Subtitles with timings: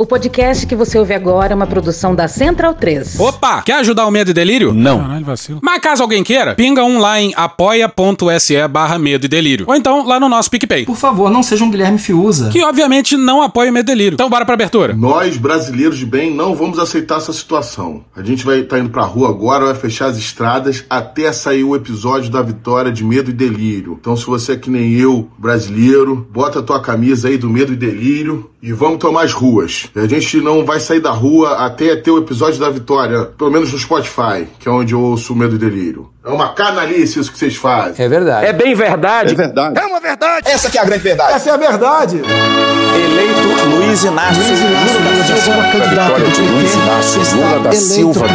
[0.00, 3.18] O podcast que você ouve agora é uma produção da Central 3.
[3.18, 3.62] Opa!
[3.62, 4.72] Quer ajudar o Medo e Delírio?
[4.72, 5.00] Não.
[5.00, 5.58] Caralho, vacilo.
[5.60, 9.64] Mas caso alguém queira, pinga um lá em apoia.se barra Medo e Delírio.
[9.68, 10.84] Ou então lá no nosso PicPay.
[10.84, 12.48] Por favor, não seja um Guilherme Fiuza.
[12.50, 14.14] Que obviamente não apoia o Medo e Delírio.
[14.14, 14.94] Então bora pra abertura.
[14.94, 18.04] Nós, brasileiros de bem, não vamos aceitar essa situação.
[18.14, 21.74] A gente vai estar indo pra rua agora, vai fechar as estradas até sair o
[21.74, 23.98] episódio da vitória de Medo e Delírio.
[24.00, 27.72] Então, se você é que nem eu, brasileiro, bota a tua camisa aí do Medo
[27.72, 29.87] e Delírio e vamos tomar as ruas.
[29.96, 33.72] A gente não vai sair da rua até ter o episódio da vitória, pelo menos
[33.72, 36.10] no Spotify, que é onde eu ouço o Medo e Delírio.
[36.24, 38.04] É uma canalice isso que vocês fazem.
[38.04, 38.46] É verdade.
[38.46, 39.32] É bem verdade.
[39.32, 39.78] É verdade.
[39.78, 40.48] É uma verdade.
[40.48, 41.32] Essa que é a grande verdade.
[41.32, 42.16] Essa é a verdade.
[42.18, 45.62] Eleito Luiz Inácio Lula da Silva.
[45.88, 48.26] Vitória de Luiz Inácio Lula da Silva.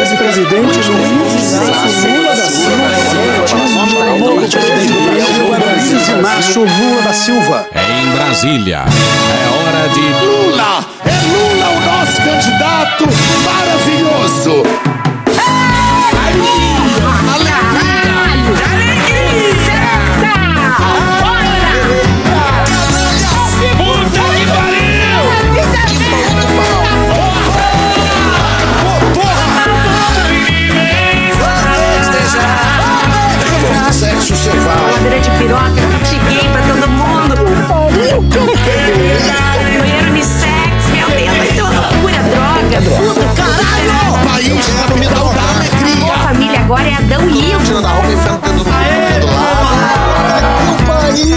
[0.00, 2.46] Ex-presidente Luiz Inácio Lula da
[4.10, 7.68] Luiz Inácio Lula da Silva.
[7.72, 8.84] É em Brasília.
[8.84, 10.00] É hora de.
[10.00, 10.84] Lula!
[11.04, 13.04] É Lula o nosso candidato
[13.44, 14.62] maravilhoso!
[17.52, 17.71] Sexo
[35.02, 37.34] Madeira de piroca, cheguei pra todo mundo.
[39.80, 43.90] Banheiro unissex, meu Deus, vai ser uma loucura, droga, puta, caralho!
[44.12, 46.14] O país capital da Pô, alegria.
[46.18, 47.64] família agora é Adão e Ivo.
[47.64, 48.70] Tirando a roupa e enfiando o no cu
[49.20, 49.26] do lado.
[50.66, 51.36] Não pariu,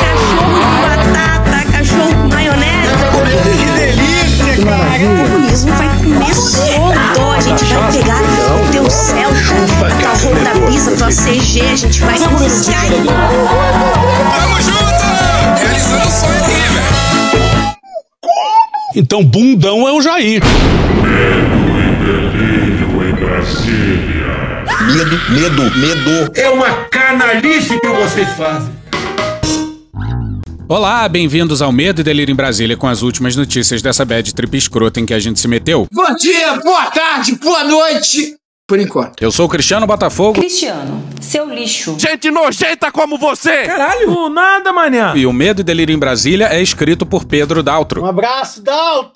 [0.00, 2.90] Cachorro com batata, cachorro com maionese.
[3.56, 4.82] Que delícia, cara.
[4.98, 7.20] O comunismo vai comer solto.
[7.30, 9.68] A gente vai pegar o teu Celta, o
[10.10, 12.82] carro da pista, tua CG, a gente vai iniciar.
[12.82, 15.04] Tamo junto!
[15.60, 17.76] Realizando o sonho aqui, velho.
[18.96, 20.42] Então, bundão é o Jair.
[24.86, 26.32] Medo, medo, medo.
[26.34, 28.80] É uma canalice que vocês fazem.
[30.68, 34.56] Olá, bem-vindos ao Medo e Delírio em Brasília com as últimas notícias dessa bad trip
[34.56, 35.86] escrota em que a gente se meteu.
[35.92, 38.39] Bom dia, boa tarde, boa noite.
[38.70, 39.20] Por enquanto.
[39.20, 41.96] Eu sou o Cristiano Botafogo Cristiano, seu lixo.
[41.98, 43.64] Gente nojenta como você.
[43.64, 44.28] Caralho.
[44.28, 45.12] nada, manhã.
[45.16, 48.00] e o Medo e Delírio em Brasília é escrito por Pedro Daltro.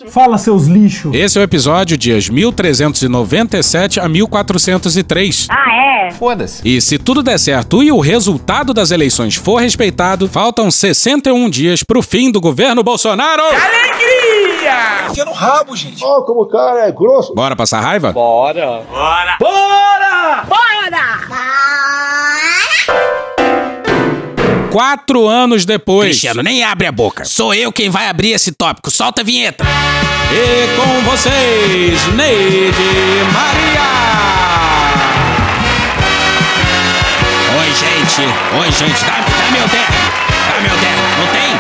[0.09, 1.15] Fala, seus lixos.
[1.15, 5.47] Esse é o episódio dias 1397 a 1403.
[5.49, 6.11] Ah, é?
[6.11, 6.61] Foda-se.
[6.69, 11.85] E se tudo der certo e o resultado das eleições for respeitado, faltam 61 dias
[11.85, 13.45] pro fim do governo Bolsonaro.
[15.11, 16.03] Enfia no rabo, gente.
[16.05, 17.35] Ó, como o cara é grosso.
[17.35, 18.13] Bora passar raiva?
[24.71, 26.09] Quatro anos depois.
[26.09, 27.25] Cristiano, nem abre a boca.
[27.25, 28.91] Sou eu quem vai abrir esse tópico.
[28.91, 29.65] Solta a vinheta.
[30.33, 33.85] E com vocês, Neide Maria.
[37.61, 38.23] Oi, gente.
[38.61, 39.05] Oi, gente.
[39.05, 39.99] Dá, dá meu derby.
[40.49, 41.03] Dá meu derby.
[41.21, 41.51] Não tem?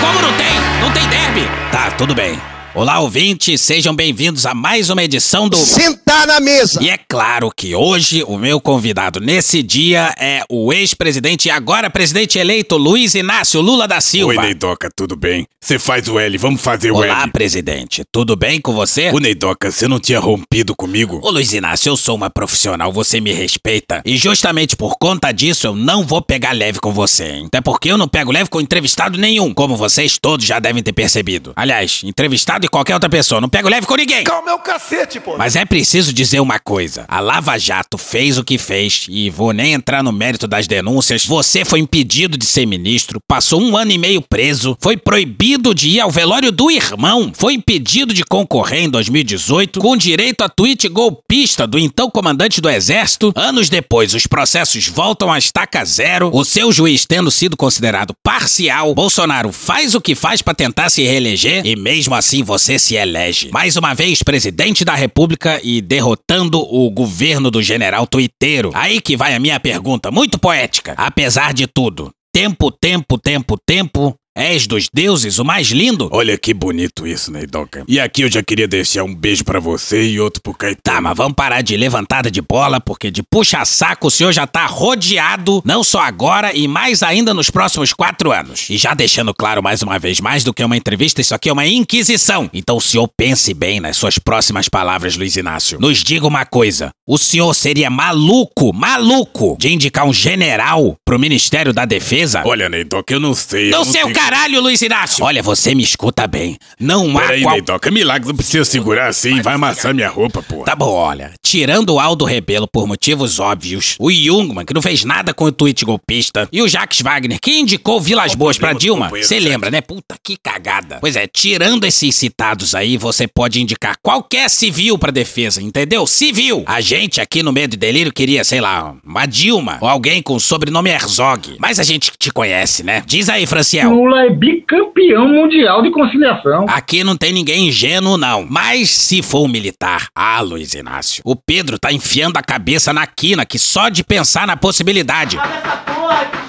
[0.00, 0.60] Como não tem?
[0.80, 1.63] Não tem derby.
[1.96, 2.36] Tudo bem.
[2.76, 3.60] Olá, ouvintes.
[3.60, 5.56] Sejam bem-vindos a mais uma edição do...
[5.56, 6.82] Sentar na mesa.
[6.82, 11.88] E é claro que hoje o meu convidado nesse dia é o ex-presidente e agora
[11.88, 14.32] presidente eleito Luiz Inácio Lula da Silva.
[14.32, 15.46] Oi, Neidoca, tudo bem?
[15.60, 17.30] Você faz o L, vamos fazer o Olá, L.
[17.30, 18.02] presidente.
[18.10, 19.10] Tudo bem com você?
[19.10, 21.20] Ô, Neidoca, você não tinha rompido comigo?
[21.22, 24.02] Ô Luiz Inácio, eu sou uma profissional, você me respeita.
[24.04, 27.44] E justamente por conta disso, eu não vou pegar leve com você, hein?
[27.46, 30.92] Até porque eu não pego leve com entrevistado nenhum, como vocês todos já devem ter
[30.92, 31.52] percebido.
[31.54, 34.24] Aliás, entrevistado e qualquer outra pessoa, não pego leve com ninguém.
[34.24, 35.36] Calma é o cacete, pô.
[35.36, 39.52] Mas é preciso dizer uma coisa: a Lava Jato fez o que fez, e vou
[39.52, 41.26] nem entrar no mérito das denúncias.
[41.26, 45.88] Você foi impedido de ser ministro, passou um ano e meio preso, foi proibido de
[45.88, 50.88] ir ao velório do irmão, foi impedido de concorrer em 2018, com direito a tweet
[50.88, 53.32] golpista do então comandante do exército.
[53.36, 58.94] Anos depois, os processos voltam à estaca zero, o seu juiz tendo sido considerado parcial,
[58.94, 63.50] Bolsonaro faz o que faz pra tentar se reeleger, e mesmo assim você se elege.
[63.52, 68.70] Mais uma vez, presidente da república e derrotando o governo do general tuiteiro.
[68.74, 70.94] Aí que vai a minha pergunta, muito poética.
[70.96, 76.08] Apesar de tudo, tempo, tempo, tempo, tempo, És dos deuses o mais lindo?
[76.10, 77.84] Olha que bonito isso, Neidoca.
[77.86, 80.80] E aqui eu já queria deixar um beijo pra você e outro pro Caetano.
[80.82, 84.66] Tá, mas vamos parar de levantada de bola, porque de puxa-saco o senhor já tá
[84.66, 88.68] rodeado, não só agora e mais ainda nos próximos quatro anos.
[88.70, 91.52] E já deixando claro mais uma vez, mais do que uma entrevista, isso aqui é
[91.52, 92.50] uma inquisição.
[92.52, 95.78] Então o senhor pense bem nas suas próximas palavras, Luiz Inácio.
[95.78, 101.72] Nos diga uma coisa: o senhor seria maluco, maluco, de indicar um general pro Ministério
[101.72, 102.42] da Defesa?
[102.44, 103.68] Olha, Neidoca, eu não sei.
[103.68, 105.22] eu Não não sei o tenho- caralho, Luiz Inácio!
[105.22, 106.56] Olha, você me escuta bem.
[106.80, 107.54] Não há Peraí, qual...
[107.54, 110.64] Neidoca, milagre, não precisa segurar assim, vai amassar minha roupa, pô.
[110.64, 111.32] Tá bom, olha.
[111.54, 115.52] Tirando o Aldo Rebelo por motivos óbvios, o Jungmann, que não fez nada com o
[115.52, 119.80] tweet golpista, e o Jacques Wagner, que indicou Vilas Boas do Dilma, você lembra, né?
[119.80, 120.98] Puta que cagada.
[121.00, 126.08] Pois é, tirando esses citados aí, você pode indicar qualquer civil pra defesa, entendeu?
[126.08, 126.64] Civil.
[126.66, 130.34] A gente aqui no Medo e Delírio queria, sei lá, uma Dilma, ou alguém com
[130.34, 131.54] o sobrenome Herzog.
[131.60, 133.00] Mas a gente te conhece, né?
[133.06, 133.94] Diz aí, Franciel.
[133.94, 136.66] Lula é bicampeão mundial de conciliação.
[136.68, 138.44] Aqui não tem ninguém ingênuo, não.
[138.44, 143.06] Mas se for um militar, ah, Luiz Inácio, o Pedro tá enfiando a cabeça na
[143.06, 145.36] quina que só de pensar na possibilidade.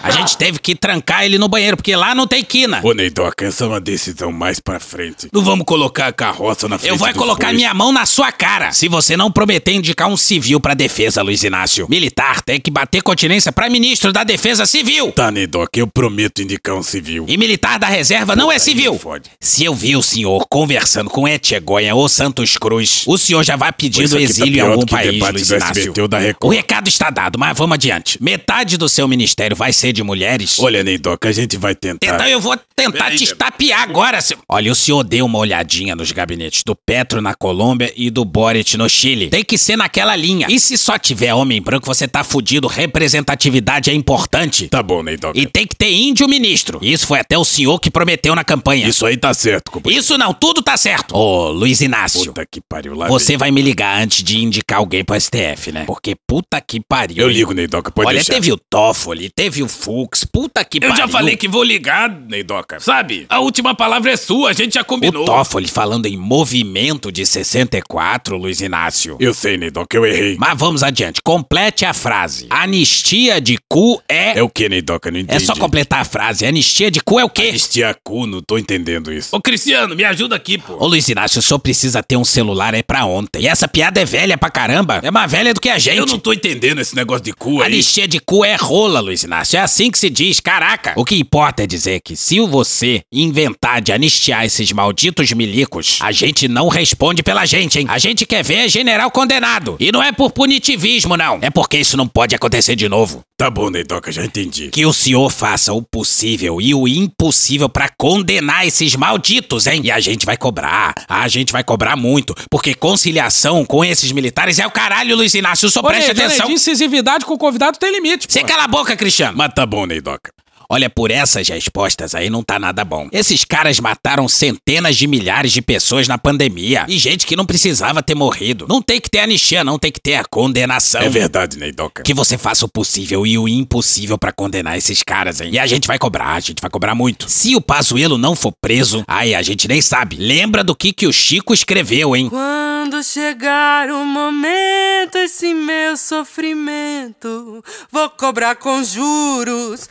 [0.06, 2.80] A gente teve que trancar ele no banheiro, porque lá não tem quina.
[2.84, 5.28] Ô, Neidoca, essa é uma decisão mais pra frente.
[5.34, 8.32] Não vamos colocar a carroça na frente Eu vou é colocar minha mão na sua
[8.32, 8.72] cara.
[8.72, 11.88] Se você não prometer indicar um civil pra defesa, Luiz Inácio.
[11.90, 15.12] Militar tem que bater continência pra ministro da defesa civil.
[15.12, 17.26] Tá, Neidoca, eu prometo indicar um civil.
[17.28, 19.00] E militar da reserva não é civil.
[19.00, 19.32] fode.
[19.40, 23.72] Se eu vi o senhor conversando com Etchegonha ou Santos Cruz, o senhor já vai
[23.72, 25.94] pedindo aqui tá exílio em pior algum país, Luiz Inácio.
[26.42, 28.22] O recado está dado, mas vamos adiante.
[28.22, 30.60] Metade do seu ministério vai ser de mulheres.
[30.60, 32.06] Olha, Neidoca, a gente vai tentar.
[32.06, 34.38] Então eu vou tentar Peraí, te estapear agora, seu...
[34.48, 38.78] Olha, o senhor deu uma olhadinha nos gabinetes do Petro na Colômbia e do Boric
[38.78, 39.30] no Chile.
[39.30, 40.48] Tem que ser naquela linha.
[40.50, 42.68] E se só tiver homem branco, você tá fudido.
[42.68, 44.68] Representatividade é importante.
[44.68, 45.40] Tá bom, Neidoca.
[45.40, 46.80] E tem que ter índio ministro.
[46.82, 48.88] Isso foi até o senhor que prometeu na campanha.
[48.88, 50.04] Isso aí tá certo, companheiro.
[50.04, 51.16] Isso não, tudo tá certo.
[51.16, 52.26] Ô, Luiz Inácio.
[52.26, 53.08] Puta que pariu lá.
[53.08, 55.86] Você vai me ligar antes de indicar alguém pro STF, né?
[55.86, 57.18] Porque puta que pariu.
[57.18, 58.34] Eu ligo, Neidoca, pode Olha, deixar.
[58.34, 60.96] teve o Toffoli, teve o Fux, puta que Eu pariu.
[60.96, 62.80] já falei que vou ligar, Neidoca.
[62.80, 63.26] Sabe?
[63.28, 65.24] A última palavra é sua, a gente já combinou.
[65.24, 69.18] O Toffoli falando em movimento de 64, Luiz Inácio.
[69.20, 70.38] Eu sei, Neidoca, eu errei.
[70.40, 72.48] Mas vamos adiante, complete a frase.
[72.50, 74.40] Anistia de cu é...
[74.40, 75.12] É o que, Neidoca?
[75.12, 75.36] Não entendi.
[75.44, 76.46] É só completar a frase.
[76.46, 77.50] Anistia de cu é o quê?
[77.50, 79.36] Anistia cu, não tô entendendo isso.
[79.36, 80.78] Ô, Cristiano, me ajuda aqui, pô.
[80.80, 83.42] Ô Luiz Inácio, o senhor precisa ter um celular aí pra ontem.
[83.42, 85.02] E essa piada é velha pra caramba.
[85.04, 85.98] É mais velha do que a gente.
[85.98, 87.68] Eu não tô entendendo esse negócio de cu aí.
[87.74, 89.58] Anistia de cu é rola, Luiz Inácio.
[89.58, 90.94] É assim que se diz, caraca.
[90.96, 96.12] O que importa é dizer que se você inventar de anistiar esses malditos milicos, a
[96.12, 97.86] gente não responde pela gente, hein?
[97.90, 99.76] A gente quer ver general condenado.
[99.80, 101.40] E não é por punitivismo, não.
[101.42, 103.22] É porque isso não pode acontecer de novo.
[103.38, 104.70] Tá bom, Neidoca, já entendi.
[104.70, 109.82] Que o senhor faça o possível e o impossível pra condenar esses malditos, hein?
[109.84, 110.94] E a gente vai cobrar.
[111.10, 112.34] A gente vai cobrar muito.
[112.50, 115.70] Porque conciliação com esses militares é o caralho, Luiz Inácio.
[115.70, 116.50] Só preste atenção.
[116.50, 118.28] incisividade com o convidado tem limite.
[118.30, 119.15] Você cala a boca, Cristiano.
[119.36, 120.32] Mas tá bom, Neidoca.
[120.70, 123.08] Olha, por essas respostas aí não tá nada bom.
[123.12, 126.86] Esses caras mataram centenas de milhares de pessoas na pandemia.
[126.88, 128.66] E gente que não precisava ter morrido.
[128.68, 131.02] Não tem que ter anistia, não tem que ter a condenação.
[131.02, 132.04] É verdade, Neidoca.
[132.04, 135.50] Que você faça o possível e o impossível pra condenar esses caras, hein?
[135.54, 137.30] E a gente vai cobrar, a gente vai cobrar muito.
[137.30, 140.16] Se o Pazuello não for preso, aí a gente nem sabe.
[140.18, 142.30] Lembra do que que o Chico escreveu, hein?
[142.30, 149.90] Quando chegar o momento, esse meu sofrimento, vou cobrar com juros,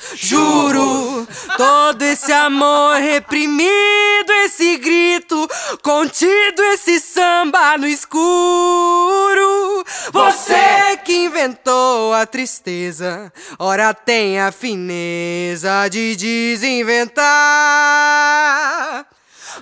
[1.57, 5.49] Todo esse amor reprimido, esse grito
[5.83, 9.85] contido, esse samba no escuro.
[10.13, 17.25] Você que inventou a tristeza, ora tem a fineza de desinventar.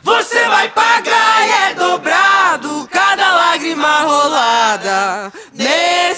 [0.02, 5.32] Você vai pagar e é dobrado cada lágrima rolada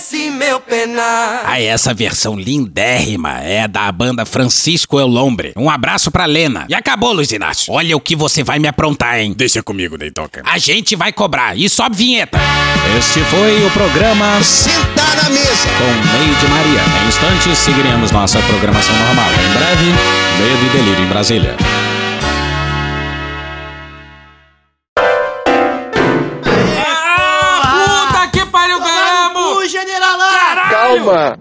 [0.05, 1.45] nesse meu penar.
[1.47, 5.53] Ah, essa versão lindérrima é da banda Francisco Elombre.
[5.57, 6.67] Um abraço pra Lena.
[6.69, 7.73] E acabou, Luiz Inácio.
[7.73, 9.33] Olha o que você vai me aprontar, hein?
[9.35, 10.43] Deixa comigo, Neidoca.
[10.45, 11.57] A gente vai cobrar.
[11.57, 12.39] E sobe vinheta.
[12.99, 15.69] Este foi o programa Sentar na mesa.
[15.79, 16.83] com Meio de Maria.
[17.03, 19.31] Em instantes, seguiremos nossa programação normal.
[19.33, 21.57] Em breve, Medo e Delírio em Brasília.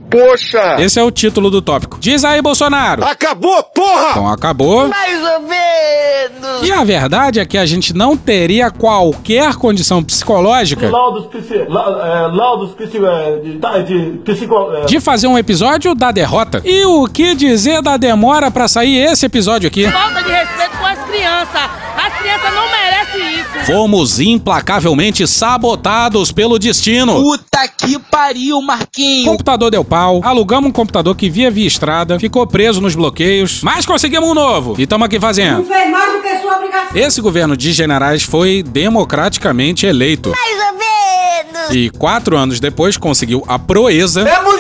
[0.10, 0.78] Poxa.
[0.80, 1.98] Esse é o título do tópico.
[2.00, 3.04] Diz aí, Bolsonaro.
[3.04, 4.10] Acabou, porra.
[4.12, 4.88] Então acabou.
[4.88, 6.68] Mais ou menos.
[6.68, 11.82] E a verdade é que a gente não teria qualquer condição psicológica Laudos, psi, la,
[12.08, 16.62] é, laudos psi, é, de, tá, de psico, é, de fazer um episódio da derrota.
[16.64, 19.90] E o que dizer da demora pra sair esse episódio aqui?
[19.90, 20.78] Falta de respeito
[21.14, 21.70] crianças.
[21.96, 23.66] As crianças não merecem isso.
[23.66, 27.22] Fomos implacavelmente sabotados pelo destino.
[27.22, 29.28] Puta que pariu, Marquinhos.
[29.28, 33.86] computador deu pau, alugamos um computador que via via estrada, ficou preso nos bloqueios, mas
[33.86, 35.64] conseguimos um novo e estamos aqui fazendo.
[35.64, 36.98] fez mais do que sua obrigação.
[36.98, 40.30] Esse governo de generais foi democraticamente eleito.
[40.30, 41.76] Mais ou menos.
[41.76, 44.53] E quatro anos depois conseguiu a proeza É!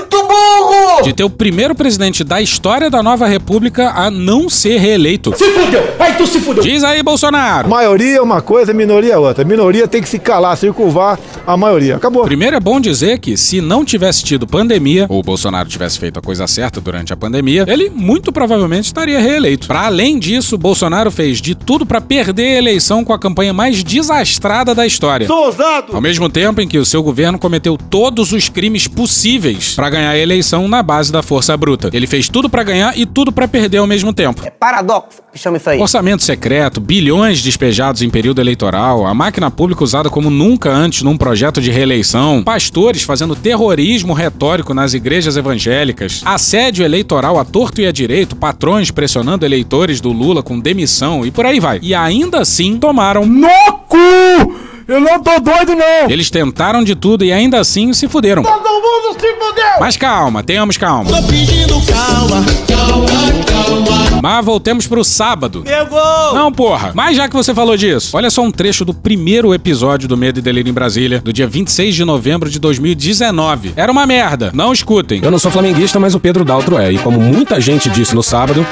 [1.01, 5.33] De ter o primeiro presidente da história da nova república a não ser reeleito.
[5.37, 5.83] Se fudeu!
[5.99, 6.63] Aí tu se fudeu!
[6.63, 7.69] Diz aí, Bolsonaro!
[7.69, 9.43] Maioria é uma coisa, minoria é outra.
[9.43, 11.95] Minoria tem que se calar, circunvar a maioria.
[11.95, 12.23] Acabou.
[12.23, 16.19] Primeiro é bom dizer que se não tivesse tido pandemia, ou o Bolsonaro tivesse feito
[16.19, 19.67] a coisa certa durante a pandemia, ele muito provavelmente estaria reeleito.
[19.67, 23.83] Para além disso, Bolsonaro fez de tudo para perder a eleição com a campanha mais
[23.83, 25.27] desastrada da história.
[25.27, 25.95] Sou ousado!
[25.95, 30.11] Ao mesmo tempo em que o seu governo cometeu todos os crimes possíveis para ganhar
[30.11, 31.89] a eleição na base da força bruta.
[31.93, 34.43] Ele fez tudo para ganhar e tudo para perder ao mesmo tempo.
[34.45, 35.79] É paradoxo, chama isso aí.
[35.79, 41.17] Orçamento secreto, bilhões despejados em período eleitoral, a máquina pública usada como nunca antes num
[41.17, 47.87] projeto de reeleição, pastores fazendo terrorismo retórico nas igrejas evangélicas, assédio eleitoral a torto e
[47.87, 51.79] a direito, patrões pressionando eleitores do Lula com demissão e por aí vai.
[51.81, 53.47] E ainda assim tomaram no
[53.87, 54.72] cu!
[54.87, 56.09] Eu não tô doido, não!
[56.09, 58.43] Eles tentaram de tudo e ainda assim se fuderam.
[58.43, 59.63] Todo mundo se fudeu!
[59.79, 61.09] Mas calma, tenhamos calma.
[61.09, 63.07] Tô pedindo calma, calma,
[63.45, 64.21] calma.
[64.21, 65.63] Mas voltemos pro sábado.
[65.65, 66.33] Meu gol!
[66.33, 66.91] Não, porra.
[66.93, 70.39] Mas já que você falou disso, olha só um trecho do primeiro episódio do Medo
[70.39, 73.73] e Delírio em Brasília, do dia 26 de novembro de 2019.
[73.75, 74.51] Era uma merda.
[74.53, 75.21] Não escutem.
[75.23, 76.91] Eu não sou flamenguista, mas o Pedro Daltro é.
[76.91, 78.65] E como muita gente disse no sábado.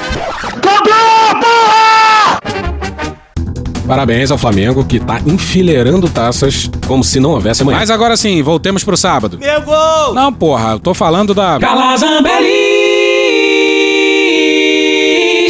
[3.92, 7.78] Parabéns ao Flamengo que tá enfileirando taças como se não houvesse amanhã.
[7.78, 9.38] Mas agora sim, voltemos pro sábado.
[9.38, 10.14] Meu gol!
[10.14, 11.58] Não, porra, eu tô falando da.
[11.60, 12.61] Calazambelli!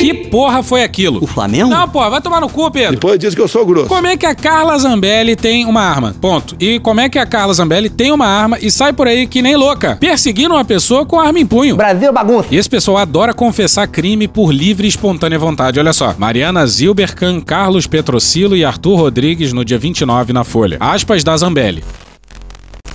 [0.03, 1.23] Que porra foi aquilo?
[1.23, 1.71] O Flamengo?
[1.71, 2.93] Não, porra, vai tomar no cu, Pedro.
[2.95, 3.87] Depois diz que eu sou grosso.
[3.87, 6.15] Como é que a Carla Zambelli tem uma arma?
[6.21, 6.57] Ponto.
[6.59, 9.41] E como é que a Carla Zambelli tem uma arma e sai por aí que
[9.41, 11.77] nem louca, perseguindo uma pessoa com arma em punho?
[11.77, 12.49] Brasil bagunça.
[12.51, 15.79] E esse pessoal adora confessar crime por livre e espontânea vontade.
[15.79, 16.15] Olha só.
[16.19, 20.79] Mariana Zilbercan, Carlos Petrocilo e Arthur Rodrigues no dia 29 na Folha.
[20.81, 21.85] Aspas da Zambelli.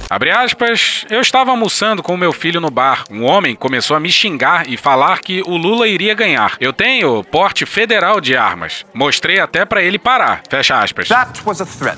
[0.09, 3.03] Abre aspas, eu estava almoçando com meu filho no bar.
[3.11, 6.55] Um homem começou a me xingar e falar que o Lula iria ganhar.
[6.61, 8.85] Eu tenho porte federal de armas.
[8.93, 10.43] Mostrei até para ele parar.
[10.49, 11.09] Fecha aspas.
[11.09, 11.97] That was a threat.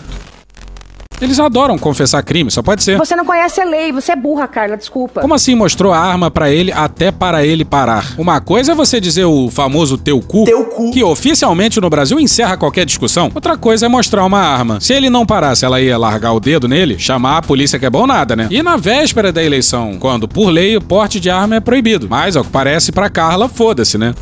[1.22, 2.98] Eles adoram confessar crime, só pode ser.
[2.98, 5.22] Você não conhece a lei, você é burra, Carla, desculpa.
[5.22, 8.14] Como assim mostrou a arma para ele até para ele parar?
[8.18, 10.92] Uma coisa é você dizer o famoso teu cu, Teu cu.
[10.92, 13.30] que oficialmente no Brasil encerra qualquer discussão.
[13.36, 14.80] Outra coisa é mostrar uma arma.
[14.80, 17.90] Se ele não parasse, ela ia largar o dedo nele, chamar a polícia que é
[17.90, 18.48] bom nada, né?
[18.50, 22.08] E na véspera da eleição, quando por lei o porte de arma é proibido.
[22.10, 24.14] Mas ao que parece para Carla, foda-se, né?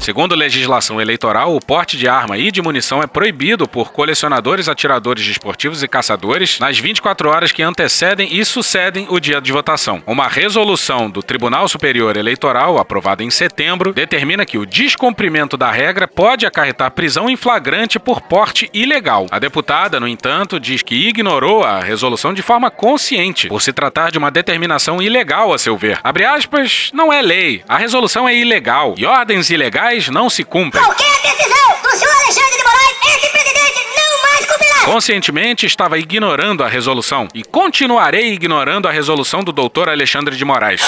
[0.00, 5.26] Segundo legislação eleitoral, o porte de arma e de munição é proibido por colecionadores, atiradores
[5.26, 10.02] desportivos e caçadores nas 24 horas que antecedem e sucedem o dia de votação.
[10.06, 16.08] Uma resolução do Tribunal Superior Eleitoral, aprovada em setembro, determina que o descumprimento da regra
[16.08, 19.26] pode acarretar prisão em flagrante por porte ilegal.
[19.30, 24.10] A deputada, no entanto, diz que ignorou a resolução de forma consciente, por se tratar
[24.10, 25.98] de uma determinação ilegal, a seu ver.
[26.02, 27.62] Abre aspas, não é lei.
[27.68, 30.82] A resolução é ilegal e ordens ilegais não se cumprem.
[30.84, 34.84] Qualquer decisão do senhor Alexandre de Moraes, esse presidente não mais cumprirá.
[34.84, 40.82] Conscientemente estava ignorando a resolução e continuarei ignorando a resolução do doutor Alexandre de Moraes.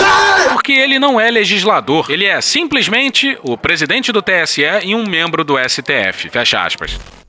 [0.52, 5.42] Porque ele não é legislador, ele é simplesmente o presidente do TSE e um membro
[5.42, 6.28] do STF.
[6.30, 7.19] Fecha aspas.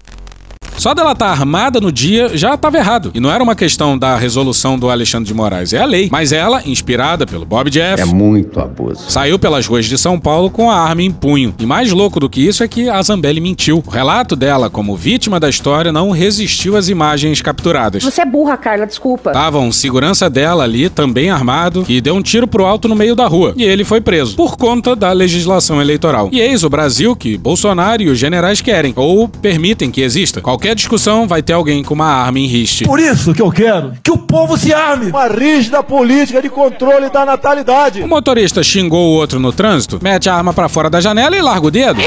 [0.78, 3.12] Só dela estar armada no dia já estava errado.
[3.14, 6.10] E não era uma questão da resolução do Alexandre de Moraes, é a lei.
[6.12, 9.04] Mas ela, inspirada pelo Bob Jeff, É muito abuso.
[9.10, 11.54] saiu pelas ruas de São Paulo com a arma em punho.
[11.60, 13.84] E mais louco do que isso é que a Zambelli mentiu.
[13.86, 18.04] O relato dela como vítima da história não resistiu às imagens capturadas.
[18.04, 19.32] Você é burra, Carla, desculpa.
[19.32, 23.16] Tava um segurança dela ali, também armado, que deu um tiro pro alto no meio
[23.16, 23.54] da rua.
[23.56, 26.30] E ele foi preso, por conta da legislação eleitoral.
[26.32, 30.42] E eis o Brasil que Bolsonaro e os generais querem, ou permitem que exista.
[30.42, 32.86] Qualquer discussão vai ter alguém com uma arma em riste.
[32.86, 35.08] Por isso que eu quero que o povo se arme.
[35.10, 38.02] Uma rígida política de controle da natalidade.
[38.02, 41.42] O motorista xingou o outro no trânsito, mete a arma pra fora da janela e
[41.42, 42.02] larga o dedo.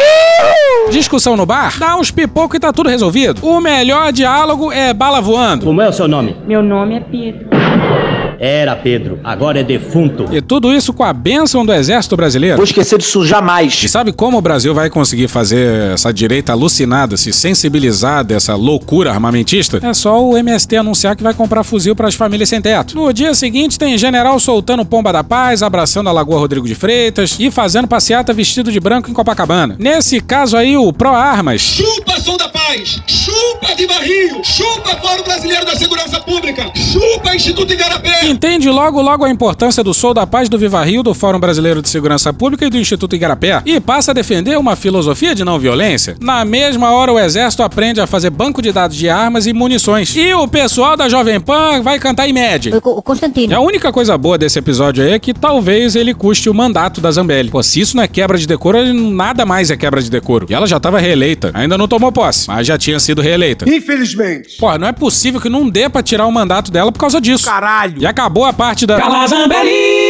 [0.90, 3.44] Discussão no bar, dá uns pipocos e tá tudo resolvido.
[3.46, 5.64] O melhor diálogo é bala voando.
[5.64, 6.36] Como é o seu nome?
[6.46, 7.48] Meu nome é Pedro.
[8.38, 10.26] Era Pedro, agora é defunto.
[10.32, 12.56] E tudo isso com a bênção do Exército Brasileiro.
[12.56, 13.82] Vou esquecer disso jamais.
[13.82, 19.10] E sabe como o Brasil vai conseguir fazer essa direita alucinada se sensibilizar dessa loucura
[19.10, 19.78] armamentista?
[19.82, 22.94] É só o MST anunciar que vai comprar fuzil para as famílias sem teto.
[22.96, 27.36] No dia seguinte tem general soltando pomba da paz, abraçando a Lagoa Rodrigo de Freitas
[27.38, 29.76] e fazendo passeata vestido de branco em Copacabana.
[29.78, 33.00] Nesse caso aí, o Pro Armas Chupa, som da paz!
[33.06, 34.42] Chupa de barril!
[34.42, 36.70] Chupa Fórum Brasileiro da Segurança Pública!
[36.74, 38.23] Chupa Instituto Igarapé!
[38.26, 41.82] Entende logo logo a importância do Sou da Paz do Viva Rio, do Fórum Brasileiro
[41.82, 45.58] de Segurança Pública e do Instituto Igarapé e passa a defender uma filosofia de não
[45.58, 46.16] violência.
[46.22, 50.16] Na mesma hora, o Exército aprende a fazer banco de dados de armas e munições.
[50.16, 52.80] E o pessoal da Jovem Pan vai cantar em média.
[52.82, 53.52] O Constantino.
[53.52, 57.02] E a única coisa boa desse episódio aí é que talvez ele custe o mandato
[57.02, 57.50] da Zambelli.
[57.50, 60.46] Pô, se isso não é quebra de decoro, nada mais é quebra de decoro.
[60.48, 61.50] E ela já tava reeleita.
[61.52, 63.68] Ainda não tomou posse, mas já tinha sido reeleita.
[63.68, 64.56] Infelizmente.
[64.56, 67.44] Pô, não é possível que não dê pra tirar o mandato dela por causa disso.
[67.44, 68.02] Caralho.
[68.02, 68.96] E acabou a parte da.
[68.96, 70.03] Cala Zambelli!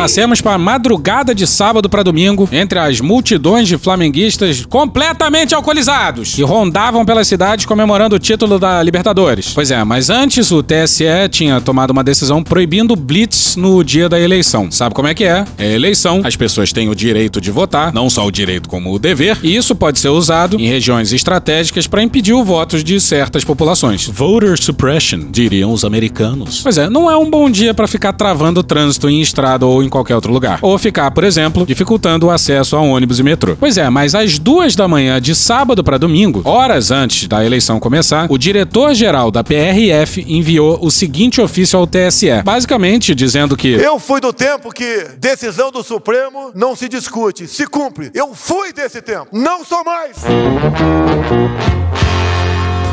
[0.00, 6.42] Passemos para madrugada de sábado para domingo, entre as multidões de flamenguistas completamente alcoolizados que
[6.42, 9.52] rondavam pelas cidades comemorando o título da Libertadores.
[9.54, 14.18] Pois é, mas antes o TSE tinha tomado uma decisão proibindo blitz no dia da
[14.18, 14.70] eleição.
[14.70, 15.44] Sabe como é que é?
[15.58, 18.98] É eleição, as pessoas têm o direito de votar, não só o direito como o
[18.98, 23.44] dever, e isso pode ser usado em regiões estratégicas para impedir o voto de certas
[23.44, 24.08] populações.
[24.08, 26.62] Voter suppression, diriam os americanos.
[26.62, 29.82] Pois é, não é um bom dia para ficar travando o trânsito em estrada ou
[29.82, 30.58] em qualquer outro lugar.
[30.62, 33.56] Ou ficar, por exemplo, dificultando o acesso a ônibus e metrô.
[33.58, 37.78] Pois é, mas às duas da manhã de sábado para domingo, horas antes da eleição
[37.80, 43.98] começar, o diretor-geral da PRF enviou o seguinte ofício ao TSE, basicamente dizendo que Eu
[43.98, 48.10] fui do tempo que decisão do Supremo não se discute, se cumpre.
[48.14, 50.16] Eu fui desse tempo, não sou mais.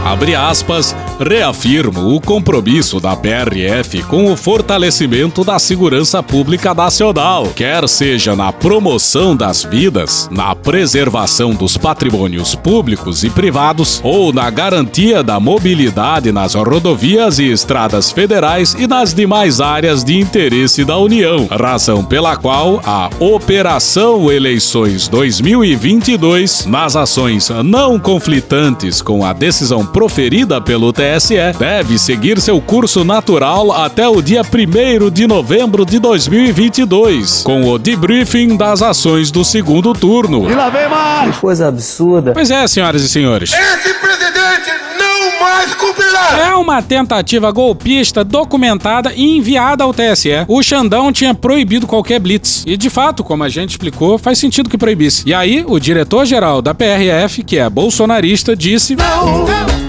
[0.08, 7.90] Abre aspas, reafirmo o compromisso da PRF com o fortalecimento da segurança pública nacional, quer
[7.90, 15.22] seja na promoção das vidas, na preservação dos patrimônios públicos e privados ou na garantia
[15.22, 21.48] da mobilidade nas rodovias e estradas federais e nas demais áreas de interesse da União,
[21.48, 30.62] razão pela qual a Operação Eleições 2022, nas ações não conflitantes com a decisão proferida
[30.62, 37.42] pelo TSE deve seguir seu curso natural até o dia 1 de novembro de 2022,
[37.42, 40.48] com o debriefing das ações do segundo turno.
[40.48, 41.34] E lá vem mais.
[41.34, 42.32] Que coisa absurda.
[42.32, 43.52] Pois é, senhoras e senhores.
[43.52, 46.48] Esse presidente não mais cumprirá.
[46.48, 50.46] É uma tentativa golpista documentada e enviada ao TSE.
[50.48, 52.64] O Xandão tinha proibido qualquer blitz.
[52.68, 55.24] E de fato, como a gente explicou, faz sentido que proibisse.
[55.26, 58.96] E aí, o diretor-geral da PRF, que é bolsonarista, disse.
[58.96, 59.87] Não, não.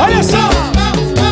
[0.00, 0.72] Olha só!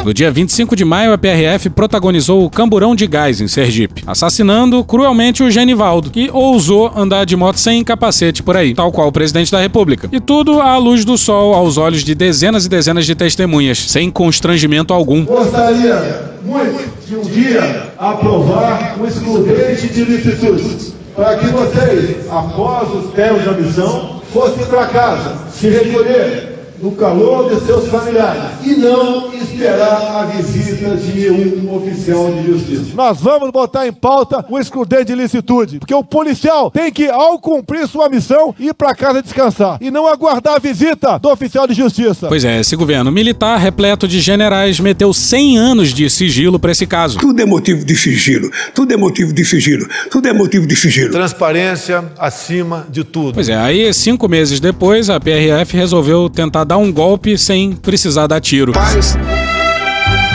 [0.05, 4.83] No dia 25 de maio, a PRF protagonizou o Camburão de Gás, em Sergipe, assassinando
[4.83, 9.13] cruelmente o Genivaldo, que ousou andar de moto sem capacete por aí, tal qual o
[9.13, 10.09] presidente da República.
[10.11, 14.11] E tudo à luz do sol, aos olhos de dezenas e dezenas de testemunhas, sem
[14.11, 15.25] constrangimento algum.
[15.27, 23.13] Gostaria muito de um dia aprovar o excludente de licitude, para que vocês, após os
[23.13, 26.50] termos da missão, fossem para casa, se recolherem
[26.83, 32.95] no calor de seus familiares e não esperar a visita de um oficial de justiça.
[32.95, 37.39] Nós vamos botar em pauta o excludente de licitude, porque o policial tem que, ao
[37.39, 41.75] cumprir sua missão, ir para casa descansar e não aguardar a visita do oficial de
[41.75, 42.29] justiça.
[42.29, 46.87] Pois é, esse governo militar, repleto de generais, meteu 100 anos de sigilo para esse
[46.87, 47.19] caso.
[47.19, 51.11] Tudo é motivo de sigilo, tudo é motivo de sigilo, tudo é motivo de sigilo.
[51.11, 53.35] Transparência acima de tudo.
[53.35, 58.29] Pois é, aí cinco meses depois, a PRF resolveu tentar dar um golpe sem precisar
[58.29, 58.73] dar tiro.
[58.73, 59.19] Paz,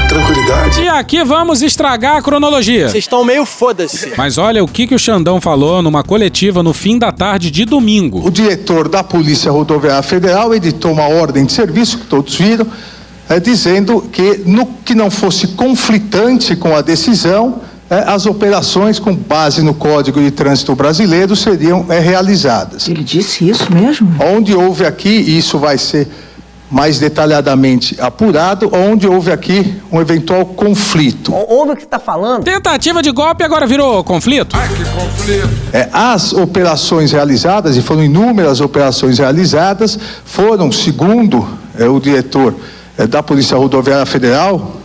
[0.10, 0.82] tranquilidade.
[0.82, 2.89] E aqui vamos estragar a cronologia.
[2.89, 4.12] Vocês estão meio foda-se.
[4.17, 7.63] Mas olha o que, que o Xandão falou numa coletiva no fim da tarde de
[7.63, 8.21] domingo.
[8.21, 12.67] O diretor da Polícia Rodoviária Federal editou uma ordem de serviço, que todos viram,
[13.30, 19.15] é, dizendo que, no que não fosse conflitante com a decisão, é, as operações com
[19.15, 22.89] base no Código de Trânsito Brasileiro seriam é, realizadas.
[22.89, 24.13] Ele disse isso mesmo?
[24.19, 26.10] Onde houve aqui, e isso vai ser
[26.76, 31.34] mais detalhadamente apurado, onde houve aqui um eventual conflito.
[31.34, 32.44] Ouve o que está falando?
[32.44, 34.58] Tentativa de golpe agora virou conflito?
[34.58, 35.50] Ai, que conflito.
[35.72, 41.48] É, as operações realizadas, e foram inúmeras operações realizadas, foram, segundo
[41.80, 42.54] é, o diretor
[42.98, 44.76] é, da Polícia Rodoviária Federal,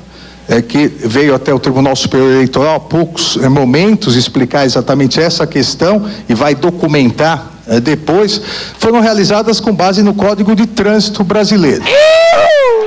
[0.48, 5.44] é, que veio até o Tribunal Superior Eleitoral há poucos é, momentos explicar exatamente essa
[5.44, 8.40] questão e vai documentar depois,
[8.78, 11.85] foram realizadas com base no Código de Trânsito Brasileiro.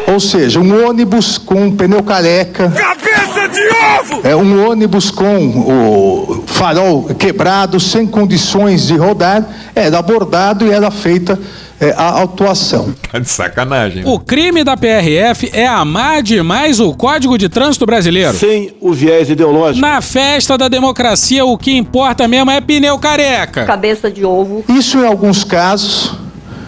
[0.07, 2.69] Ou seja, um ônibus com um pneu careca.
[2.69, 3.61] Cabeça de
[3.99, 4.27] ovo!
[4.27, 10.91] É um ônibus com o farol quebrado, sem condições de rodar, era abordado e era
[10.91, 11.39] feita
[11.79, 12.93] é, a autuação.
[13.11, 14.03] Tá de sacanagem.
[14.05, 18.37] O crime da PRF é amar demais o Código de Trânsito Brasileiro.
[18.37, 19.85] Sem o viés ideológico.
[19.85, 23.65] Na festa da democracia, o que importa mesmo é pneu careca.
[23.65, 24.63] Cabeça de ovo.
[24.69, 26.13] Isso, em alguns casos,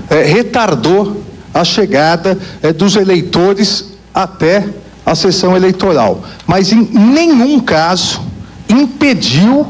[0.09, 1.21] é, retardou
[1.56, 4.68] a chegada é, dos eleitores até
[5.06, 8.22] a sessão eleitoral, mas em nenhum caso
[8.68, 9.65] impediu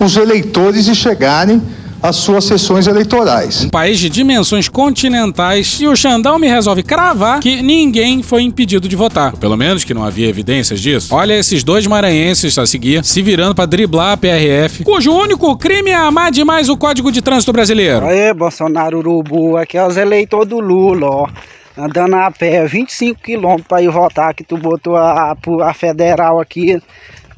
[0.00, 1.62] os eleitores de chegarem
[2.04, 3.64] às suas sessões eleitorais.
[3.64, 8.86] Um país de dimensões continentais e o Xandão me resolve cravar que ninguém foi impedido
[8.86, 9.32] de votar.
[9.32, 11.14] Ou pelo menos que não havia evidências disso.
[11.14, 15.92] Olha esses dois maranhenses a seguir se virando para driblar a PRF, cujo único crime
[15.92, 18.04] é amar demais o Código de Trânsito Brasileiro.
[18.04, 21.28] Aê, Bolsonaro Urubu, aqui é os eleitores do Lula, ó.
[21.76, 26.38] Andando a pé, 25 quilômetros para ir votar, que tu botou a, a, a federal
[26.38, 26.80] aqui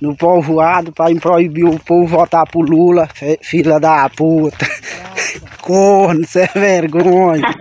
[0.00, 3.08] no povoado para proibir o povo votar pro Lula,
[3.42, 4.66] filha da puta.
[5.60, 7.42] Corno, cê é vergonha.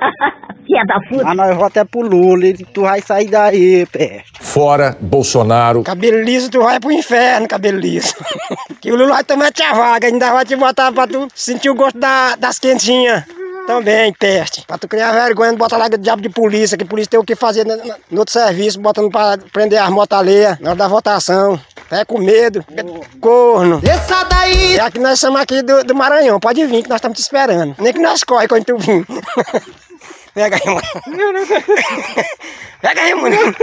[0.65, 1.23] Filha da puta.
[1.23, 4.23] Mas nós votamos é pro Lula e tu vai sair daí, pé.
[4.41, 5.83] Fora Bolsonaro.
[5.83, 8.15] Cabelo liso, tu vai pro inferno, cabelo liso.
[8.81, 11.75] que o Lula vai tomar tua vaga, ainda vai te botar pra tu sentir o
[11.75, 13.23] gosto da, das quentinhas.
[13.67, 14.63] Também, peste.
[14.65, 17.65] Pra tu criar vergonha, bota lá diabo de polícia, que polícia tem o que fazer
[17.65, 17.75] no,
[18.11, 21.59] no outro serviço, botando pra prender as motas alheias na hora da votação.
[21.91, 22.65] É com medo,
[23.21, 23.79] corno.
[23.79, 24.77] Desça daí!
[24.77, 27.75] É aqui nós estamos aqui do, do Maranhão, pode vir que nós estamos te esperando.
[27.79, 29.05] Nem que nós corre quando tu vir.
[30.33, 30.57] Pega
[33.01, 33.37] aí, mano.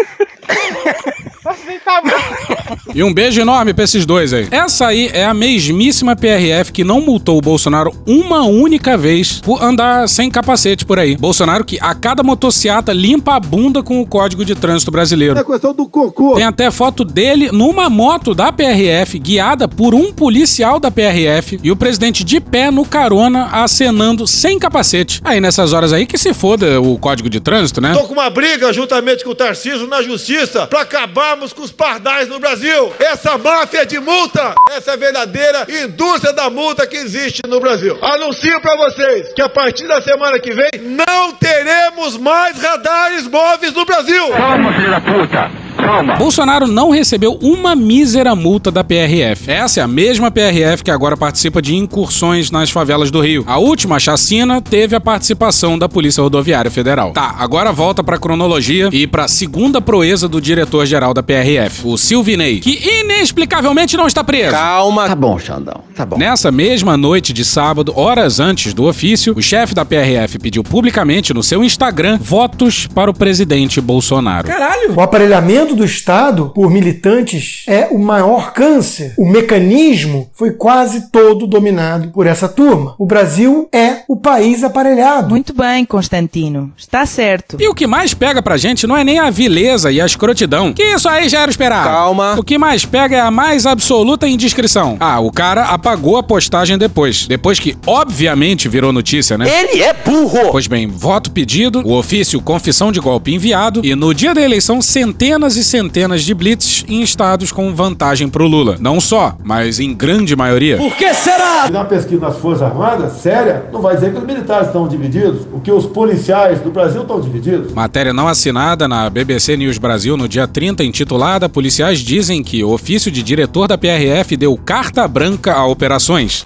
[1.44, 2.78] Aí, mano.
[2.94, 4.48] E um beijo enorme pra esses dois aí.
[4.50, 9.62] Essa aí é a mesmíssima PRF que não multou o Bolsonaro uma única vez por
[9.62, 11.16] andar sem capacete por aí.
[11.16, 15.38] Bolsonaro que a cada motociata limpa a bunda com o Código de Trânsito Brasileiro.
[15.38, 16.35] É questão do cocô.
[16.35, 21.70] Tem até foto dele numa moto da PRF, guiada por um policial da PRF, e
[21.70, 25.20] o presidente de pé no carona, acenando sem capacete.
[25.24, 27.94] Aí nessas horas aí que se foda o Código de Trânsito, né?
[27.94, 30.85] Tô com uma briga juntamente com o Tarcísio na justiça pra
[31.33, 32.92] acabarmos com os pardais no Brasil.
[32.99, 37.99] Essa máfia de multa, essa verdadeira indústria da multa que existe no Brasil.
[38.03, 43.73] Anuncio pra vocês que a partir da semana que vem não teremos mais radares móveis
[43.73, 44.29] no Brasil.
[44.31, 45.62] Calma, filho da puta.
[45.83, 46.16] Calma.
[46.16, 49.51] Bolsonaro não recebeu uma mísera multa da PRF.
[49.51, 53.45] Essa é a mesma PRF que agora participa de incursões nas favelas do Rio.
[53.47, 57.12] A última chacina teve a participação da Polícia Rodoviária Federal.
[57.12, 62.61] Tá, agora volta pra cronologia e pra segunda proeza do diretor-geral da PRF, o Silvinei,
[62.61, 64.53] que inexplicavelmente não está preso.
[64.53, 65.09] Calma.
[65.09, 65.81] Tá bom, Xandão.
[65.95, 66.16] Tá bom.
[66.16, 71.35] Nessa mesma noite de sábado, horas antes do ofício, o chefe da PRF pediu publicamente
[71.35, 74.47] no seu Instagram votos para o presidente Bolsonaro.
[74.47, 74.95] Caralho!
[74.95, 79.14] O aparelhamento do Estado por militantes é o maior câncer.
[79.18, 82.94] O mecanismo foi quase todo dominado por essa turma.
[82.98, 85.30] O Brasil é o país aparelhado.
[85.30, 86.72] Muito bem, Constantino.
[86.76, 87.56] Está certo.
[87.61, 90.72] E o que mais pega pra gente não é nem a vileza e a escrotidão,
[90.72, 91.88] que isso aí já era esperado.
[91.88, 92.35] Calma.
[92.38, 94.96] O que mais pega é a mais absoluta indiscrição.
[95.00, 97.26] Ah, o cara apagou a postagem depois.
[97.26, 99.46] Depois que, obviamente, virou notícia, né?
[99.48, 100.50] Ele é burro!
[100.50, 104.80] Pois bem, voto pedido, o ofício confissão de golpe enviado e no dia da eleição
[104.82, 108.77] centenas e centenas de blitz em estados com vantagem pro Lula.
[108.81, 110.77] Não só, mas em grande maioria.
[110.77, 111.66] Por que será?
[111.66, 114.88] Se dá uma pesquisa nas Forças Armadas, séria, não vai dizer que os militares estão
[114.88, 117.72] divididos, o que os policiais do Brasil estão divididos.
[117.72, 122.70] Matéria não assinada na BBC News Brasil no dia 30, intitulada Policiais dizem que o
[122.70, 126.44] ofício de diretor da PRF deu carta branca a operações.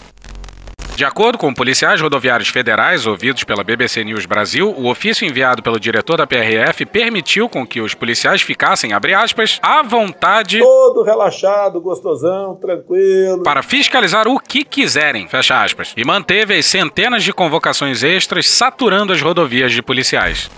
[0.96, 5.78] De acordo com policiais rodoviários federais ouvidos pela BBC News Brasil, o ofício enviado pelo
[5.78, 11.82] diretor da PRF permitiu com que os policiais ficassem, abre aspas, à vontade Todo relaxado,
[11.82, 13.42] gostosão, tranquilo.
[13.42, 19.12] para fiscalizar o que quiserem, fecha aspas, e manteve as centenas de convocações extras saturando
[19.12, 20.50] as rodovias de policiais.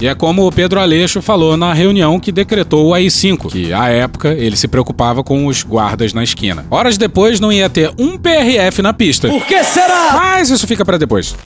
[0.00, 3.88] E é como o Pedro Aleixo falou na reunião que decretou o AI-5, que à
[3.90, 6.64] época ele se preocupava com os guardas na esquina.
[6.70, 9.28] Horas depois não ia ter um PRF na pista.
[9.28, 10.12] Por que será?
[10.14, 11.36] Mas isso fica pra depois.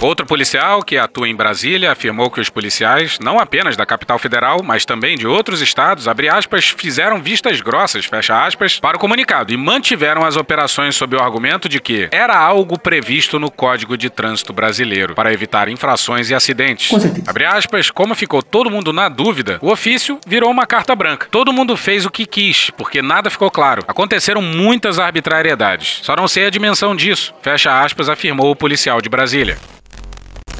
[0.00, 4.62] Outro policial que atua em Brasília afirmou que os policiais, não apenas da capital federal,
[4.62, 9.54] mas também de outros estados, abre aspas, fizeram vistas grossas, fecha aspas, para o comunicado
[9.54, 14.10] e mantiveram as operações sob o argumento de que era algo previsto no Código de
[14.10, 16.90] Trânsito Brasileiro para evitar infrações e acidentes.
[17.26, 21.26] Abre aspas, como ficou todo mundo na dúvida, o ofício virou uma carta branca.
[21.30, 23.82] Todo mundo fez o que quis, porque nada ficou claro.
[23.88, 26.00] Aconteceram muitas arbitrariedades.
[26.02, 29.56] Só não sei a dimensão disso, fecha aspas, afirmou o policial de Brasília.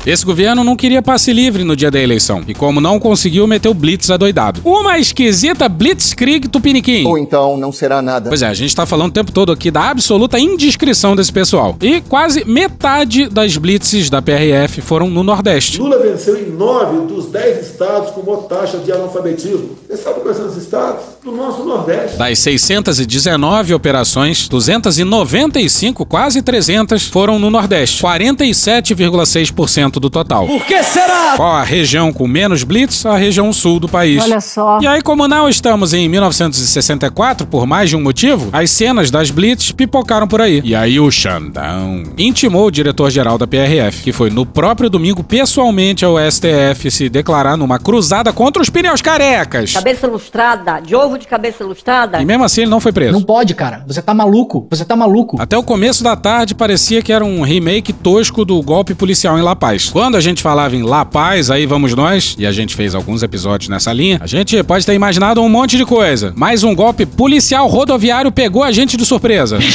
[0.07, 2.41] Esse governo não queria passe livre no dia da eleição.
[2.47, 4.61] E como não conseguiu, meteu blitz adoidado.
[4.65, 7.05] Uma esquisita blitzkrieg tupiniquim.
[7.05, 8.29] Ou então não será nada.
[8.29, 11.75] Pois é, a gente tá falando o tempo todo aqui da absoluta indiscrição desse pessoal.
[11.83, 15.81] E quase metade das blitzes da PRF foram no Nordeste.
[15.81, 19.71] Lula venceu em nove dos dez estados com maior taxa de analfabetismo.
[19.89, 21.03] Você sabe quais são os estados?
[21.25, 22.17] Do nosso Nordeste.
[22.17, 28.01] Das 619 operações, 295, quase 300, foram no Nordeste.
[28.01, 30.47] 47,6% 10% do total.
[30.47, 31.35] Por que será?
[31.37, 33.05] Qual a região com menos blitz?
[33.07, 34.23] A região sul do país.
[34.23, 34.79] Olha só.
[34.81, 39.31] E aí, como não estamos em 1964, por mais de um motivo, as cenas das
[39.31, 40.61] blitz pipocaram por aí.
[40.65, 46.05] E aí o Xandão intimou o diretor-geral da PRF, que foi no próprio domingo pessoalmente
[46.05, 49.73] ao STF se declarar numa cruzada contra os pneus carecas.
[49.73, 52.21] Cabeça lustrada, de ovo de cabeça lustrada.
[52.21, 53.13] E mesmo assim ele não foi preso.
[53.13, 53.85] Não pode, cara.
[53.87, 54.67] Você tá maluco.
[54.71, 55.41] Você tá maluco.
[55.41, 59.43] Até o começo da tarde parecia que era um remake tosco do golpe policial em
[59.43, 59.86] La Paz.
[59.89, 63.23] Quando a gente falava em La Paz, aí vamos nós, e a gente fez alguns
[63.23, 66.33] episódios nessa linha, a gente pode ter imaginado um monte de coisa.
[66.37, 69.59] Mas um golpe policial rodoviário pegou a gente de surpresa.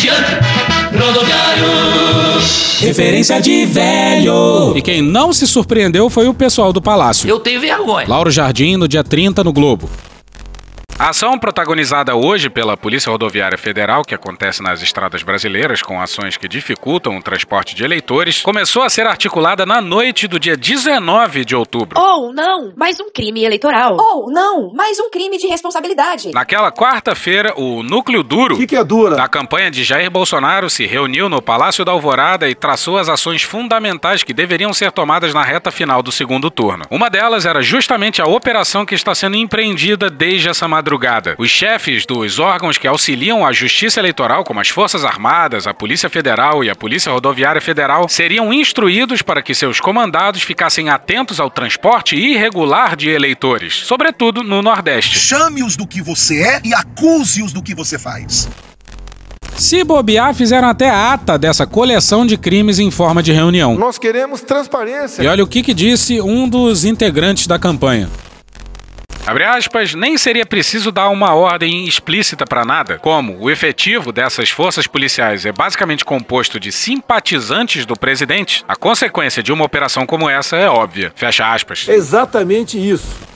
[2.80, 4.74] Referência de velho.
[4.76, 7.30] E quem não se surpreendeu foi o pessoal do Palácio.
[7.30, 8.08] Eu tenho vergonha.
[8.08, 9.90] Lauro Jardim, no dia 30, no Globo.
[11.02, 16.38] A ação protagonizada hoje pela Polícia Rodoviária Federal, que acontece nas estradas brasileiras com ações
[16.38, 21.44] que dificultam o transporte de eleitores, começou a ser articulada na noite do dia 19
[21.44, 22.00] de outubro.
[22.00, 23.98] Ou não, mais um crime eleitoral.
[24.00, 26.30] Ou não, mais um crime de responsabilidade.
[26.36, 29.16] Naquela quarta-feira, o núcleo duro que que é dura?
[29.16, 33.42] da campanha de Jair Bolsonaro se reuniu no Palácio da Alvorada e traçou as ações
[33.42, 36.86] fundamentais que deveriam ser tomadas na reta final do segundo turno.
[36.92, 41.36] Uma delas era justamente a operação que está sendo empreendida desde essa madrugada.
[41.38, 46.10] Os chefes dos órgãos que auxiliam a Justiça Eleitoral, como as Forças Armadas, a Polícia
[46.10, 51.50] Federal e a Polícia Rodoviária Federal, seriam instruídos para que seus comandados ficassem atentos ao
[51.50, 55.18] transporte irregular de eleitores, sobretudo no Nordeste.
[55.18, 58.50] Chame-os do que você é e acuse-os do que você faz.
[59.56, 63.78] Se bobear, fizeram até ata dessa coleção de crimes em forma de reunião.
[63.78, 65.22] Nós queremos transparência.
[65.22, 68.10] E olha o que, que disse um dos integrantes da campanha.
[69.26, 74.50] Abre aspas, nem seria preciso dar uma ordem explícita para nada, como o efetivo dessas
[74.50, 78.64] forças policiais é basicamente composto de simpatizantes do presidente.
[78.68, 81.14] A consequência de uma operação como essa é óbvia.
[81.16, 81.88] Fecha aspas.
[81.88, 83.31] Exatamente isso.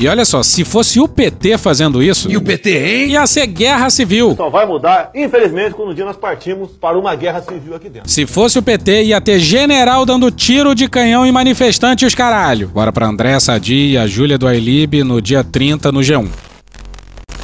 [0.00, 2.30] E olha só, se fosse o PT fazendo isso.
[2.30, 3.10] E o PT, hein?
[3.10, 4.34] Ia ser guerra civil.
[4.34, 8.08] Só vai mudar, infelizmente, quando um dia nós partimos para uma guerra civil aqui dentro.
[8.08, 12.14] Se fosse o PT, ia ter general dando tiro de canhão em manifestante e os
[12.14, 12.68] caralho.
[12.68, 16.49] Bora pra André Sadi e a Júlia do Ailib no dia 30 no G1.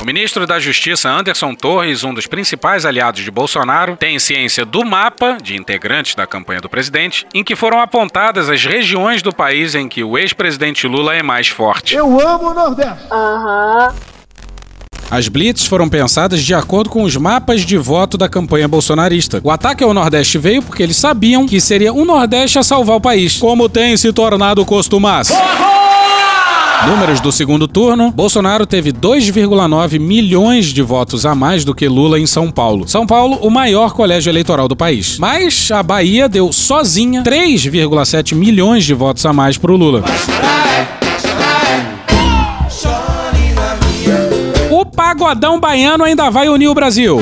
[0.01, 4.85] O ministro da Justiça Anderson Torres, um dos principais aliados de Bolsonaro, tem ciência do
[4.85, 9.75] mapa de integrantes da campanha do presidente, em que foram apontadas as regiões do país
[9.75, 11.95] em que o ex-presidente Lula é mais forte.
[11.95, 13.07] Eu amo o Nordeste.
[13.11, 13.95] Aham.
[15.09, 19.41] As blitz foram pensadas de acordo com os mapas de voto da campanha bolsonarista.
[19.43, 23.01] O ataque ao Nordeste veio porque eles sabiam que seria o Nordeste a salvar o
[23.01, 25.33] país, como tem se tornado costumaço.
[26.85, 32.19] Números do segundo turno: Bolsonaro teve 2,9 milhões de votos a mais do que Lula
[32.19, 32.87] em São Paulo.
[32.87, 35.19] São Paulo, o maior colégio eleitoral do país.
[35.19, 40.05] Mas a Bahia deu sozinha 3,7 milhões de votos a mais pro Lula.
[44.71, 47.21] O pagodão baiano ainda vai unir o Brasil.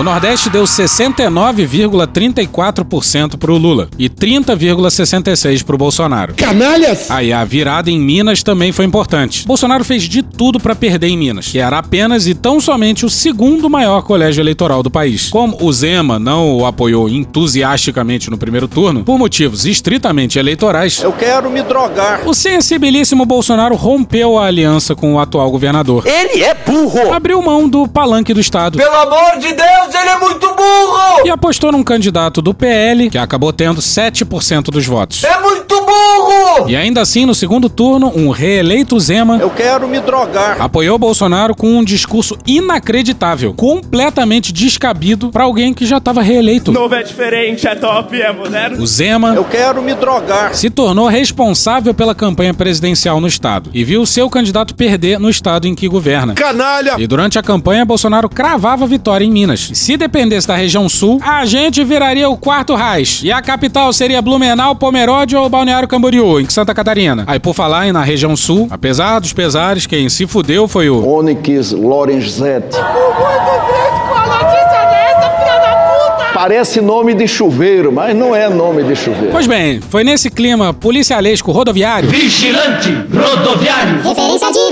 [0.00, 6.32] O Nordeste deu 69,34% pro Lula e 30,66% pro Bolsonaro.
[6.34, 7.10] Canalhas!
[7.10, 9.46] Aí a virada em Minas também foi importante.
[9.46, 13.10] Bolsonaro fez de tudo para perder em Minas, que era apenas e tão somente o
[13.10, 15.28] segundo maior colégio eleitoral do país.
[15.28, 21.12] Como o Zema não o apoiou entusiasticamente no primeiro turno, por motivos estritamente eleitorais, Eu
[21.12, 22.26] quero me drogar.
[22.26, 26.06] o sensibilíssimo Bolsonaro rompeu a aliança com o atual governador.
[26.06, 27.12] Ele é burro!
[27.12, 28.78] Abriu mão do palanque do Estado.
[28.78, 31.26] Pelo amor de Deus, ele é muito burro!
[31.26, 35.24] E apostou num candidato do PL, que acabou tendo 7% dos votos.
[35.24, 36.68] É muito burro!
[36.68, 40.60] E ainda assim, no segundo turno, um reeleito Zema Eu quero me drogar.
[40.60, 46.72] apoiou Bolsonaro com um discurso inacreditável, completamente descabido para alguém que já estava reeleito.
[46.72, 48.82] Novo é diferente, é top, é moderno.
[48.82, 50.54] O Zema Eu quero me drogar.
[50.54, 55.66] se tornou responsável pela campanha presidencial no estado e viu seu candidato perder no estado
[55.66, 56.34] em que governa.
[56.34, 56.94] Canalha!
[56.98, 59.69] E durante a campanha, Bolsonaro cravava vitória em Minas.
[59.74, 63.24] Se dependesse da região sul, a gente viraria o quarto Reich.
[63.26, 67.24] E a capital seria Blumenau, Pomerode ou Balneário Camboriú, em Santa Catarina.
[67.26, 71.06] Aí, por falar em na região sul, apesar dos pesares, quem se fudeu foi o...
[71.06, 72.76] Onyx Lorenzetti.
[72.76, 76.32] Com a notícia dessa, filha da puta!
[76.32, 79.30] Parece nome de chuveiro, mas não é nome de chuveiro.
[79.30, 84.02] Pois bem, foi nesse clima policialesco rodoviário Vigilante rodoviário.
[84.02, 84.69] Referência de.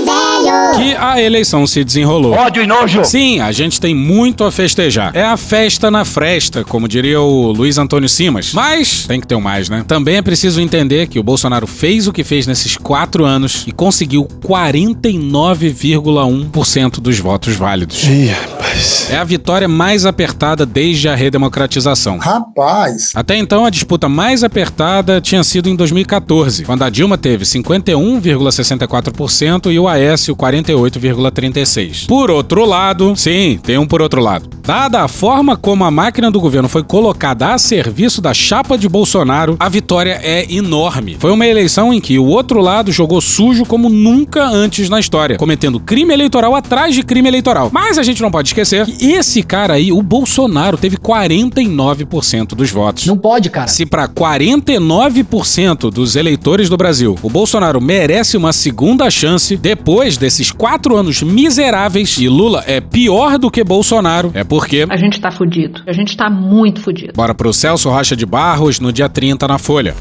[0.75, 2.33] Que a eleição se desenrolou.
[2.33, 3.03] Ódio e nojo.
[3.03, 5.15] Sim, a gente tem muito a festejar.
[5.15, 8.53] É a festa na fresta, como diria o Luiz Antônio Simas.
[8.53, 9.83] Mas tem que ter um mais, né?
[9.87, 13.71] Também é preciso entender que o Bolsonaro fez o que fez nesses quatro anos e
[13.71, 18.03] conseguiu 49,1% dos votos válidos.
[18.03, 19.07] Ih, rapaz.
[19.11, 22.17] É a vitória mais apertada desde a redemocratização.
[22.17, 23.11] Rapaz!
[23.15, 29.71] Até então, a disputa mais apertada tinha sido em 2014, quando a Dilma teve 51,64%
[29.71, 32.07] e o Aécio 48,36%.
[32.07, 34.49] Por outro lado, sim, tem um por outro lado.
[34.63, 38.87] Dada a forma como a máquina do governo foi colocada a serviço da chapa de
[38.87, 41.17] Bolsonaro, a vitória é enorme.
[41.19, 45.37] Foi uma eleição em que o outro lado jogou sujo como nunca antes na história,
[45.37, 47.69] cometendo crime eleitoral atrás de crime eleitoral.
[47.73, 52.69] Mas a gente não pode esquecer que esse cara aí, o Bolsonaro, teve 49% dos
[52.71, 53.05] votos.
[53.05, 53.67] Não pode, cara.
[53.67, 60.51] Se para 49% dos eleitores do Brasil o Bolsonaro merece uma segunda chance, depois desses
[60.51, 64.85] quatro anos miseráveis e Lula é pior do que Bolsonaro, é porque.
[64.87, 65.81] A gente tá fudido.
[65.87, 67.13] A gente tá muito fudido.
[67.15, 69.95] Bora pro Celso Rocha de Barros no dia 30 na Folha.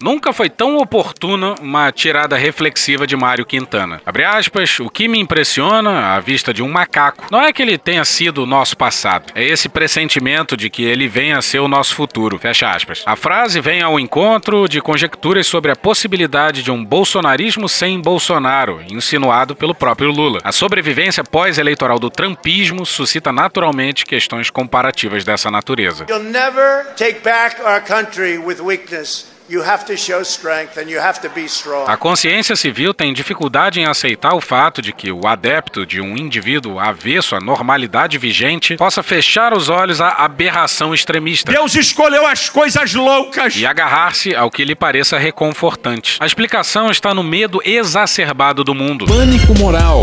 [0.00, 4.00] Nunca foi tão oportuna uma tirada reflexiva de Mário Quintana.
[4.06, 7.76] Abre aspas, o que me impressiona à vista de um macaco não é que ele
[7.76, 11.68] tenha sido o nosso passado, é esse pressentimento de que ele venha a ser o
[11.68, 12.38] nosso futuro.
[12.38, 13.02] Fecha aspas.
[13.04, 18.80] A frase vem ao encontro de conjecturas sobre a possibilidade de um bolsonarismo sem Bolsonaro,
[18.88, 20.40] insinuado pelo próprio Lula.
[20.44, 26.06] A sobrevivência pós-eleitoral do trumpismo suscita naturalmente questões comparativas dessa natureza.
[26.08, 29.37] You'll never take back our country with weakness.
[29.50, 31.88] You have to show strength and you have to be strong.
[31.88, 36.18] A consciência civil tem dificuldade em aceitar o fato de que o adepto de um
[36.18, 41.50] indivíduo avesso à normalidade vigente possa fechar os olhos à aberração extremista.
[41.50, 46.18] Deus escolheu as coisas loucas e agarrar-se ao que lhe pareça reconfortante.
[46.20, 49.06] A explicação está no medo exacerbado do mundo.
[49.06, 50.02] Pânico moral.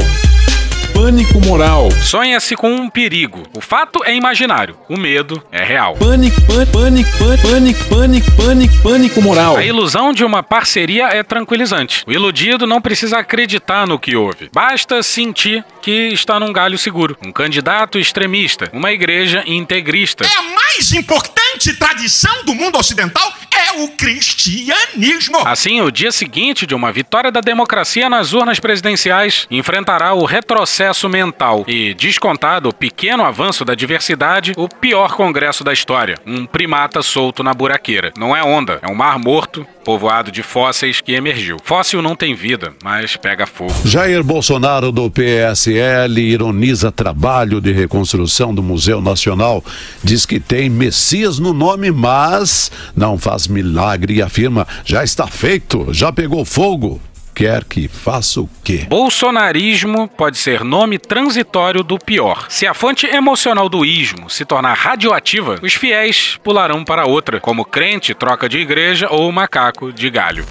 [0.96, 1.92] Pânico moral.
[1.92, 3.44] Sonha-se com um perigo.
[3.54, 4.78] O fato é imaginário.
[4.90, 5.94] O medo é real.
[5.96, 9.58] Pânico, pânico, pânico, pânico, pânico, pânico, pânico moral.
[9.58, 12.04] A ilusão de uma parceria é tranquilizante.
[12.08, 14.50] O iludido não precisa acreditar no que houve.
[14.54, 17.18] Basta sentir que está num galho seguro.
[17.24, 20.24] Um candidato extremista, uma igreja integrista.
[20.24, 25.40] É a mais importante tradição do mundo ocidental é o cristianismo.
[25.46, 31.08] Assim, o dia seguinte de uma vitória da democracia nas urnas presidenciais enfrentará o retrocesso
[31.08, 37.02] mental e, descontado o pequeno avanço da diversidade, o pior congresso da história, um primata
[37.02, 38.12] solto na buraqueira.
[38.18, 41.58] Não é onda, é um mar morto, povoado de fósseis que emergiu.
[41.64, 43.74] Fóssil não tem vida, mas pega fogo.
[43.86, 49.64] Jair Bolsonaro do PSL ironiza trabalho de reconstrução do Museu Nacional,
[50.04, 55.94] diz que tem Messias no nome, mas não faz milagre e afirma: já está feito,
[55.94, 57.02] já pegou fogo
[57.36, 58.86] quer que faça o quê?
[58.88, 62.46] Bolsonarismo pode ser nome transitório do pior.
[62.48, 67.66] Se a fonte emocional do ismo se tornar radioativa, os fiéis pularão para outra, como
[67.66, 70.46] crente troca de igreja ou macaco de galho.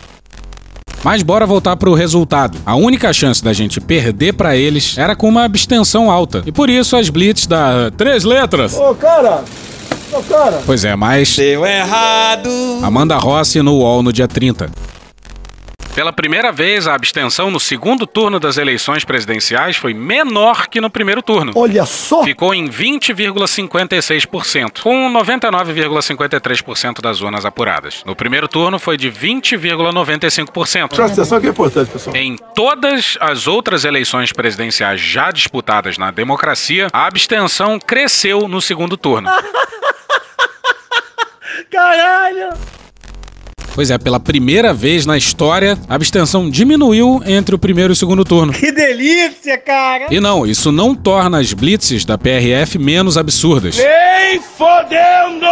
[1.02, 2.58] Mas bora voltar pro resultado.
[2.64, 6.42] A única chance da gente perder para eles era com uma abstenção alta.
[6.46, 8.74] E por isso as blitz da três letras.
[8.74, 9.44] Ô, cara!
[10.64, 11.36] Pois é, mas.
[11.36, 12.50] Deu errado!
[12.82, 14.70] Amanda Rossi no UOL no dia 30.
[15.94, 20.90] Pela primeira vez, a abstenção no segundo turno das eleições presidenciais foi menor que no
[20.90, 21.52] primeiro turno.
[21.54, 22.24] Olha só!
[22.24, 28.02] Ficou em 20,56%, com 99,53% das urnas apuradas.
[28.04, 30.88] No primeiro turno foi de 20,95%.
[30.88, 32.16] Presta atenção que é importante, pessoal.
[32.16, 38.96] Em todas as outras eleições presidenciais já disputadas na democracia, a abstenção cresceu no segundo
[38.96, 39.30] turno.
[41.70, 42.48] Caralho!
[43.74, 47.96] Pois é, pela primeira vez na história, a abstenção diminuiu entre o primeiro e o
[47.96, 48.52] segundo turno.
[48.52, 50.06] Que delícia, cara!
[50.12, 53.76] E não, isso não torna as blitzes da PRF menos absurdas.
[53.76, 55.44] Nem fodendo!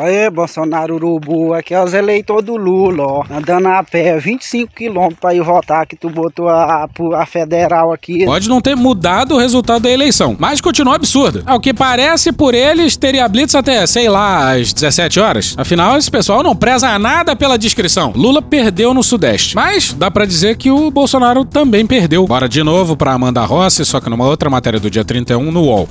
[0.00, 3.24] Aê, Bolsonaro Urubu, aqui é os eleitores do Lula, ó.
[3.30, 7.92] Andando a pé, 25 quilômetros pra ir votar, que tu botou a, a, a federal
[7.92, 8.24] aqui.
[8.24, 11.42] Pode não ter mudado o resultado da eleição, mas continua absurda.
[11.46, 15.54] Ao que parece, por eles, teria blitz até, sei lá, às 17 horas.
[15.56, 18.12] Afinal, esse pessoal não preza nada pela descrição.
[18.14, 22.26] Lula perdeu no Sudeste, mas dá para dizer que o Bolsonaro também perdeu.
[22.26, 25.62] Bora de novo pra Amanda Rossi, só que numa outra matéria do dia 31 no
[25.62, 25.88] UOL.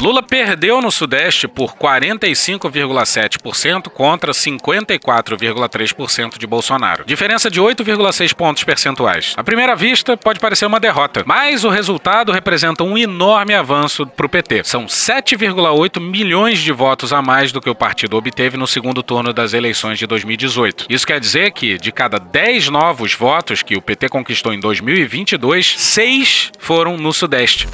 [0.00, 7.04] Lula perdeu no Sudeste por 45,7% contra 54,3% de Bolsonaro.
[7.04, 9.34] Diferença de 8,6 pontos percentuais.
[9.36, 14.26] À primeira vista, pode parecer uma derrota, mas o resultado representa um enorme avanço para
[14.26, 14.62] o PT.
[14.62, 19.32] São 7,8 milhões de votos a mais do que o partido obteve no segundo turno
[19.32, 20.86] das eleições de 2018.
[20.88, 25.74] Isso quer dizer que, de cada 10 novos votos que o PT conquistou em 2022,
[25.76, 27.66] 6 foram no Sudeste.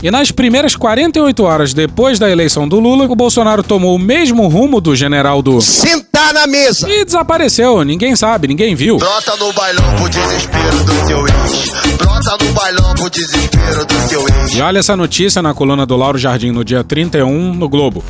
[0.00, 4.46] E nas primeiras 48 horas depois da eleição do Lula, o Bolsonaro tomou o mesmo
[4.46, 5.60] rumo do general do.
[5.60, 6.88] Sentar na mesa!
[6.88, 7.82] E desapareceu.
[7.82, 8.98] Ninguém sabe, ninguém viu.
[8.98, 11.96] Brota no bailão pro desespero do seu ex.
[11.96, 14.54] Brota no bailão pro desespero do seu ex.
[14.54, 18.04] E olha essa notícia na coluna do Lauro Jardim no dia 31 no Globo.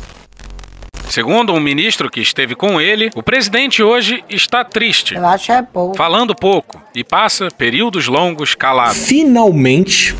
[1.09, 5.15] Segundo um ministro que esteve com ele, o presidente hoje está triste.
[5.15, 5.97] Eu acho é pouco.
[5.97, 8.93] Falando pouco e passa períodos longos calado.
[8.93, 10.15] Finalmente.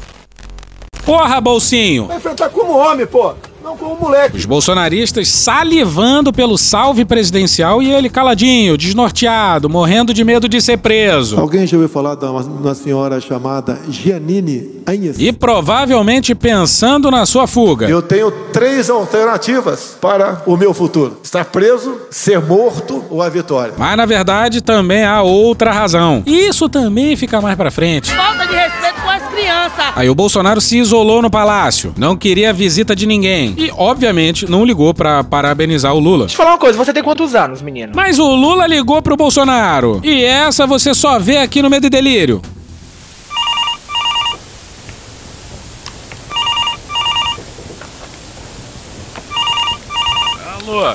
[1.09, 2.05] Porra, bolsinho!
[2.05, 3.33] Vai enfrentar como homem, pô.
[3.63, 4.37] Não como moleque.
[4.37, 10.77] Os bolsonaristas salivando pelo salve presidencial e ele caladinho, desnorteado, morrendo de medo de ser
[10.77, 11.37] preso.
[11.37, 15.17] Alguém já ouviu falar de uma, uma senhora chamada Giannini Agnes?
[15.19, 17.89] E provavelmente pensando na sua fuga.
[17.89, 23.73] Eu tenho três alternativas para o meu futuro: estar preso, ser morto ou a vitória.
[23.77, 26.23] Mas na verdade também há outra razão.
[26.25, 28.11] Isso também fica mais pra frente.
[28.11, 29.93] Falta de respeito com as crianças.
[29.95, 34.49] Aí o Bolsonaro se isolou no palácio, não queria a visita de ninguém e, obviamente,
[34.49, 36.25] não ligou pra parabenizar o Lula.
[36.25, 37.93] Deixa eu falar uma coisa, você tem quantos anos, menino?
[37.95, 39.99] Mas o Lula ligou pro Bolsonaro.
[40.03, 42.41] E essa você só vê aqui no Medo e Delírio.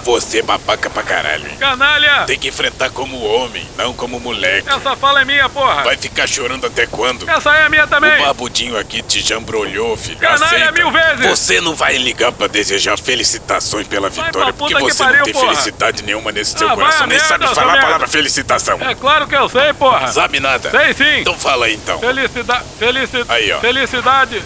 [0.04, 1.48] Você é babaca pra caralho.
[1.58, 2.24] Canalha!
[2.26, 4.68] Tem que enfrentar como homem, não como moleque.
[4.68, 5.82] Essa fala é minha, porra!
[5.82, 7.28] Vai ficar chorando até quando?
[7.28, 8.20] Essa é a minha também!
[8.20, 10.18] O barbudinho aqui te jambrolhou, filho.
[10.18, 10.72] Canalha Aceita.
[10.72, 11.26] mil vezes!
[11.26, 15.32] Você não vai ligar pra desejar felicitações pela Vai vitória, porque você pariu, não tem
[15.34, 15.48] porra.
[15.48, 18.78] felicidade nenhuma nesse seu Ah, vai coração, nem merda, sabe seu falar a palavra felicitação.
[18.80, 20.08] É claro que eu sei, porra!
[20.08, 20.70] Sabe nada?
[20.70, 21.20] Sei sim!
[21.20, 21.98] Então fala aí, então.
[21.98, 22.64] Felicidade.
[22.78, 23.26] Felicidade.
[23.32, 23.60] Aí, ó.
[23.60, 24.42] Felicidade.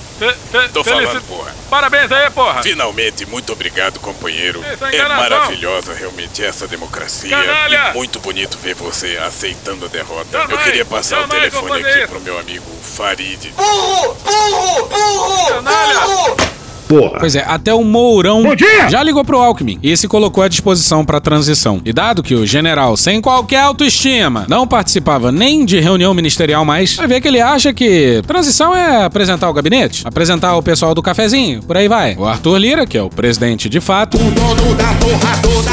[0.72, 1.54] Tô falando, porra.
[1.70, 2.62] Parabéns aí, porra!
[2.62, 4.62] Finalmente, muito obrigado, companheiro.
[4.64, 7.30] É maravilhosa realmente essa democracia.
[7.30, 7.90] Canalha!
[7.90, 10.26] E muito bonito ver você aceitando a derrota.
[10.32, 12.08] Jamais, Eu queria passar o telefone aqui isso.
[12.08, 13.50] pro meu amigo Farid.
[13.52, 14.14] Burro!
[14.14, 14.86] Burro!
[14.88, 15.48] Burro!
[15.48, 16.57] Canalha!
[16.89, 17.18] Porra.
[17.20, 18.43] Pois é, até o Mourão
[18.89, 21.80] já ligou pro Alckmin e se colocou à disposição para transição.
[21.84, 26.97] E dado que o general, sem qualquer autoestima, não participava nem de reunião ministerial mais,
[26.97, 31.03] vai ver que ele acha que transição é apresentar o gabinete, apresentar o pessoal do
[31.03, 32.16] cafezinho, por aí vai.
[32.16, 34.18] O Arthur Lira, que é o presidente de fato,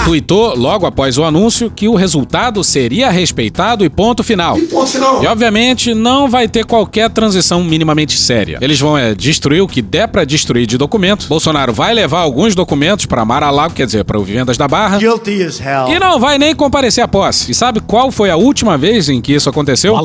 [0.03, 4.57] tuitou logo após o anúncio que o resultado seria respeitado e ponto final.
[4.70, 5.24] Ponto final.
[5.24, 8.57] E obviamente não vai ter qualquer transição minimamente séria.
[8.61, 11.27] Eles vão é, destruir o que der pra destruir de documento.
[11.27, 14.97] Bolsonaro vai levar alguns documentos pra Mar-a-Lago, quer dizer, para o Vivendas da Barra.
[14.97, 15.87] Guilty as hell.
[15.89, 17.51] E não vai nem comparecer à posse.
[17.51, 19.95] E sabe qual foi a última vez em que isso aconteceu?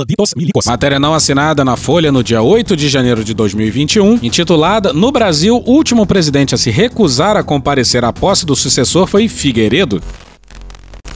[0.67, 5.63] Matéria não assinada na Folha no dia 8 de janeiro de 2021, intitulada No Brasil,
[5.65, 10.01] o último presidente a se recusar a comparecer à posse do sucessor foi Figueiredo.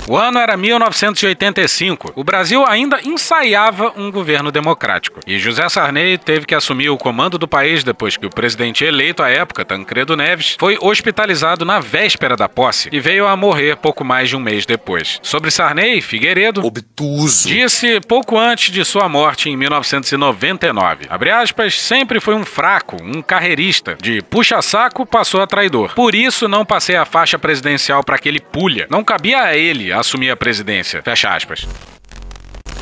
[0.07, 2.13] O ano era 1985.
[2.15, 5.21] O Brasil ainda ensaiava um governo democrático.
[5.27, 9.23] E José Sarney teve que assumir o comando do país depois que o presidente eleito
[9.23, 14.05] à época, Tancredo Neves, foi hospitalizado na véspera da posse e veio a morrer pouco
[14.05, 15.19] mais de um mês depois.
[15.23, 17.49] Sobre Sarney, Figueiredo Obtuso.
[17.49, 21.07] disse pouco antes de sua morte em 1999.
[21.09, 23.97] Abre aspas, sempre foi um fraco, um carreirista.
[24.03, 25.95] De puxa-saco passou a traidor.
[25.95, 28.87] Por isso não passei a faixa presidencial para aquele pulha.
[28.91, 31.03] Não cabia a ele assumir a presidência.
[31.03, 31.67] Fecha aspas.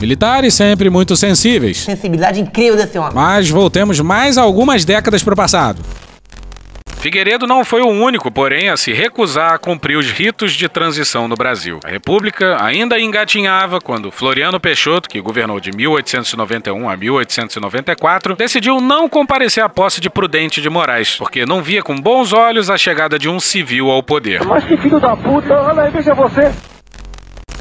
[0.01, 1.79] Militares sempre muito sensíveis.
[1.79, 3.13] Sensibilidade incrível desse homem.
[3.15, 5.81] Mas voltemos mais algumas décadas para o passado.
[7.03, 11.27] Figueiredo não foi o único, porém, a se recusar a cumprir os ritos de transição
[11.27, 11.81] no Brasil.
[11.85, 19.09] A República ainda engatinhava quando Floriano Peixoto, que governou de 1891 a 1894, decidiu não
[19.09, 23.19] comparecer à posse de Prudente de Moraes, porque não via com bons olhos a chegada
[23.19, 24.45] de um civil ao poder.
[24.45, 26.53] Mas que filho da puta, olha aí, veja você.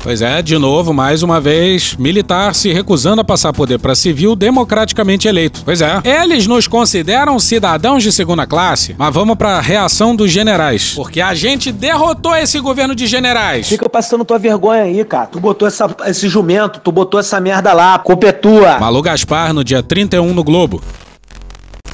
[0.04, 4.36] Pois é, de novo, mais uma vez, militar se recusando a passar poder para civil
[4.36, 5.62] democraticamente eleito.
[5.64, 10.32] Pois é, eles nos consideram cidadãos de segunda classe, mas vamos para a reação dos
[10.32, 13.70] generais, porque a gente derrotou esse governo de generais.
[13.70, 15.28] Fica passando tua vergonha aí, cara.
[15.28, 18.80] Tu botou essa, esse jumento, tu botou essa merda lá, a culpa é tua.
[18.80, 20.82] Malu Gaspar no dia 31 no Globo.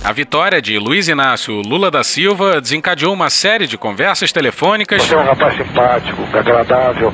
[0.02, 5.14] A vitória de Luiz Inácio Lula da Silva desencadeou uma série de conversas telefônicas Você
[5.14, 7.14] é um rapaz simpático, agradável.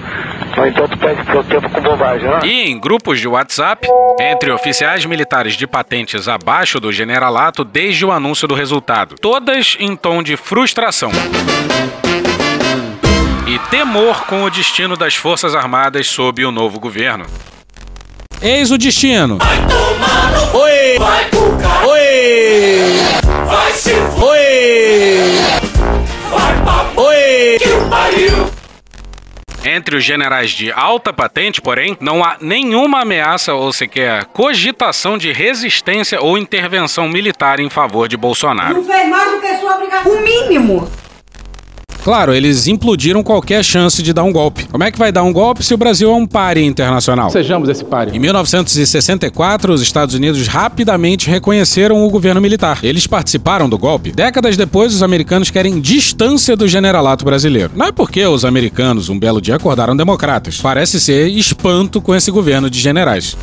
[0.56, 2.40] No entanto, perde seu tempo com bobagem, né?
[2.44, 3.88] e em grupos de WhatsApp
[4.20, 9.96] entre oficiais militares de patentes abaixo do generalato desde o anúncio do resultado, todas em
[9.96, 11.12] tom de frustração.
[13.48, 17.26] E temor com o destino das Forças Armadas sob o novo governo.
[18.42, 19.40] Eis o destino.
[20.54, 21.00] Oi!
[21.00, 21.30] Vai!
[21.88, 22.92] Oi!
[23.46, 24.26] Vai, Silvio!
[24.26, 24.42] Oi!
[26.30, 27.02] Vai, papo!
[27.02, 27.58] Oi!
[27.60, 28.53] Que pariu!
[29.66, 35.32] Entre os generais de alta patente, porém, não há nenhuma ameaça ou sequer cogitação de
[35.32, 38.76] resistência ou intervenção militar em favor de Bolsonaro.
[38.76, 40.12] Não fez mais do que sua obrigação.
[40.12, 40.92] O mínimo.
[42.04, 44.66] Claro, eles implodiram qualquer chance de dar um golpe.
[44.66, 47.30] Como é que vai dar um golpe se o Brasil é um páreo internacional?
[47.30, 48.14] Sejamos esse páreo.
[48.14, 52.80] Em 1964, os Estados Unidos rapidamente reconheceram o governo militar.
[52.84, 54.12] Eles participaram do golpe.
[54.12, 57.72] Décadas depois, os americanos querem distância do generalato brasileiro.
[57.74, 60.60] Não é porque os americanos, um belo dia, acordaram democratas.
[60.60, 63.38] Parece ser espanto com esse governo de generais.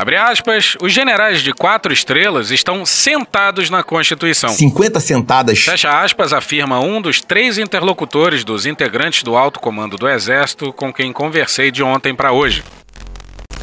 [0.00, 4.48] Abre aspas, os generais de quatro estrelas estão sentados na Constituição.
[4.48, 5.58] 50 sentadas.
[5.58, 10.90] Fecha aspas, afirma um dos três interlocutores dos integrantes do alto comando do Exército com
[10.90, 12.64] quem conversei de ontem para hoje.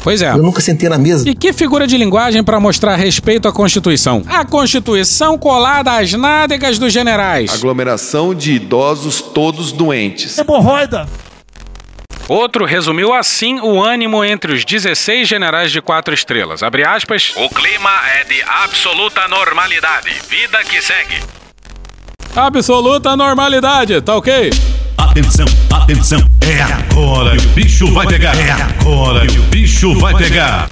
[0.00, 0.30] Pois é.
[0.30, 1.28] Eu nunca sentei na mesa.
[1.28, 4.22] E que figura de linguagem para mostrar respeito à Constituição?
[4.28, 7.52] A Constituição colada às nádegas dos generais.
[7.52, 10.38] Aglomeração de idosos todos doentes.
[10.38, 11.08] Hemorroida.
[12.28, 16.62] Outro resumiu assim o ânimo entre os 16 generais de quatro estrelas.
[16.62, 17.32] Abre aspas.
[17.34, 20.10] O clima é de absoluta normalidade.
[20.28, 21.22] Vida que segue.
[22.36, 24.50] Absoluta normalidade, tá ok?
[24.98, 28.36] Atenção, atenção, é agora que o bicho vai pegar.
[28.36, 30.68] É agora que o bicho vai pegar.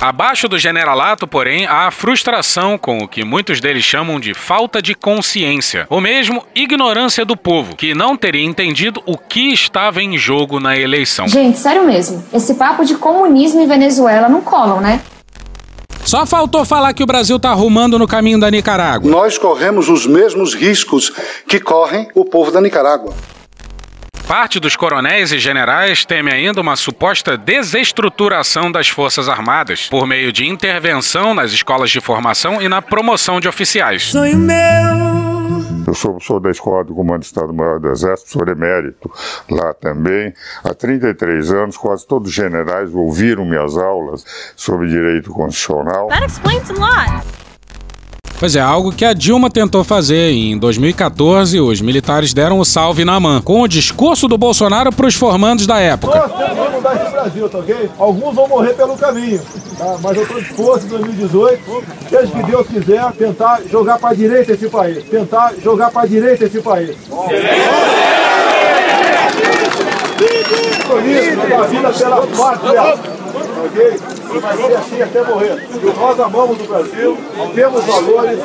[0.00, 4.80] Abaixo do generalato, porém, há a frustração com o que muitos deles chamam de falta
[4.80, 10.16] de consciência, ou mesmo ignorância do povo, que não teria entendido o que estava em
[10.16, 11.26] jogo na eleição.
[11.26, 15.00] Gente, sério mesmo, esse papo de comunismo e Venezuela não colam, né?
[16.04, 19.10] Só faltou falar que o Brasil tá arrumando no caminho da Nicarágua.
[19.10, 21.12] Nós corremos os mesmos riscos
[21.48, 23.12] que correm o povo da Nicarágua.
[24.28, 30.30] Parte dos coronéis e generais teme ainda uma suposta desestruturação das Forças Armadas por meio
[30.30, 34.02] de intervenção nas escolas de formação e na promoção de oficiais.
[34.02, 34.58] Sonho meu.
[35.86, 39.10] Eu sou, sou da Escola do Comando do Estado-Maior do Exército, sou emérito
[39.50, 40.34] lá também.
[40.62, 44.22] Há 33 anos, quase todos os generais ouviram minhas aulas
[44.54, 46.08] sobre direito constitucional.
[46.08, 47.37] That explains a lot.
[48.38, 50.30] Pois é, algo que a Dilma tentou fazer.
[50.30, 55.08] Em 2014, os militares deram o salve na mão, com o discurso do Bolsonaro para
[55.08, 56.16] os formandos da época.
[56.16, 57.90] Nós temos que mudar esse Brasil, tá ok?
[57.98, 59.40] Alguns vão morrer pelo caminho,
[59.76, 59.96] tá?
[60.00, 64.52] mas eu estou disposto em 2018, desde que Deus quiser, tentar jogar para a direita
[64.52, 65.04] esse país.
[65.04, 66.96] Tentar jogar para a direita esse país.
[70.88, 72.82] Compromisso da vida pela pátria,
[73.66, 74.00] ok?
[74.34, 75.68] E vai ser assim até morrer.
[75.70, 77.18] E nós amamos o Brasil,
[77.54, 78.38] temos valores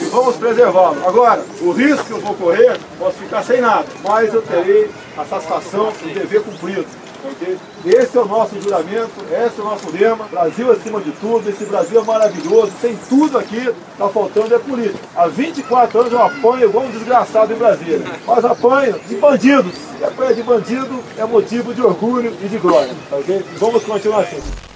[0.00, 1.04] e vamos preservá-lo.
[1.04, 5.24] Agora, o risco que eu vou correr, posso ficar sem nada, mas eu terei a
[5.24, 6.86] satisfação do dever cumprido.
[7.24, 7.58] Ok?
[7.86, 10.24] Esse é o nosso juramento, esse é o nosso lema.
[10.30, 14.98] Brasil acima de tudo, esse Brasil é maravilhoso, tem tudo aqui, tá faltando é política.
[15.16, 19.74] Há 24 anos eu apanho igual um desgraçado em Brasília, mas apanho de bandidos.
[20.00, 22.94] E apanhar de bandido é motivo de orgulho e de glória.
[23.10, 23.44] ok?
[23.58, 24.67] Vamos continuar assim.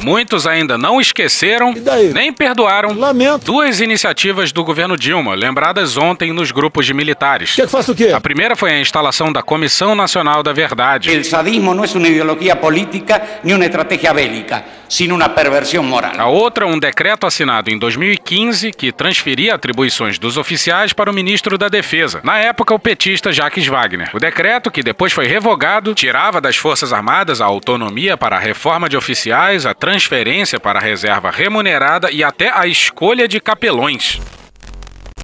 [0.00, 1.74] Muitos ainda não esqueceram
[2.12, 2.96] nem perdoaram
[3.42, 7.54] duas iniciativas do governo Dilma, lembradas ontem nos grupos de militares.
[7.54, 8.10] Quer que faça o quê?
[8.14, 11.10] A primeira foi a instalação da Comissão Nacional da Verdade.
[11.10, 16.18] El sadismo no es una ideología política ni una estrategia bélica, sino una perversión moral.
[16.18, 21.58] A outra, um decreto assinado em 2015 que transferia atribuições dos oficiais para o ministro
[21.58, 24.10] da Defesa, na época o petista Jacques Wagner.
[24.14, 28.88] O decreto, que depois foi revogado, tirava das Forças Armadas a autonomia para a reforma
[28.88, 34.20] de oficiais, a transferência para a reserva remunerada e até a escolha de capelões.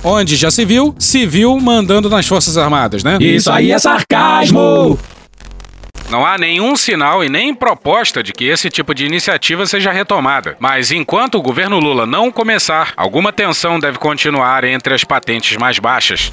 [0.05, 3.19] Onde já se viu, civil mandando nas Forças Armadas, né?
[3.21, 4.97] Isso aí é sarcasmo!
[6.09, 10.57] Não há nenhum sinal e nem proposta de que esse tipo de iniciativa seja retomada.
[10.61, 15.81] Mas enquanto o governo Lula não começar, alguma tensão deve continuar entre as patentes mais
[15.81, 16.31] baixas.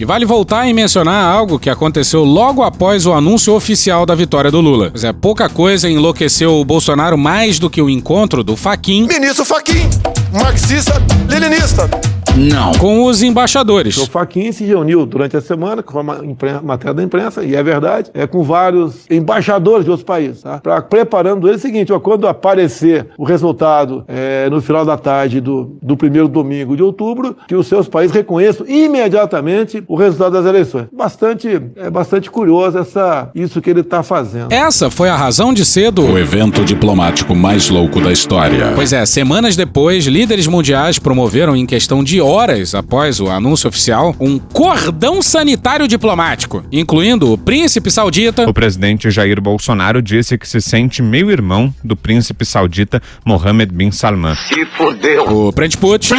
[0.00, 4.50] E vale voltar e mencionar algo que aconteceu logo após o anúncio oficial da vitória
[4.50, 4.90] do Lula.
[4.90, 9.06] Pois é, pouca coisa enlouqueceu o Bolsonaro mais do que o encontro do Faquin.
[9.06, 9.90] Ministro Faquim,
[10.32, 11.90] marxista-leninista.
[12.36, 12.72] Não.
[12.72, 13.96] Com os embaixadores.
[13.98, 17.54] O Faquin se reuniu durante a semana, com a ma- impren- matéria da imprensa, e
[17.54, 20.58] é verdade, é com vários embaixadores de outros países, tá?
[20.58, 25.40] Pra, preparando ele o seguinte, ó, quando aparecer o resultado é, no final da tarde
[25.40, 30.46] do, do primeiro domingo de outubro, que os seus países reconheçam imediatamente o resultado das
[30.46, 30.86] eleições.
[30.92, 34.52] Bastante, é bastante curioso essa, isso que ele está fazendo.
[34.52, 38.72] Essa foi a razão de ser do O evento diplomático mais louco da história.
[38.74, 43.66] Pois é, semanas depois, líderes mundiais promoveram em questão de de horas após o anúncio
[43.66, 48.46] oficial, um cordão sanitário diplomático, incluindo o príncipe saudita.
[48.46, 54.34] O presidente Jair Bolsonaro disse que se sente meio-irmão do príncipe saudita Mohammed bin Salman.
[54.34, 55.24] Se fudeu.
[55.46, 56.12] O Prent Put,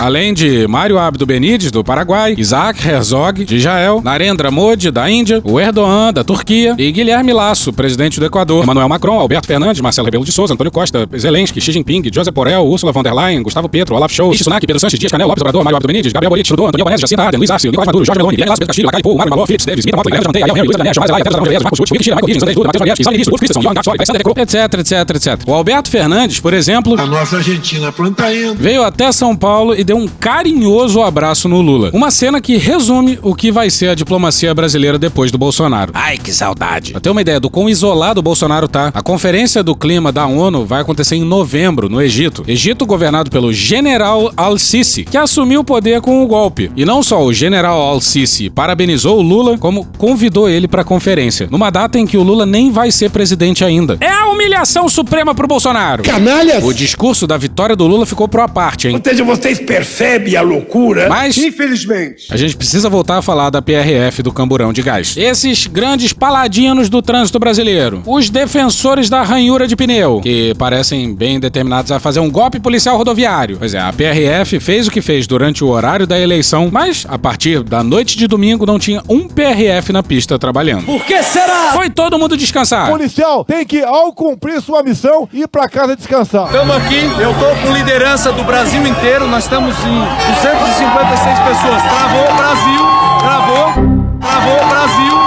[0.00, 5.42] além de Mário Abdo Benítez, do Paraguai, Isaac Herzog, de Israel, Narendra Modi, da Índia,
[5.44, 10.06] o Erdogan, da Turquia, e Guilherme Lasso, presidente do Equador, Emmanuel Macron, Alberto Fernandes, Marcelo
[10.06, 13.68] Rebelo de Souza, Antônio Costa, Zelensky, Xi Jinping, Josep Borrell, Ursula von der Leyen, Gustavo
[13.68, 16.46] Petro, Olaf Scholz, Sunak, Pedro Sanches, Dias Canel, Lopes Obrador, Mário Abdo Benítez, Gabriel Boric,
[16.48, 19.02] Trudeau, Antônio Albanese, Jacinta Ardern, Luiz Arce, Nicolás Maduro, Jorge Meloni, Guilherme Lasso, Pedro Castilho,
[19.02, 21.24] Pou, Mário Malô, Felipe Esteves, Mita Mota, Guilherme Janteia, Ariel Henry, Luiz Daniel, Chamaz Alaia,
[21.24, 23.96] Pedro Araújo, Marcos Schultz, Marcos Higgins, Michael Matheus Mariette, Gisele Nisso, Ulf Christensen, Johan Gatsoli,
[23.98, 25.48] Alexander Decro, etc, etc, etc.
[25.48, 28.54] O Alberto Fernandes, por exemplo, A nossa Argentina planta indo.
[28.56, 31.90] veio até São Paulo e deu um carinhoso abraço no Lula.
[31.92, 35.92] Uma cena que resume o que vai ser a diplomacia brasileira depois do Bolsonaro.
[35.94, 36.92] Ai, que saudade.
[36.92, 40.26] Pra ter uma ideia do quão isolado o Bolsonaro tá, a Conferência do Clima da
[40.26, 42.42] ONU vai acontecer em novembro, no Egito.
[42.46, 46.70] Egito governado pelo General Al-Sisi, que assumiu o poder com o golpe.
[46.76, 51.70] E não só o General Al-Sisi parabenizou o Lula, como convidou ele pra conferência, numa
[51.70, 53.96] data em que o Lula nem vai ser presidente ainda.
[53.98, 56.02] É a humilhação suprema pro Bolsonaro.
[56.02, 56.62] Canalhas!
[56.62, 58.94] O discurso da vitória do Lula ficou pro aparte, hein?
[58.94, 61.08] Ou seja, vocês percebem a loucura?
[61.08, 62.26] Mas Infelizmente.
[62.30, 65.16] a gente precisa voltar a falar da PRF do Camburão de Gás.
[65.16, 71.40] Esses grandes paladinos do trânsito brasileiro, os defensores da ranhura de pneu, que parecem bem
[71.40, 73.56] determinados a fazer um golpe policial rodoviário.
[73.58, 77.18] Pois é, a PRF fez o que fez durante o horário da eleição, mas a
[77.18, 80.84] partir da noite de domingo não tinha um PRF na pista trabalhando.
[80.84, 81.72] Por que será?
[81.72, 82.88] Foi todo mundo descansar.
[82.88, 86.46] Policial tem que, ao cumprir sua missão, ir pra casa descansar.
[86.46, 89.98] Estamos aqui, eu tô com liderança do Brasil inteiro, nós estamos em
[90.34, 91.82] 256 pessoas.
[91.82, 92.86] Travou Brasil,
[93.20, 93.72] travou,
[94.20, 95.21] travou Brasil,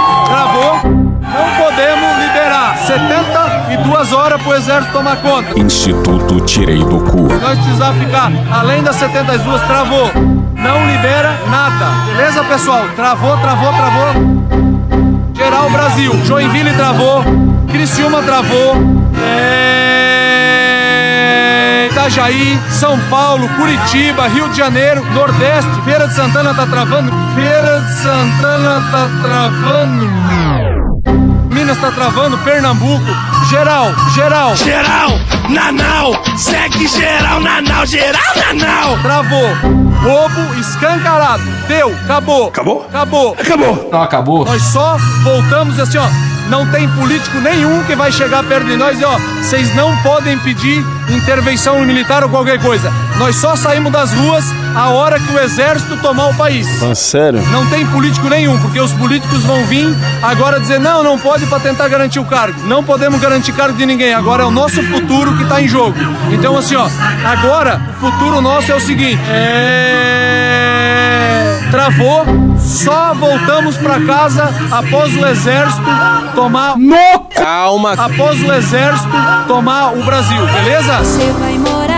[2.86, 5.58] 72 horas pro exército tomar conta.
[5.58, 7.22] Instituto Tirei do Cu.
[7.22, 10.08] Nós precisar ficar além das 72, travou.
[10.54, 11.86] Não libera nada.
[12.06, 12.86] Beleza, pessoal?
[12.94, 14.14] Travou, travou, travou.
[15.34, 16.12] Geral Brasil.
[16.24, 17.24] Joinville travou.
[17.68, 18.76] Criciúma travou.
[19.20, 19.96] É...
[21.90, 27.10] Itajaí, São Paulo, Curitiba, Rio de Janeiro, Nordeste, Feira de Santana tá travando.
[27.34, 30.06] Feira de Santana tá travando.
[31.66, 33.04] Minas tá travando, Pernambuco,
[33.50, 34.54] geral, geral.
[34.54, 35.10] Geral,
[35.48, 38.96] Nanau, segue geral, Nanau, geral, Nanau.
[39.02, 39.48] Travou.
[40.00, 41.42] Roubo escancarado.
[41.66, 42.46] Deu, acabou.
[42.46, 42.86] Acabou?
[42.88, 43.36] Acabou.
[43.36, 43.88] Acabou.
[43.90, 44.44] Não acabou.
[44.44, 46.35] Nós só voltamos assim, ó.
[46.48, 50.38] Não tem político nenhum que vai chegar perto de nós e, ó, vocês não podem
[50.38, 52.92] pedir intervenção militar ou qualquer coisa.
[53.18, 54.44] Nós só saímos das ruas
[54.74, 56.66] a hora que o exército tomar o país.
[56.82, 57.40] Ah, sério?
[57.50, 59.88] Não tem político nenhum, porque os políticos vão vir
[60.22, 62.60] agora dizer não, não pode para tentar garantir o cargo.
[62.66, 64.12] Não podemos garantir cargo de ninguém.
[64.12, 65.96] Agora é o nosso futuro que está em jogo.
[66.30, 66.88] Então assim, ó,
[67.24, 70.56] agora o futuro nosso é o seguinte: é...
[71.70, 72.24] travou,
[72.66, 75.88] só voltamos para casa após o exército
[76.34, 77.92] tomar no calma.
[77.92, 80.98] Após o exército tomar o Brasil, beleza?
[80.98, 81.95] Você vai morar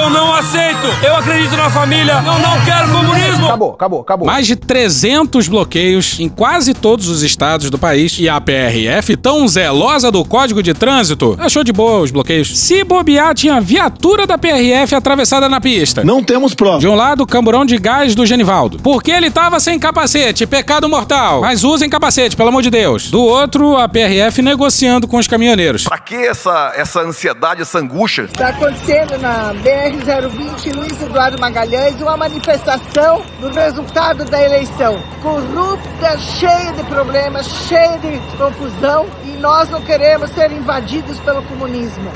[0.00, 0.86] eu não aceito.
[1.04, 2.14] Eu acredito na família.
[2.14, 3.46] Eu não quero comunismo.
[3.46, 4.26] Acabou, acabou, acabou.
[4.26, 9.46] Mais de 300 bloqueios em quase todos os estados do país e a PRF, tão
[9.46, 12.58] zelosa do Código de Trânsito, achou de boa os bloqueios.
[12.58, 16.02] Se bobear, tinha viatura da PRF atravessada na pista.
[16.02, 16.78] Não temos prova.
[16.78, 18.78] De um lado, o camburão de gás do Genivaldo.
[18.82, 21.42] Porque ele tava sem capacete, pecado mortal.
[21.42, 23.10] Mas usem capacete, pelo amor de Deus.
[23.10, 25.84] Do outro, a PRF negociando com os caminhoneiros.
[25.84, 28.22] Pra que essa, essa ansiedade, essa angústia?
[28.22, 29.52] Está acontecendo na
[29.90, 35.02] BR-020 Luiz Eduardo Magalhães uma manifestação do resultado da eleição.
[35.20, 42.10] Corrupta, cheia de problemas, cheia de confusão e nós não queremos ser invadidos pelo comunismo.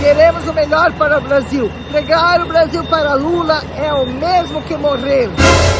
[0.00, 1.70] Queremos o melhor para o Brasil.
[1.88, 5.28] Entregar o Brasil para Lula é o mesmo que morrer.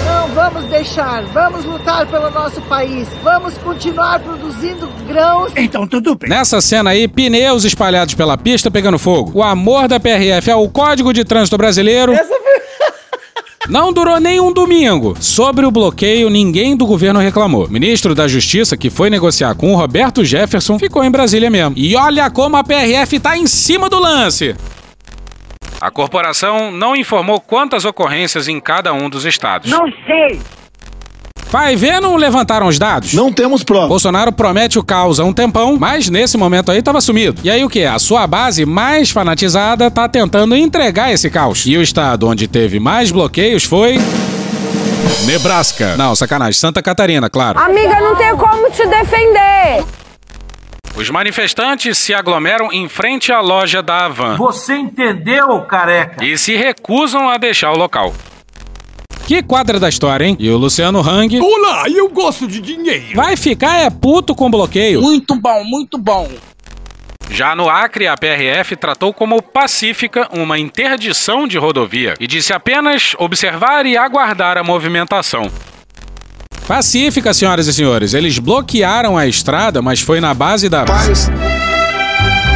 [0.04, 1.22] Não vamos deixar.
[1.26, 3.06] Vamos lutar pelo nosso país.
[3.22, 5.52] Vamos continuar produzindo grãos.
[5.54, 6.30] Então tudo bem.
[6.30, 9.32] Nessa cena aí, pneus espalhados pela pista pegando fogo.
[9.34, 12.12] O amor da PRF ao Código de Trânsito Brasileiro.
[13.68, 15.14] Não durou nem um domingo.
[15.20, 17.66] Sobre o bloqueio, ninguém do governo reclamou.
[17.66, 21.74] O ministro da Justiça, que foi negociar com o Roberto Jefferson, ficou em Brasília mesmo.
[21.76, 24.56] E olha como a PRF tá em cima do lance.
[25.80, 29.70] A corporação não informou quantas ocorrências em cada um dos estados.
[29.70, 30.40] Não sei.
[31.50, 33.14] Vai ver, não levantaram os dados?
[33.14, 33.88] Não temos prova.
[33.88, 37.40] Bolsonaro promete o caos há um tempão, mas nesse momento aí tava sumido.
[37.42, 37.84] E aí o que?
[37.84, 41.64] A sua base mais fanatizada tá tentando entregar esse caos.
[41.64, 43.98] E o estado onde teve mais bloqueios foi.
[45.24, 45.96] Nebraska.
[45.96, 46.52] Não, sacanagem.
[46.52, 47.58] Santa Catarina, claro.
[47.58, 49.84] Amiga, não tem como te defender.
[50.94, 54.36] Os manifestantes se aglomeram em frente à loja da Havan.
[54.36, 56.22] Você entendeu, careca?
[56.22, 58.12] E se recusam a deixar o local.
[59.28, 60.38] Que quadra da história, hein?
[60.40, 61.38] E o Luciano Hang.
[61.38, 63.14] Olá, eu gosto de dinheiro.
[63.14, 65.02] Vai ficar é puto com bloqueio.
[65.02, 66.26] Muito bom, muito bom.
[67.30, 73.14] Já no Acre, a PRF tratou como pacífica uma interdição de rodovia e disse apenas
[73.18, 75.50] observar e aguardar a movimentação.
[76.66, 78.14] Pacífica, senhoras e senhores.
[78.14, 80.86] Eles bloquearam a estrada, mas foi na base da.
[80.86, 81.28] Paz.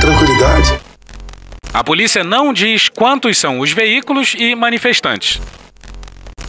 [0.01, 0.81] Tranquilidade.
[1.70, 5.39] A polícia não diz quantos são os veículos e manifestantes.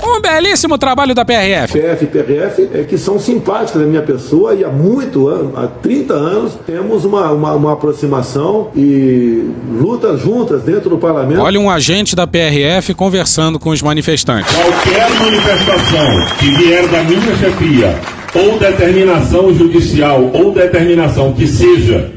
[0.02, 1.80] Um belíssimo trabalho da PRF.
[1.80, 5.68] PF e PRF é que são simpáticos da minha pessoa e há muito ano, há
[5.68, 11.42] 30 anos, temos uma, uma, uma aproximação e lutas juntas dentro do parlamento.
[11.42, 14.54] Olha um agente da PRF conversando com os manifestantes.
[14.56, 18.00] Qualquer manifestação que vier da minha chefia,
[18.36, 22.12] ou determinação judicial, ou determinação que seja,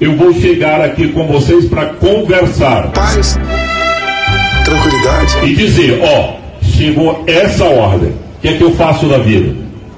[0.00, 2.90] eu vou chegar aqui com vocês para conversar.
[2.92, 3.38] Paz.
[4.64, 5.50] Tranquilidade.
[5.50, 6.41] E dizer, ó,
[6.82, 8.10] chegou essa ordem.
[8.10, 9.54] O que é que eu faço da vida?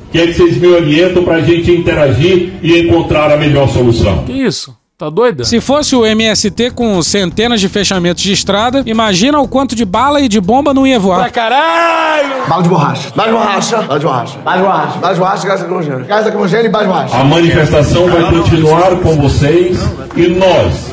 [0.09, 3.69] O que é que vocês me orientam para a gente interagir e encontrar a melhor
[3.69, 4.25] solução?
[4.25, 4.77] Que isso?
[4.97, 5.45] Tá doida?
[5.45, 10.21] Se fosse o MST com centenas de fechamentos de estrada, imagina o quanto de bala
[10.21, 11.21] e de bomba não ia voar.
[11.21, 12.49] Pra caralho!
[12.49, 13.11] Bala de borracha.
[13.17, 13.77] Bala de borracha.
[13.83, 14.39] Bala de borracha.
[14.45, 14.99] Bala de borracha.
[14.99, 16.05] Bala de borracha, gás lacrimogêneo.
[16.05, 17.17] Gás lacrimogêneo e bala de borracha.
[17.17, 19.79] A manifestação vai continuar com vocês
[20.17, 20.93] e nós,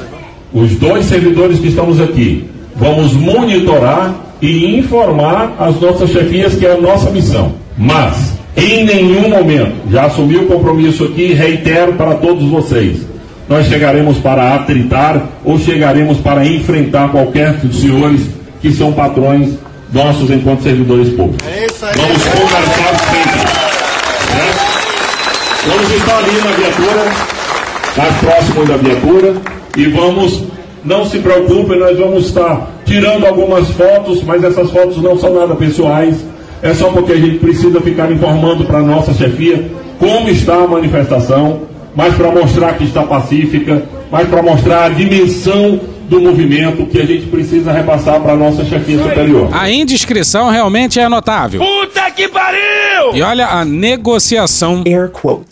[0.51, 6.73] os dois servidores que estamos aqui, vamos monitorar e informar as nossas chefias que é
[6.73, 7.53] a nossa missão.
[7.77, 12.97] Mas, em nenhum momento, já assumi o compromisso aqui e reitero para todos vocês,
[13.47, 18.21] nós chegaremos para atritar ou chegaremos para enfrentar qualquer dos senhores
[18.61, 19.55] que são patrões
[19.91, 21.45] nossos enquanto servidores públicos.
[21.95, 23.39] Vamos conversar sempre.
[24.37, 24.71] né?
[25.67, 27.11] Vamos estar ali na viatura,
[27.97, 29.33] mais próximo da viatura,
[29.77, 30.43] e vamos,
[30.83, 35.55] não se preocupem, nós vamos estar tirando algumas fotos, mas essas fotos não são nada
[35.55, 36.17] pessoais,
[36.61, 39.65] é só porque a gente precisa ficar informando para a nossa chefia
[39.97, 41.61] como está a manifestação,
[41.95, 45.79] mas para mostrar que está pacífica, mas para mostrar a dimensão
[46.11, 49.49] do movimento que a gente precisa repassar para a nossa chefia superior.
[49.53, 51.61] A indiscrição realmente é notável.
[51.61, 53.13] Puta que pariu!
[53.13, 54.83] E olha a negociação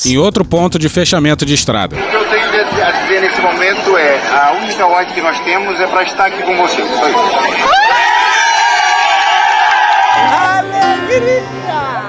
[0.05, 1.95] em outro ponto de fechamento de estrada.
[1.95, 2.43] O que eu tenho
[2.85, 6.43] a dizer nesse momento é: a única ordem que nós temos é para estar aqui
[6.43, 6.85] com vocês.
[6.89, 7.69] Só isso.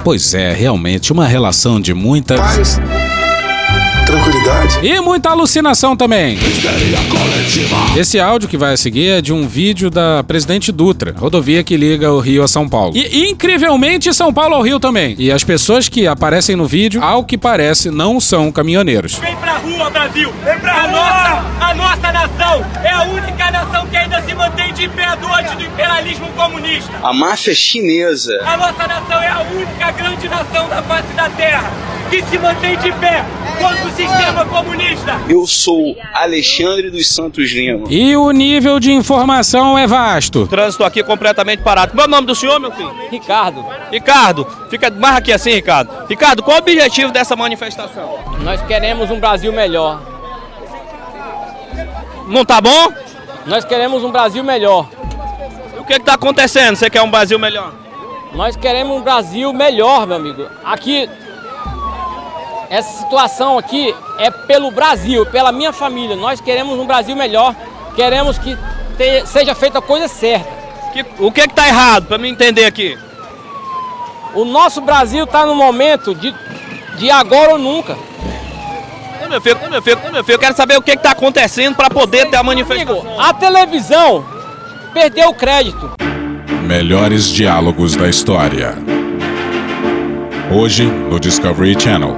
[0.03, 2.35] Pois é, realmente uma relação de muita.
[2.35, 2.81] Paz.
[4.11, 4.81] Tranquilidade.
[4.83, 6.37] E muita alucinação também.
[7.97, 11.77] Esse áudio que vai a seguir é de um vídeo da Presidente Dutra, rodovia que
[11.77, 12.97] liga o Rio a São Paulo.
[12.97, 15.15] E incrivelmente São Paulo ao Rio também.
[15.19, 19.15] E as pessoas que aparecem no vídeo, ao que parece, não são caminhoneiros.
[19.15, 20.33] Vem pra rua, Brasil!
[20.45, 24.73] Vem pra a Nossa, a nossa nação é a única nação que ainda se mantém
[24.73, 26.93] de pé diante do imperialismo comunista.
[27.03, 28.41] A máfia chinesa.
[28.45, 31.71] A nossa nação é a única grande nação da face da Terra
[32.11, 33.25] que se mantém de pé
[33.61, 35.21] contra o sistema comunista.
[35.29, 37.87] Eu sou Alexandre dos Santos Lima.
[37.91, 40.47] E o nível de informação é vasto.
[40.47, 41.93] Trânsito aqui completamente parado.
[41.93, 42.95] Qual é o nome do senhor, meu filho?
[43.11, 43.65] Ricardo.
[43.91, 46.07] Ricardo, fica mais aqui assim, Ricardo.
[46.09, 48.19] Ricardo, qual o objetivo dessa manifestação?
[48.43, 50.01] Nós queremos um Brasil melhor.
[52.27, 52.93] Não tá bom?
[53.47, 54.89] Nós queremos um Brasil melhor.
[55.77, 56.77] E o que está acontecendo?
[56.77, 57.73] Você quer um Brasil melhor?
[58.33, 60.47] Nós queremos um Brasil melhor, meu amigo.
[60.65, 61.09] Aqui,
[62.71, 66.15] essa situação aqui é pelo Brasil, pela minha família.
[66.17, 67.55] Nós queremos um Brasil melhor.
[67.97, 68.57] Queremos que
[68.97, 70.49] te- seja feita a coisa certa.
[70.93, 72.97] Que- o que está errado, para me entender aqui?
[74.35, 76.33] O nosso Brasil está no momento de,
[76.97, 77.97] de agora ou nunca.
[79.29, 82.29] Meu filho, meu filho, meu filho, eu quero saber o que está acontecendo para poder
[82.31, 83.21] ter a manifestação.
[83.21, 84.25] A televisão
[84.93, 85.89] perdeu o crédito.
[86.65, 88.77] Melhores diálogos da história.
[90.53, 92.17] Hoje no Discovery Channel.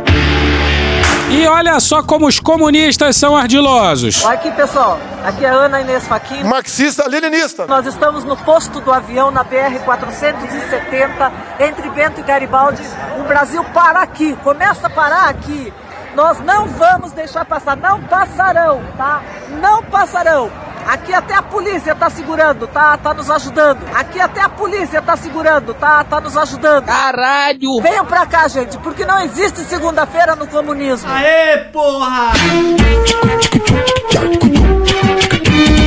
[1.35, 4.23] E olha só como os comunistas são ardilosos.
[4.27, 4.99] Aqui, pessoal.
[5.25, 6.45] Aqui é Ana Inês Faquin.
[6.45, 7.67] Marxista leninista.
[7.67, 12.83] Nós estamos no posto do avião na BR-470, entre Bento e Garibaldi.
[13.19, 15.73] O Brasil para aqui, começa a parar aqui.
[16.15, 19.23] Nós não vamos deixar passar, não passarão, tá?
[19.59, 20.51] Não passarão.
[20.87, 22.97] Aqui até a polícia tá segurando, tá?
[22.97, 23.79] Tá nos ajudando.
[23.95, 26.03] Aqui até a polícia tá segurando, tá?
[26.05, 26.85] Tá nos ajudando.
[26.85, 27.81] Caralho!
[27.81, 31.11] Venham pra cá, gente, porque não existe segunda-feira no comunismo.
[31.11, 32.33] Aê, porra!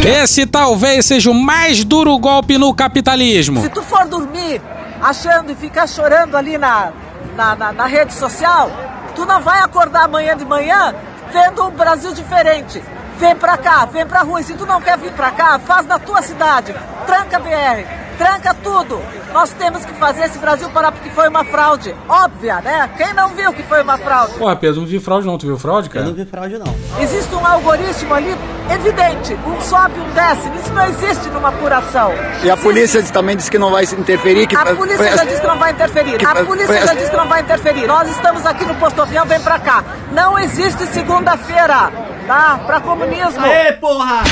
[0.06, 3.62] Esse talvez seja o mais duro golpe no capitalismo.
[3.62, 4.62] Se tu for dormir
[5.02, 6.92] achando e ficar chorando ali na,
[7.36, 8.70] na, na, na rede social,
[9.16, 10.94] tu não vai acordar amanhã de manhã
[11.32, 12.82] vendo um Brasil diferente.
[13.18, 14.42] Vem pra cá, vem pra rua.
[14.42, 16.76] E se tu não quer vir pra cá, faz na tua cidade.
[17.06, 19.02] Tranca a BR, tranca tudo.
[19.34, 21.96] Nós temos que fazer esse Brasil parar porque foi uma fraude.
[22.08, 22.90] Óbvia, né?
[22.98, 24.34] Quem não viu que foi uma fraude?
[24.36, 25.38] Porra, Pedro, não vi fraude não.
[25.38, 26.06] Tu viu fraude, cara?
[26.06, 26.76] Eu não vi fraude, não.
[27.00, 28.36] Existe um algoritmo ali
[28.72, 29.34] evidente.
[29.46, 30.50] Um sobe, um desce.
[30.60, 32.12] Isso não existe numa apuração.
[32.44, 34.48] E a polícia também disse que não vai interferir.
[34.48, 36.18] Que A polícia já disse que não vai interferir.
[36.18, 37.88] que A polícia foi já disse que não vai interferir.
[37.88, 39.84] Nós estamos aqui no Posto Avião, vem pra cá.
[40.12, 41.92] Não existe segunda-feira,
[42.28, 42.60] tá?
[42.66, 43.46] Pra comunismo.
[43.46, 44.24] Ê, porra!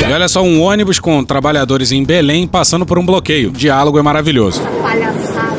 [0.00, 3.48] E olha só, um ônibus com trabalhadores em Belém passando por um bloqueio.
[3.50, 4.60] O diálogo é maravilhoso.
[4.82, 5.56] Palhaçada.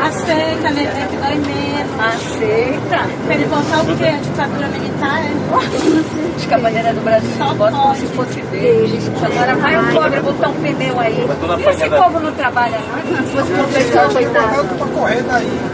[0.00, 0.82] Aceita, né?
[0.82, 2.81] É que dói mesmo.
[2.92, 4.04] Pra ele voltar o quê?
[4.04, 6.46] A ditadura militar, é?
[6.46, 9.10] Que a bandeira do Brasil Só bota como se fosse deles.
[9.22, 11.26] Agora vai o pobre botar um pneu aí.
[11.58, 13.16] E esse povo não trabalha, não?
[13.16, 14.68] Se fosse o pessoal, coitado.
[14.94, 15.24] Pois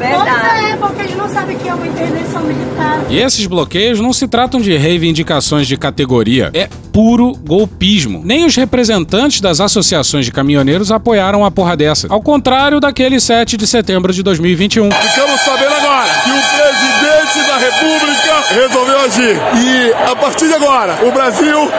[0.00, 3.00] é, porque eles não sabem que é uma intervenção militar.
[3.08, 8.22] E esses bloqueios não se tratam de reivindicações de categoria, é puro golpismo.
[8.24, 12.06] Nem os representantes das associações de caminhoneiros apoiaram a porra dessa.
[12.10, 14.90] Ao contrário daquele 7 de setembro de 2021.
[14.90, 19.36] Ficamos sabendo agora que o presidente da República resolveu agir.
[19.54, 21.70] E a partir de agora, o Brasil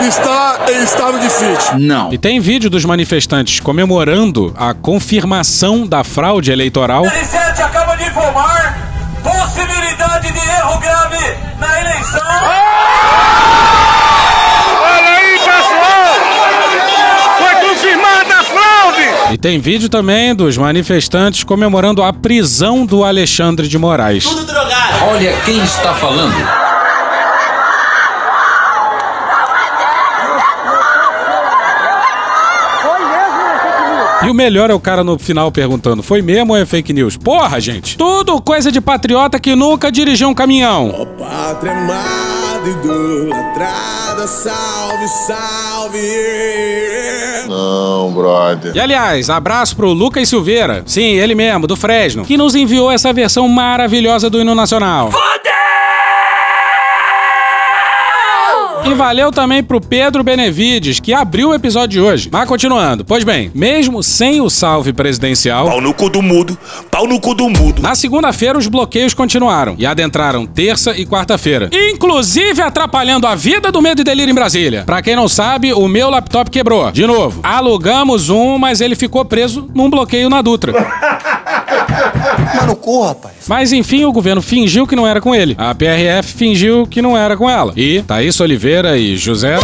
[0.00, 1.78] está em estado de sítio.
[1.78, 2.12] Não.
[2.12, 7.04] E tem vídeo dos manifestantes comemorando a confirmação da fraude eleitoral.
[7.04, 12.20] R7 acaba de informar possibilidade de erro grave na eleição.
[14.82, 16.14] Olha aí, pessoal!
[17.38, 19.23] Foi confirmada a fraude!
[19.34, 24.26] E tem vídeo também dos manifestantes comemorando a prisão do Alexandre de Moraes.
[25.08, 26.63] Olha quem está falando.
[34.26, 37.16] E o melhor é o cara no final perguntando: foi mesmo ou é fake news?
[37.16, 37.96] Porra, gente!
[37.96, 41.08] Tudo coisa de patriota que nunca dirigiu um caminhão.
[41.18, 45.98] Pátria amada, idolatrada, salve, salve.
[47.48, 48.74] Não, brother.
[48.74, 53.12] E aliás, abraço pro Lucas Silveira, sim, ele mesmo, do Fresno, que nos enviou essa
[53.12, 55.10] versão maravilhosa do hino nacional.
[58.86, 62.28] E valeu também pro Pedro Benevides, que abriu o episódio de hoje.
[62.30, 65.66] Mas continuando, pois bem, mesmo sem o salve presidencial.
[65.66, 66.56] Pau no cu do mudo,
[66.90, 67.80] pau no cu do mudo.
[67.80, 71.70] Na segunda-feira, os bloqueios continuaram e adentraram terça e quarta-feira.
[71.72, 74.82] Inclusive atrapalhando a vida do medo e delírio em Brasília.
[74.84, 76.92] Pra quem não sabe, o meu laptop quebrou.
[76.92, 80.74] De novo, alugamos um, mas ele ficou preso num bloqueio na Dutra.
[82.54, 83.34] Mano, cu, rapaz.
[83.46, 85.54] Mas enfim, o governo fingiu que não era com ele.
[85.58, 87.72] A PRF fingiu que não era com ela.
[87.76, 89.54] E Thaís Oliveira e José.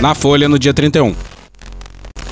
[0.00, 1.14] Na Folha no dia 31.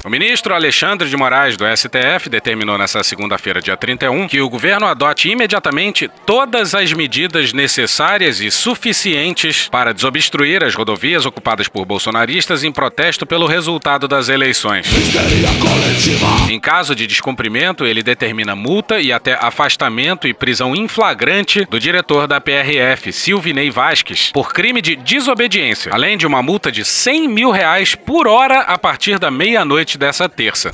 [0.05, 4.85] O ministro Alexandre de Moraes, do STF, determinou nesta segunda-feira, dia 31, que o governo
[4.85, 12.65] adote imediatamente todas as medidas necessárias e suficientes para desobstruir as rodovias ocupadas por bolsonaristas
[12.65, 14.89] em protesto pelo resultado das eleições.
[16.51, 21.79] Em caso de descumprimento, ele determina multa e até afastamento e prisão em flagrante do
[21.79, 27.29] diretor da PRF, Silvinei Vasques, por crime de desobediência, além de uma multa de 100
[27.29, 30.73] mil reais por hora a partir da meia-noite dessa terça.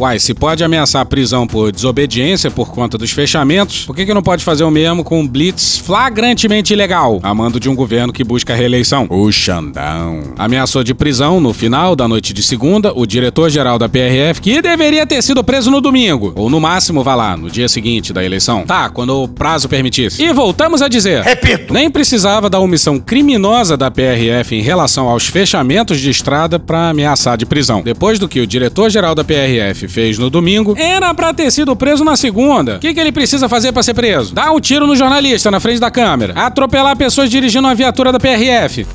[0.00, 4.22] Uai, se pode ameaçar prisão por desobediência por conta dos fechamentos, por que, que não
[4.22, 8.22] pode fazer o mesmo com um blitz flagrantemente ilegal, a mando de um governo que
[8.22, 9.08] busca a reeleição?
[9.10, 10.34] O Xandão.
[10.38, 15.04] Ameaçou de prisão no final da noite de segunda o diretor-geral da PRF, que deveria
[15.04, 18.64] ter sido preso no domingo, ou no máximo, vá lá, no dia seguinte da eleição.
[18.64, 20.22] Tá, quando o prazo permitisse.
[20.22, 21.22] E voltamos a dizer.
[21.24, 21.74] Repito.
[21.74, 27.36] Nem precisava da omissão criminosa da PRF em relação aos fechamentos de estrada para ameaçar
[27.36, 27.82] de prisão.
[27.82, 32.04] Depois do que o diretor-geral da PRF fez no domingo, era pra ter sido preso
[32.04, 32.76] na segunda.
[32.76, 34.34] O que, que ele precisa fazer pra ser preso?
[34.34, 36.34] Dar um tiro no jornalista na frente da câmera.
[36.34, 38.86] Atropelar pessoas dirigindo uma viatura da PRF.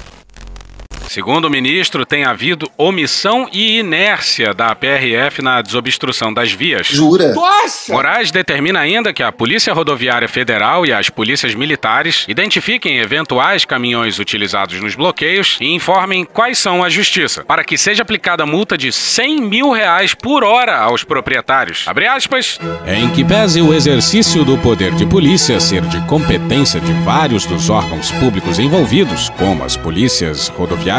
[1.13, 6.87] Segundo o ministro, tem havido omissão e inércia da PRF na desobstrução das vias.
[6.87, 7.35] Jura?
[7.35, 7.93] Nossa!
[7.93, 14.17] Moraes determina ainda que a Polícia Rodoviária Federal e as polícias militares identifiquem eventuais caminhões
[14.17, 18.91] utilizados nos bloqueios e informem quais são à justiça, para que seja aplicada multa de
[18.91, 21.87] 100 mil reais por hora aos proprietários.
[21.87, 22.57] Abre aspas.
[22.87, 27.69] Em que pese o exercício do poder de polícia ser de competência de vários dos
[27.69, 30.49] órgãos públicos envolvidos, como as polícias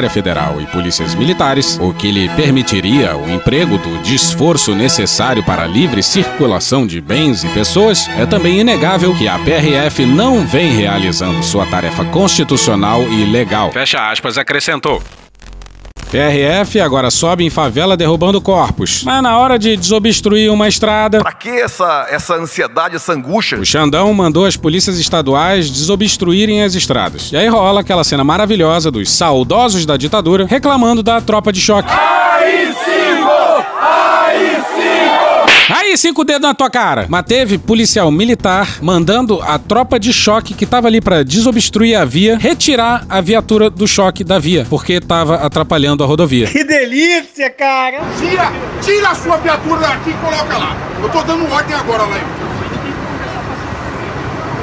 [0.05, 5.65] rodoviária federal e polícias militares, o que lhe permitiria o emprego do desforço necessário para
[5.65, 10.73] a livre circulação de bens e pessoas, é também inegável que a PRF não vem
[10.73, 13.73] realizando sua tarefa constitucional e legal.
[13.73, 15.03] Fecha aspas, acrescentou.
[16.11, 19.03] PRF agora sobe em favela derrubando corpos.
[19.05, 21.21] Mas na hora de desobstruir uma estrada.
[21.21, 23.59] Pra que essa, essa ansiedade, essa angústia?
[23.59, 27.33] O Xandão mandou as polícias estaduais desobstruírem as estradas.
[27.33, 31.91] E aí rola aquela cena maravilhosa dos saudosos da ditadura reclamando da tropa de choque.
[31.91, 32.24] AI-5!
[35.95, 35.95] AI-5!
[35.95, 37.07] Aí, cinco dedos na tua cara.
[37.09, 42.05] Mas teve policial militar mandando a tropa de choque que tava ali pra desobstruir a
[42.05, 46.47] via retirar a viatura do choque da via, porque tava atrapalhando a rodovia.
[46.47, 48.01] Que delícia, cara!
[48.19, 50.77] Tira, tira a sua viatura daqui e coloca lá.
[51.01, 52.21] Eu tô dando ordem agora lá.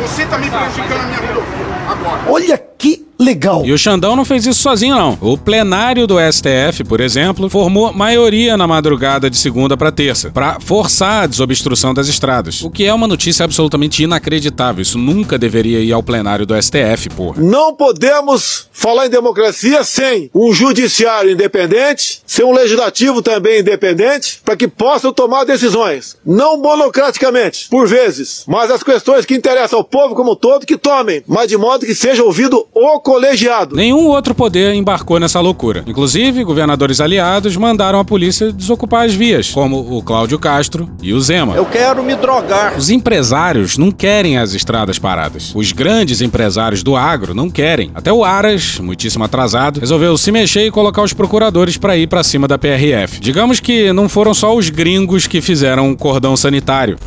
[0.02, 1.72] Você tá me prejudicando a minha rodovia.
[1.88, 2.22] Agora.
[2.28, 3.64] Olha que legal.
[3.66, 5.18] E o Xandão não fez isso sozinho, não.
[5.22, 10.60] O plenário do STF, por exemplo, formou maioria na madrugada de segunda para terça, para
[10.60, 12.64] forçar a desobstrução das estradas.
[12.64, 14.82] O que é uma notícia absolutamente inacreditável.
[14.82, 17.42] Isso nunca deveria ir ao plenário do STF, porra.
[17.42, 24.56] Não podemos falar em democracia sem um judiciário independente, sem um legislativo também independente, para
[24.56, 26.18] que possam tomar decisões.
[26.26, 30.78] Não monocraticamente, por vezes, mas as questões que interessam ao povo como um todo que
[30.78, 33.76] tomem, mas de modo que seja ouvido o colegiado.
[33.76, 35.84] Nenhum outro poder embarcou nessa loucura.
[35.86, 41.20] Inclusive, governadores aliados mandaram a polícia desocupar as vias, como o Cláudio Castro e o
[41.20, 41.56] Zema.
[41.56, 42.78] Eu quero me drogar.
[42.78, 45.52] Os empresários não querem as estradas paradas.
[45.56, 47.92] Os grandes empresários do agro não querem.
[47.94, 52.24] Até o Aras, muitíssimo atrasado, resolveu se mexer e colocar os procuradores para ir para
[52.24, 53.20] cima da PRF.
[53.20, 56.98] Digamos que não foram só os gringos que fizeram um cordão sanitário.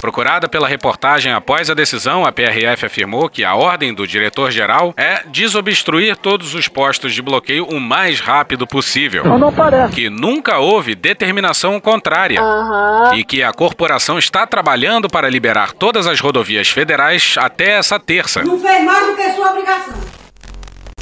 [0.00, 5.22] Procurada pela reportagem após a decisão, a PRF afirmou que a ordem do diretor-geral é
[5.26, 9.24] desobstruir todos os postos de bloqueio o mais rápido possível.
[9.26, 9.92] Mas não parece.
[9.92, 12.40] Que nunca houve determinação contrária.
[12.40, 13.14] Aham.
[13.14, 18.42] E que a corporação está trabalhando para liberar todas as rodovias federais até essa terça.
[18.42, 20.19] Não fez mais do que sua obrigação.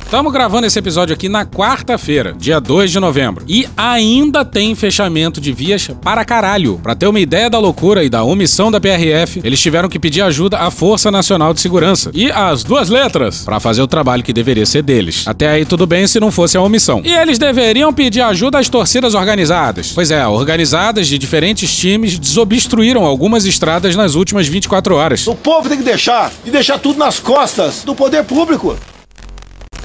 [0.08, 3.44] Estamos gravando esse episódio aqui na quarta-feira, dia 2 de novembro.
[3.46, 6.80] E ainda tem fechamento de vias para caralho.
[6.82, 10.22] Pra ter uma ideia da loucura e da omissão da PRF, eles tiveram que pedir
[10.22, 12.10] ajuda à Força Nacional de Segurança.
[12.14, 15.28] E as duas letras, para fazer o trabalho que deveria ser deles.
[15.28, 17.02] Até aí tudo bem se não fosse a omissão.
[17.04, 19.92] E eles deveriam pedir ajuda às torcidas organizadas.
[19.94, 25.26] Pois é, organizadas de diferentes times desobstruíram algumas estradas nas últimas 24 horas.
[25.26, 28.74] O povo tem que deixar e deixar tudo nas costas do poder público.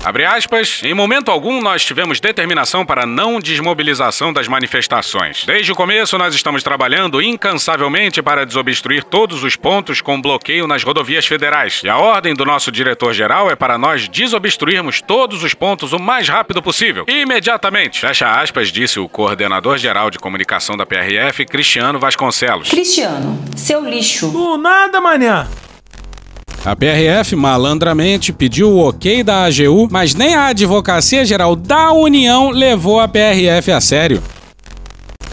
[0.05, 5.45] Abre aspas, em momento algum nós tivemos determinação para não desmobilização das manifestações.
[5.45, 10.83] Desde o começo nós estamos trabalhando incansavelmente para desobstruir todos os pontos com bloqueio nas
[10.83, 11.79] rodovias federais.
[11.85, 16.27] E a ordem do nosso diretor-geral é para nós desobstruirmos todos os pontos o mais
[16.27, 17.05] rápido possível.
[17.07, 18.01] Imediatamente.
[18.01, 22.69] Fecha aspas, disse o coordenador-geral de comunicação da PRF, Cristiano Vasconcelos.
[22.69, 24.29] Cristiano, seu lixo.
[24.31, 25.47] Do nada, manhã.
[26.65, 32.51] A PRF malandramente pediu o ok da AGU, mas nem a Advocacia Geral da União
[32.51, 34.23] levou a PRF a sério.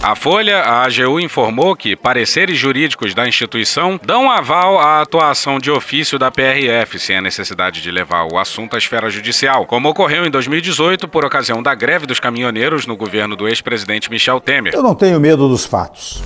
[0.03, 5.70] A Folha, a AGU informou que pareceres jurídicos da instituição dão aval à atuação de
[5.70, 10.26] ofício da PRF, sem a necessidade de levar o assunto à esfera judicial, como ocorreu
[10.26, 14.74] em 2018 por ocasião da greve dos caminhoneiros no governo do ex-presidente Michel Temer.
[14.74, 16.24] Eu não tenho medo dos fatos.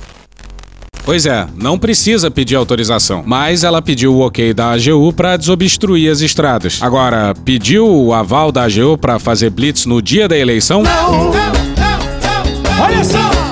[1.05, 6.11] Pois é, não precisa pedir autorização, mas ela pediu o ok da AGU para desobstruir
[6.11, 6.79] as estradas.
[6.81, 10.81] Agora, pediu o aval da AGU para fazer blitz no dia da eleição?
[10.81, 13.44] Não, não, não, Olha só!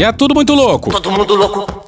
[0.00, 0.90] E é tudo muito louco.
[0.90, 1.80] Todo mundo louco.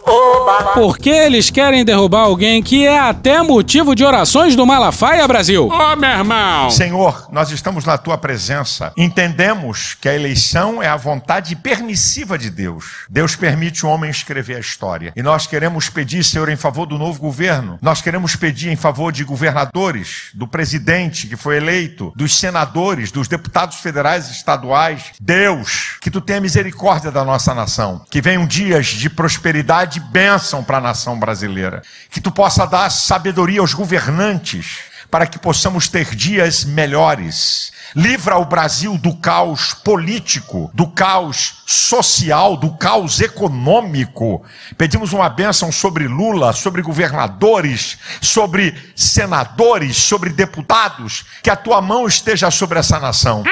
[0.75, 5.69] Porque eles querem derrubar alguém que é até motivo de orações do Malafaia, Brasil.
[5.69, 6.71] Ô, oh, meu irmão!
[6.71, 8.93] Senhor, nós estamos na tua presença.
[8.99, 13.07] Entendemos que a eleição é a vontade permissiva de Deus.
[13.09, 15.13] Deus permite o homem escrever a história.
[15.17, 17.79] E nós queremos pedir, Senhor, em favor do novo governo.
[17.81, 23.27] Nós queremos pedir em favor de governadores, do presidente que foi eleito, dos senadores, dos
[23.27, 25.13] deputados federais e estaduais.
[25.19, 28.02] Deus, que tu tenha misericórdia da nossa nação.
[28.11, 31.83] Que venham dias de prosperidade e bênção para a nação brasileira.
[32.11, 37.71] Que tu possa dar sabedoria aos governantes para que possamos ter dias melhores.
[37.95, 44.43] Livra o Brasil do caos político, do caos social, do caos econômico.
[44.79, 51.27] Pedimos uma bênção sobre Lula, sobre governadores, sobre senadores, sobre deputados.
[51.43, 53.43] Que a tua mão esteja sobre essa nação.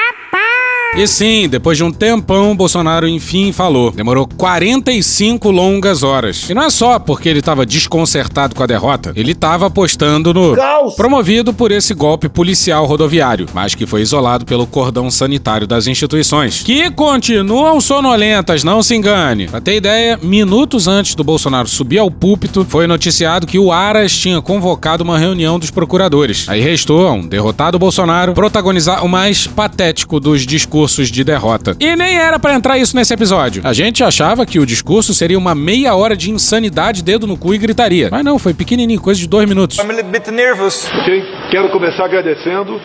[0.96, 3.92] E sim, depois de um tempão, Bolsonaro enfim falou.
[3.92, 6.50] Demorou 45 longas horas.
[6.50, 10.56] E não é só porque ele estava desconcertado com a derrota, ele estava apostando no
[10.56, 10.94] Caos.
[10.94, 16.62] promovido por esse golpe policial rodoviário, mas que foi isolado pelo cordão sanitário das instituições,
[16.64, 19.46] que continuam sonolentas, não se engane.
[19.46, 24.12] Pra ter ideia, minutos antes do Bolsonaro subir ao púlpito, foi noticiado que o Aras
[24.12, 26.48] tinha convocado uma reunião dos procuradores.
[26.48, 31.76] Aí restou a um derrotado Bolsonaro protagonizar o mais patético dos discursos discursos de derrota.
[31.78, 33.62] E nem era para entrar isso nesse episódio.
[33.64, 37.54] A gente achava que o discurso seria uma meia hora de insanidade, dedo no cu
[37.54, 38.08] e gritaria.
[38.10, 39.78] Mas não, foi pequenininho, coisa de dois minutos.
[39.78, 40.90] I'm a little bit nervous.
[41.00, 41.22] Ok?
[41.50, 42.80] Quero começar agradecendo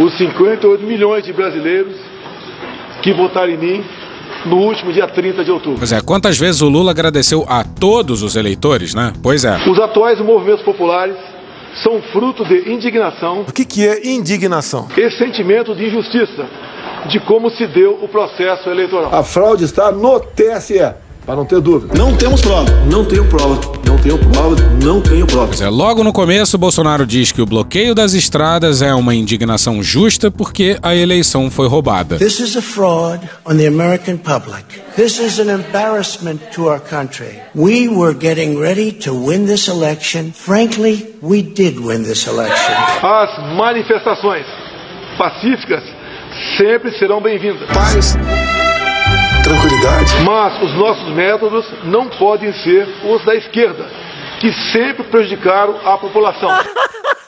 [0.00, 1.94] os 58 milhões de brasileiros
[3.02, 3.84] que votaram em mim
[4.46, 5.78] no último dia 30 de outubro.
[5.78, 9.12] Pois é, quantas vezes o Lula agradeceu a todos os eleitores, né?
[9.22, 9.56] Pois é.
[9.68, 11.16] Os atuais movimentos populares
[11.82, 13.42] são fruto de indignação.
[13.42, 14.88] O que, que é indignação?
[14.96, 16.46] E sentimento de injustiça
[17.08, 19.14] de como se deu o processo eleitoral.
[19.14, 20.94] A fraude está no TSE.
[21.26, 21.94] Para não ter dúvida.
[21.96, 22.70] Não temos prova.
[22.90, 23.58] Não tenho prova.
[23.86, 24.56] Não tenho prova.
[24.82, 25.46] Não tenho prova.
[25.46, 29.82] Pois é, logo no começo, Bolsonaro diz que o bloqueio das estradas é uma indignação
[29.82, 32.18] justa porque a eleição foi roubada.
[32.18, 34.64] This is a fraud on the American public.
[34.96, 37.38] This is an embarrassment to our country.
[37.54, 40.32] We were getting ready to win this election.
[40.32, 42.74] Frankly, we did win this election.
[43.02, 44.44] As manifestações
[45.16, 45.82] pacíficas
[46.58, 47.66] sempre serão bem-vindas.
[47.72, 48.14] Paz.
[49.44, 50.20] Tranquilidade.
[50.24, 53.84] Mas os nossos métodos não podem ser os da esquerda,
[54.40, 56.48] que sempre prejudicaram a população.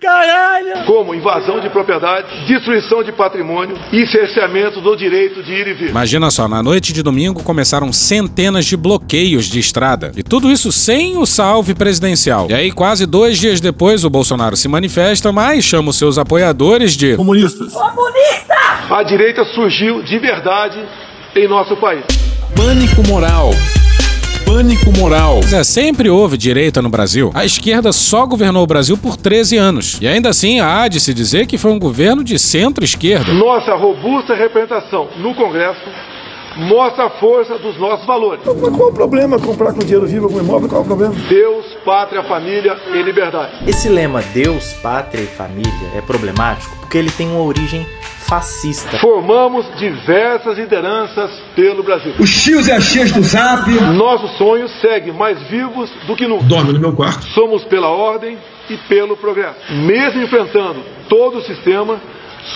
[0.00, 0.86] Caralho!
[0.86, 5.90] Como invasão de propriedade, destruição de patrimônio e cerceamento do direito de ir e vir.
[5.90, 10.12] Imagina só, na noite de domingo começaram centenas de bloqueios de estrada.
[10.16, 12.46] E tudo isso sem o salve presidencial.
[12.50, 16.96] E aí, quase dois dias depois, o Bolsonaro se manifesta, mas chama os seus apoiadores
[16.96, 17.72] de comunistas.
[17.72, 18.54] Comunista!
[18.90, 20.78] A direita surgiu de verdade
[21.34, 22.04] em nosso país.
[22.54, 23.50] Pânico moral.
[24.52, 25.40] Pânico moral.
[25.50, 27.30] É, sempre houve direita no Brasil.
[27.34, 29.98] A esquerda só governou o Brasil por 13 anos.
[29.98, 33.32] E ainda assim, há de se dizer que foi um governo de centro-esquerda.
[33.32, 35.80] Nossa robusta representação no Congresso
[36.56, 38.42] mostra a força dos nossos valores.
[38.44, 40.68] Mas qual o problema comprar com dinheiro vivo algum imóvel?
[40.68, 41.14] Qual o problema?
[41.28, 43.68] Deus, pátria, família e liberdade.
[43.68, 47.86] Esse lema Deus, pátria e família é problemático porque ele tem uma origem
[48.28, 48.98] fascista.
[48.98, 52.14] Formamos diversas lideranças pelo Brasil.
[52.18, 53.70] Os tios e as tias do Zap.
[53.94, 56.44] Nossos sonhos seguem mais vivos do que nunca.
[56.44, 57.24] Dorme no meu quarto.
[57.28, 58.38] Somos pela ordem
[58.68, 59.56] e pelo progresso.
[59.70, 62.00] Mesmo enfrentando todo o sistema,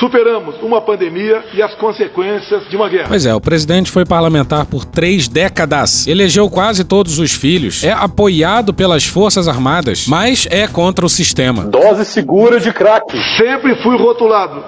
[0.00, 3.08] superamos uma pandemia e as consequências de uma guerra.
[3.08, 7.92] Pois é, o presidente foi parlamentar por três décadas, elegeu quase todos os filhos, é
[7.92, 11.64] apoiado pelas Forças Armadas, mas é contra o sistema.
[11.64, 13.06] Dose segura de crack.
[13.36, 14.64] Sempre fui rotulado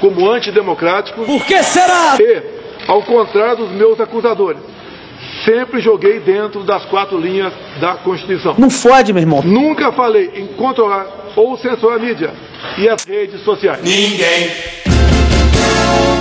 [0.00, 1.24] como antidemocrático.
[1.24, 2.16] Por que será?
[2.18, 2.42] E,
[2.88, 4.60] ao contrário dos meus acusadores,
[5.44, 8.54] sempre joguei dentro das quatro linhas da Constituição.
[8.58, 9.42] Não fode, meu irmão.
[9.42, 12.34] Nunca falei em controlar ou censurar a mídia
[12.78, 13.82] e as redes sociais.
[13.82, 14.50] Ninguém.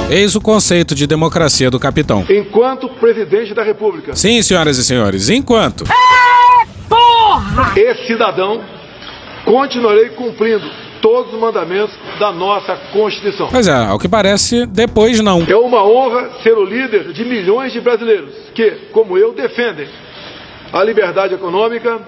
[0.10, 2.26] Eis o conceito de democracia do capitão.
[2.30, 4.16] Enquanto presidente da República.
[4.16, 5.86] Sim, senhoras e senhores, enquanto.
[5.86, 7.72] É, porra!
[7.78, 8.62] Esse cidadão
[9.46, 10.70] continuarei cumprindo
[11.02, 13.48] todos os mandamentos da nossa Constituição.
[13.50, 15.44] Pois é, ao que parece, depois não.
[15.48, 19.88] É uma honra ser o líder de milhões de brasileiros que, como eu, defendem
[20.72, 22.00] a liberdade econômica,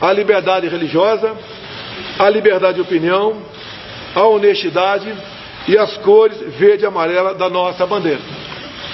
[0.00, 1.32] a liberdade religiosa,
[2.18, 3.36] a liberdade de opinião,
[4.14, 5.12] a honestidade
[5.68, 8.20] e as cores verde e amarela da nossa bandeira.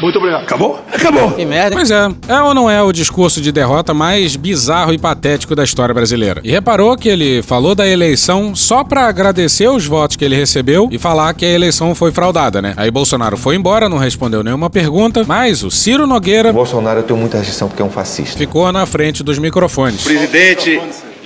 [0.00, 0.42] Muito obrigado.
[0.42, 0.84] Acabou?
[0.92, 1.32] Acabou.
[1.32, 1.74] Que merda.
[1.74, 5.64] Pois é, é ou não é o discurso de derrota mais bizarro e patético da
[5.64, 6.40] história brasileira?
[6.44, 10.88] E reparou que ele falou da eleição só pra agradecer os votos que ele recebeu
[10.90, 12.74] e falar que a eleição foi fraudada, né?
[12.76, 16.50] Aí Bolsonaro foi embora, não respondeu nenhuma pergunta, mas o Ciro Nogueira.
[16.50, 18.38] O Bolsonaro eu tenho muita rejeição porque é um fascista.
[18.38, 20.04] Ficou na frente dos microfones.
[20.04, 20.80] Presidente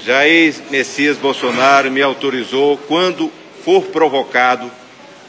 [0.05, 3.31] Jair Messias Bolsonaro me autorizou, quando
[3.65, 4.71] for provocado,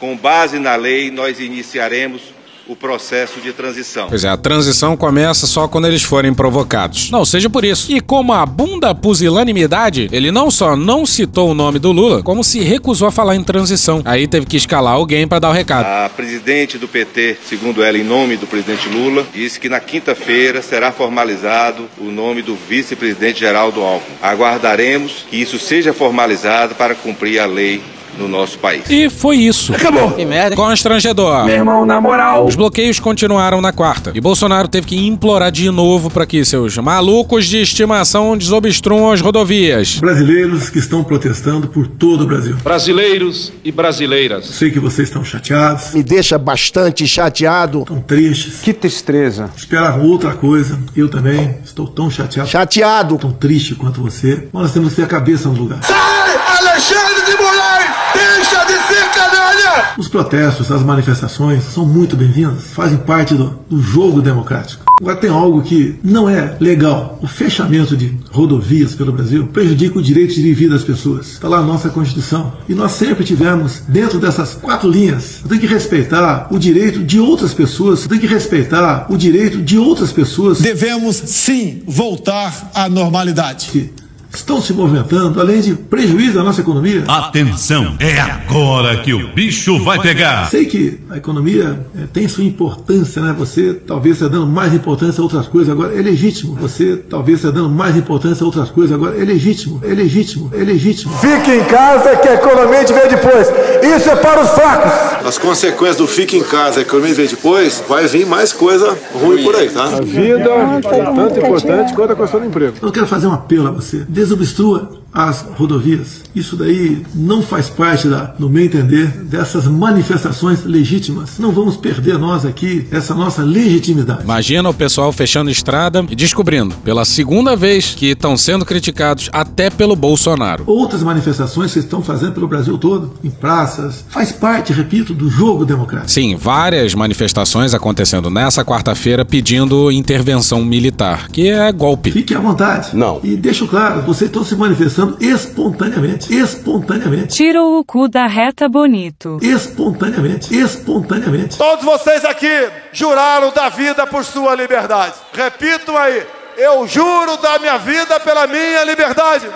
[0.00, 2.34] com base na lei, nós iniciaremos
[2.66, 4.08] o processo de transição.
[4.08, 7.10] Pois é, a transição começa só quando eles forem provocados.
[7.10, 7.92] Não seja por isso.
[7.92, 12.42] E como a bunda pusilanimidade, ele não só não citou o nome do Lula, como
[12.42, 14.02] se recusou a falar em transição.
[14.04, 15.86] Aí teve que escalar alguém para dar o recado.
[15.86, 20.62] A presidente do PT, segundo ela, em nome do presidente Lula, disse que na quinta-feira
[20.62, 24.16] será formalizado o nome do vice-presidente Geraldo Alckmin.
[24.22, 27.82] Aguardaremos que isso seja formalizado para cumprir a lei
[28.18, 28.82] no nosso país.
[28.88, 29.74] E foi isso.
[29.74, 30.12] Acabou.
[30.12, 30.56] Que merda.
[30.56, 31.44] Constrangedor.
[31.44, 32.46] Meu irmão, na moral.
[32.46, 34.12] Os bloqueios continuaram na quarta.
[34.14, 39.20] E Bolsonaro teve que implorar de novo para que seus malucos de estimação desobstruam as
[39.20, 39.98] rodovias.
[39.98, 42.56] Brasileiros que estão protestando por todo o Brasil.
[42.62, 44.46] Brasileiros e brasileiras.
[44.46, 45.94] Sei que vocês estão chateados.
[45.94, 47.80] Me deixa bastante chateado.
[47.80, 48.60] Estão tristes.
[48.62, 49.50] Que tristeza.
[49.56, 50.78] Esperavam outra coisa.
[50.96, 52.48] Eu também estou tão chateado.
[52.48, 53.18] Chateado.
[53.18, 54.48] Tão triste quanto você.
[54.52, 55.82] Mas nós temos que ter a cabeça no lugar.
[55.82, 57.90] Sai, Alexandre de Moraes!
[58.14, 59.54] Deixa de ser canalha!
[59.64, 59.83] cara!
[59.96, 64.82] Os protestos, as manifestações são muito bem-vindas, fazem parte do, do jogo democrático.
[65.00, 67.18] Agora tem algo que não é legal.
[67.22, 71.32] O fechamento de rodovias pelo Brasil prejudica o direito de vida das pessoas.
[71.32, 72.52] Está lá a nossa Constituição.
[72.68, 77.54] E nós sempre tivemos, dentro dessas quatro linhas, tem que respeitar o direito de outras
[77.54, 80.60] pessoas, tem que respeitar o direito de outras pessoas.
[80.60, 83.68] Devemos sim voltar à normalidade.
[83.70, 84.03] Que
[84.36, 87.04] estão se movimentando, além de prejuízo à nossa economia.
[87.06, 90.48] Atenção, é agora que o bicho vai pegar.
[90.50, 93.34] Sei que a economia é, tem sua importância, né?
[93.38, 96.54] Você talvez está dando mais importância a outras coisas, agora é legítimo.
[96.56, 100.64] Você talvez está dando mais importância a outras coisas, agora é legítimo, é legítimo, é
[100.64, 101.12] legítimo.
[101.18, 103.48] Fique em casa que a economia te vê depois.
[103.82, 105.26] Isso é para os fracos.
[105.26, 109.42] As consequências do fique em casa, a economia vê depois, vai vir mais coisa ruim
[109.42, 109.84] por aí, tá?
[109.84, 112.74] A vida é tanto importante quanto a questão do emprego.
[112.82, 116.22] Eu quero fazer um apelo a você desobstrua as rodovias.
[116.34, 121.38] Isso daí não faz parte, da, no meu entender, dessas manifestações legítimas.
[121.38, 124.24] Não vamos perder nós aqui essa nossa legitimidade.
[124.24, 129.70] Imagina o pessoal fechando estrada e descobrindo, pela segunda vez, que estão sendo criticados até
[129.70, 130.64] pelo Bolsonaro.
[130.66, 135.64] Outras manifestações que estão fazendo pelo Brasil todo, em praças, faz parte, repito, do jogo
[135.64, 136.10] democrático.
[136.10, 142.10] Sim, várias manifestações acontecendo nessa quarta-feira pedindo intervenção militar, que é golpe.
[142.10, 142.96] Fique à vontade.
[142.96, 143.20] Não.
[143.22, 146.32] E deixo claro, vocês estão se manifestando espontaneamente.
[146.32, 147.34] Espontaneamente.
[147.34, 149.38] Tira o cu da reta bonito.
[149.42, 150.54] Espontaneamente.
[150.54, 151.58] Espontaneamente.
[151.58, 155.14] Todos vocês aqui juraram da vida por sua liberdade.
[155.32, 156.24] Repitam aí.
[156.56, 159.48] Eu juro da minha vida pela minha liberdade.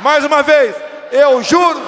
[0.00, 0.74] Mais uma vez.
[1.12, 1.80] Eu juro.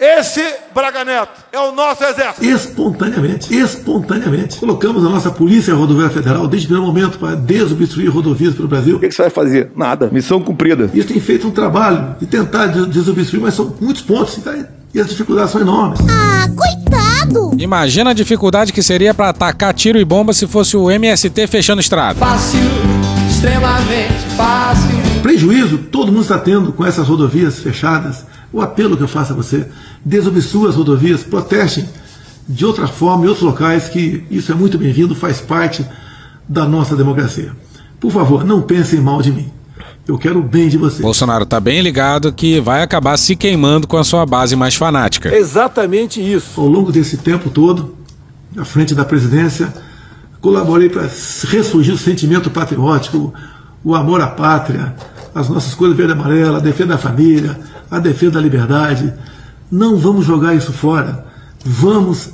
[0.00, 2.44] Esse Braga Neto é o nosso exército.
[2.44, 4.58] Espontaneamente, espontaneamente.
[4.58, 8.96] Colocamos a nossa Polícia Rodoviária Federal desde o primeiro momento para desobstruir rodovias pelo Brasil.
[8.96, 9.70] O que, que você vai fazer?
[9.74, 10.08] Nada.
[10.12, 10.88] Missão cumprida.
[10.94, 14.38] Isso tem feito um trabalho de tentar desobstruir, mas são muitos pontos.
[14.94, 16.00] E as dificuldades são enormes.
[16.08, 17.56] Ah, coitado!
[17.58, 21.80] Imagina a dificuldade que seria para atacar tiro e bomba se fosse o MST fechando
[21.80, 22.18] estrada.
[22.18, 22.60] Fácil,
[23.28, 25.00] extremamente fácil.
[25.22, 28.24] Prejuízo todo mundo está tendo com essas rodovias fechadas.
[28.52, 29.66] O apelo que eu faço a você,
[30.04, 31.88] desobstrua as rodovias, protestem
[32.48, 35.86] de outra forma em outros locais, que isso é muito bem-vindo, faz parte
[36.48, 37.52] da nossa democracia.
[38.00, 39.52] Por favor, não pensem mal de mim.
[40.08, 41.02] Eu quero o bem de vocês.
[41.02, 45.32] Bolsonaro tá bem ligado que vai acabar se queimando com a sua base mais fanática.
[45.32, 46.60] Exatamente isso.
[46.60, 47.94] Ao longo desse tempo todo,
[48.56, 49.72] à frente da presidência,
[50.40, 53.32] colaborei para ressurgir o sentimento patriótico,
[53.84, 54.96] o amor à pátria,
[55.32, 57.56] as nossas cores verde e amarela, a defesa da família,
[57.90, 59.12] a defesa da liberdade.
[59.70, 61.26] Não vamos jogar isso fora.
[61.64, 62.30] Vamos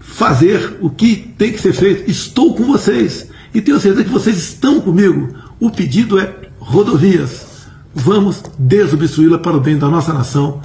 [0.00, 2.10] fazer o que tem que ser feito.
[2.10, 5.34] Estou com vocês e tenho certeza que vocês estão comigo.
[5.60, 7.46] O pedido é rodovias.
[7.94, 10.60] Vamos desobstruí-la para o bem da nossa nação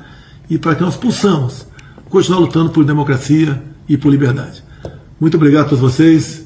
[0.49, 1.65] e para que nós possamos
[2.09, 4.63] continuar lutando por democracia e por liberdade.
[5.19, 6.40] Muito obrigado a todos vocês.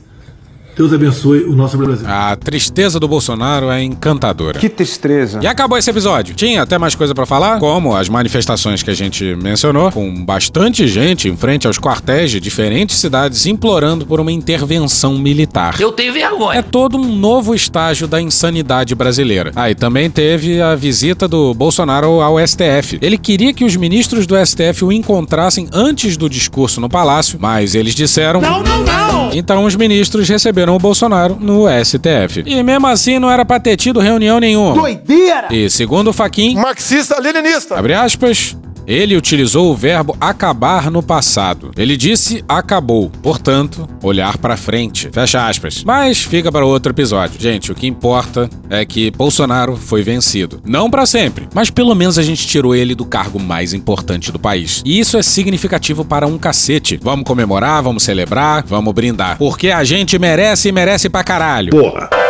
[0.76, 2.06] Deus abençoe o nosso Brasil.
[2.08, 4.60] A tristeza do Bolsonaro é encantadora.
[4.60, 5.40] Que tristeza.
[5.42, 6.36] E acabou esse episódio.
[6.36, 10.86] Tinha até mais coisa para falar, como as manifestações que a gente mencionou, com bastante
[10.86, 15.80] gente em frente aos quartéis de diferentes cidades implorando por uma intervenção militar.
[15.80, 16.60] Eu tenho vergonha.
[16.60, 19.54] É todo um novo estágio da insanidade brasileira.
[19.56, 23.00] Aí ah, também teve a visita do Bolsonaro ao STF.
[23.02, 27.76] Ele queria que os ministros do STF o encontrassem antes do discurso no palácio, mas
[27.76, 29.32] eles disseram: Não, não, não!
[29.34, 32.44] Então os ministros receberam o Bolsonaro no STF.
[32.46, 34.74] E mesmo assim não era pra ter tido reunião nenhuma.
[34.76, 35.48] Doideira!
[35.52, 38.56] E segundo o Faquin, marxista-leninista, abre aspas,
[38.88, 41.72] ele utilizou o verbo acabar no passado.
[41.78, 45.10] Ele disse acabou, portanto, olhar para frente.
[45.12, 45.84] Fecha aspas.
[45.84, 47.40] Mas fica para outro episódio.
[47.40, 50.62] Gente, o que importa é que Bolsonaro foi vencido.
[50.66, 54.40] Não para sempre, mas pelo menos a gente tirou ele do cargo mais importante do
[54.40, 54.82] país.
[54.86, 57.00] E isso é significativo para um cacete.
[57.02, 59.38] Vamos comemorar, vamos celebrar, vamos brindar.
[59.38, 61.72] Porque a gente merece e merece pra caralho.
[61.72, 62.25] Porra.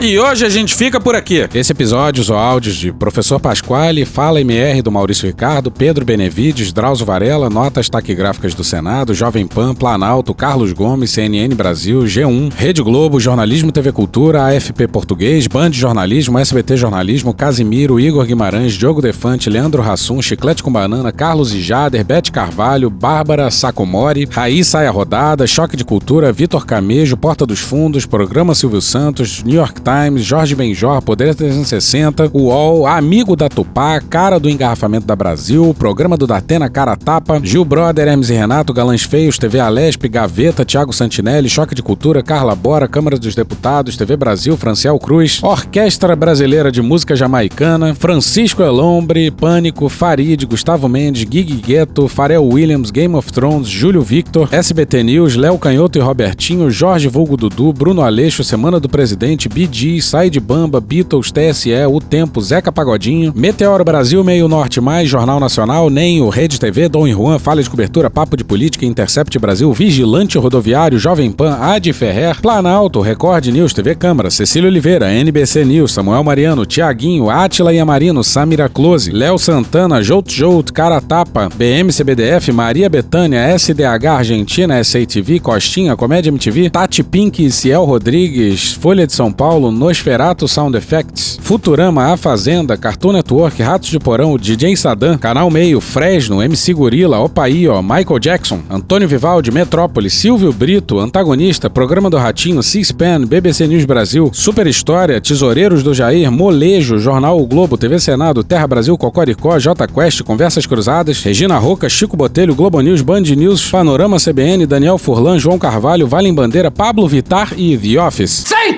[0.00, 1.48] E hoje a gente fica por aqui.
[1.52, 7.04] Esse episódio usou áudios de Professor Pasquale, Fala MR do Maurício Ricardo, Pedro Benevides, Drauzio
[7.04, 13.18] Varela, Notas Taquigráficas do Senado, Jovem Pan, Planalto, Carlos Gomes, CNN Brasil, G1, Rede Globo,
[13.18, 19.82] Jornalismo TV Cultura, AFP Português, Band Jornalismo, SBT Jornalismo, Casimiro, Igor Guimarães, Diogo Defante, Leandro
[19.82, 25.76] Rassum, Chiclete com Banana, Carlos e Jader, Bete Carvalho, Bárbara Sacomori, Raiz Saia Rodada, Choque
[25.76, 31.00] de Cultura, Vitor Camejo, Porta dos Fundos, Programa Silvio Santos, New York Times, Jorge Benjor,
[31.00, 36.94] Poder 360, UOL, Amigo da Tupá, Cara do Engarrafamento da Brasil, Programa do Datena, Cara
[36.94, 41.82] Tapa, Gil Brother, Hermes e Renato, Galãs Feios, TV Alesp, Gaveta, Thiago Santinelli, Choque de
[41.82, 47.94] Cultura, Carla Bora, Câmara dos Deputados, TV Brasil, Franciel Cruz, Orquestra Brasileira de Música Jamaicana,
[47.94, 54.50] Francisco Elombre, Pânico, Farid, Gustavo Mendes, Gig Gueto, Pharrell Williams, Game of Thrones, Júlio Victor,
[54.52, 59.48] SBT News, Léo Canhoto e Robertinho, Jorge Vulgo Dudu, Bruno Aleixo, Semana do Presidente,
[59.78, 65.08] BG, Sai de Bamba, Beatles, TSE, O Tempo, Zeca Pagodinho, Meteoro Brasil, Meio Norte Mais,
[65.08, 69.72] Jornal Nacional, NEM, Rede TV, Dom Juan, Falha de Cobertura, Papo de Política, Intercept Brasil,
[69.72, 75.92] Vigilante Rodoviário, Jovem Pan, Ad Ferrer, Planalto, Record News, TV Câmara, Cecília Oliveira, NBC News,
[75.92, 82.50] Samuel Mariano, Tiaguinho, Átila Yamarino, Samira Close, Léo Santana, Jout Jout, Cara Tapa, BM CBDF,
[82.50, 89.32] Maria Betânia, SDH Argentina, SATV, Costinha, Comédia MTV, Tati Pink, Ciel Rodrigues, Folha de São
[89.32, 95.50] Paulo, Nosferato Sound Effects, Futurama, A Fazenda, Cartoon Network, Ratos de Porão, DJ Sadam, Canal
[95.50, 102.16] Meio, Fresno, MC Gorila, Opaío, Michael Jackson, Antônio Vivaldi, Metrópole, Silvio Brito, Antagonista, Programa do
[102.16, 107.98] Ratinho, C-SPAN, BBC News Brasil, Super História, Tesoureiros do Jair, Molejo, Jornal O Globo, TV
[107.98, 113.22] Senado, Terra Brasil, Cocoricó, J Quest, Conversas Cruzadas, Regina Roca, Chico Botelho, Globo News, Band
[113.22, 118.44] News, Panorama CBN, Daniel Furlan, João Carvalho, Vale em Bandeira, Pablo Vitar e The Office.
[118.44, 118.77] Thank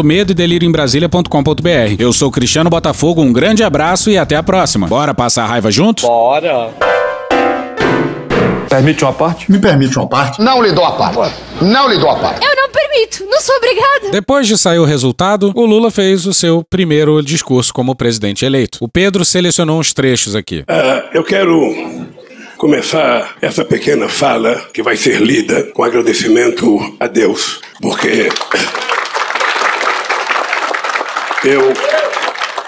[0.31, 1.95] e delírio em Brasília.com.br.
[1.99, 4.87] Eu sou Cristiano Botafogo, um grande abraço e até a próxima.
[4.87, 6.03] Bora passar a raiva junto?
[6.03, 6.71] Bora!
[8.69, 9.51] Permite uma parte?
[9.51, 10.41] Me permite uma parte?
[10.41, 11.35] Não lhe dou a parte.
[11.61, 12.45] Não lhe dou a parte.
[12.45, 13.25] Eu não permito.
[13.29, 14.11] Não sou obrigada.
[14.11, 18.77] Depois de sair o resultado, o Lula fez o seu primeiro discurso como presidente eleito.
[18.79, 20.59] O Pedro selecionou uns trechos aqui.
[20.61, 21.75] Uh, eu quero
[22.57, 28.29] começar essa pequena fala que vai ser lida com agradecimento a Deus, porque
[31.43, 31.73] eu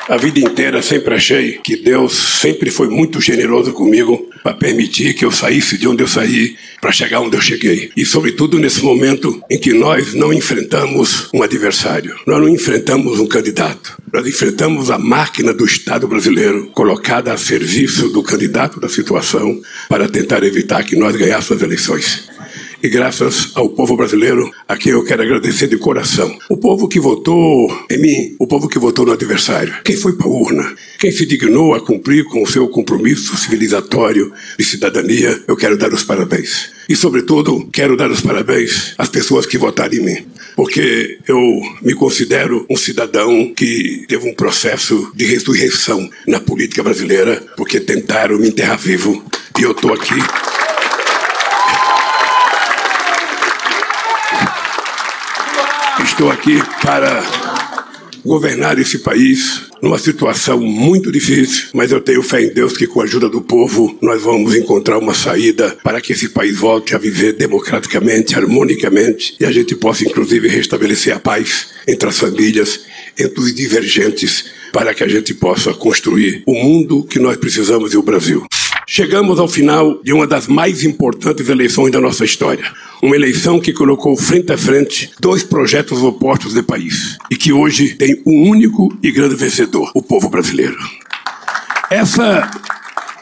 [0.10, 5.24] a vida inteira sempre achei que Deus sempre foi muito generoso comigo para permitir que
[5.24, 7.90] eu saísse de onde eu saí para chegar onde eu cheguei.
[7.96, 13.28] E sobretudo nesse momento em que nós não enfrentamos um adversário, nós não enfrentamos um
[13.28, 19.62] candidato, nós enfrentamos a máquina do Estado brasileiro colocada a serviço do candidato da situação
[19.88, 22.33] para tentar evitar que nós ganhássemos as eleições
[22.84, 26.38] e graças ao povo brasileiro, a quem eu quero agradecer de coração.
[26.50, 30.28] O povo que votou em mim, o povo que votou no adversário, quem foi para
[30.28, 35.56] a urna, quem se dignou a cumprir com o seu compromisso civilizatório de cidadania, eu
[35.56, 36.72] quero dar os parabéns.
[36.90, 41.40] E, sobretudo, quero dar os parabéns às pessoas que votaram em mim, porque eu
[41.82, 48.38] me considero um cidadão que teve um processo de ressurreição na política brasileira, porque tentaram
[48.38, 49.24] me enterrar vivo
[49.58, 50.16] e eu estou aqui.
[56.14, 57.26] Estou aqui para
[58.24, 63.02] governar esse país numa situação muito difícil, mas eu tenho fé em Deus que com
[63.02, 67.00] a ajuda do povo nós vamos encontrar uma saída para que esse país volte a
[67.00, 72.82] viver democraticamente, harmonicamente e a gente possa inclusive restabelecer a paz entre as famílias,
[73.18, 77.98] entre os divergentes, para que a gente possa construir o mundo que nós precisamos e
[77.98, 78.46] o Brasil.
[78.86, 82.72] Chegamos ao final de uma das mais importantes eleições da nossa história.
[83.02, 87.96] Uma eleição que colocou frente a frente dois projetos opostos do país e que hoje
[87.96, 90.78] tem um único e grande vencedor: o povo brasileiro.
[91.90, 92.50] Essa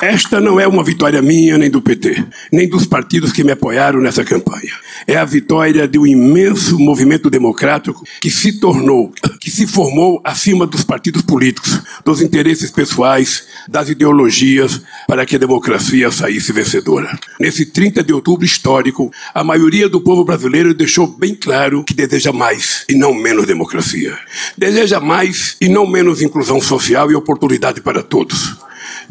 [0.01, 4.01] esta não é uma vitória minha, nem do PT, nem dos partidos que me apoiaram
[4.01, 4.73] nessa campanha.
[5.05, 10.65] É a vitória de um imenso movimento democrático que se tornou, que se formou acima
[10.65, 17.15] dos partidos políticos, dos interesses pessoais, das ideologias, para que a democracia saísse vencedora.
[17.39, 22.31] Nesse 30 de outubro histórico, a maioria do povo brasileiro deixou bem claro que deseja
[22.31, 24.17] mais e não menos democracia.
[24.57, 28.57] Deseja mais e não menos inclusão social e oportunidade para todos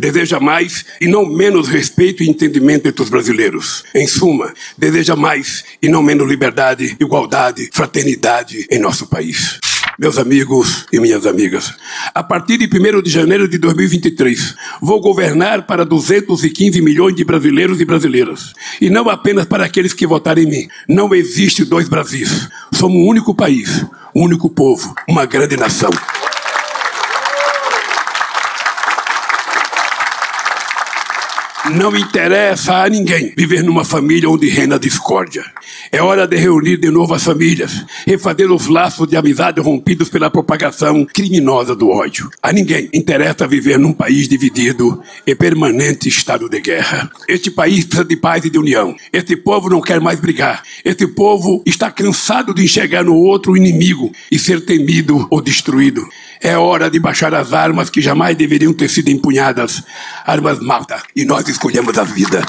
[0.00, 3.84] deseja mais e não menos respeito e entendimento entre os brasileiros.
[3.94, 9.60] Em suma, deseja mais e não menos liberdade, igualdade, fraternidade em nosso país.
[9.98, 11.74] Meus amigos e minhas amigas,
[12.14, 17.82] a partir de 1 de janeiro de 2023, vou governar para 215 milhões de brasileiros
[17.82, 18.54] e brasileiras.
[18.80, 20.68] E não apenas para aqueles que votaram em mim.
[20.88, 22.48] Não existe dois Brasis.
[22.72, 25.90] somos um único país, um único povo, uma grande nação.
[31.68, 35.44] Não interessa a ninguém viver numa família onde reina discórdia.
[35.92, 40.30] É hora de reunir de novo as famílias, refazer os laços de amizade rompidos pela
[40.30, 42.30] propagação criminosa do ódio.
[42.42, 47.10] A ninguém interessa viver num país dividido e permanente estado de guerra.
[47.28, 48.96] Este país precisa de paz e de união.
[49.12, 50.62] Este povo não quer mais brigar.
[50.82, 56.08] Este povo está cansado de enxergar no outro inimigo e ser temido ou destruído.
[56.40, 59.82] É hora de baixar as armas que jamais deveriam ter sido empunhadas.
[60.24, 62.42] Armas matam e nós escolhemos a vida.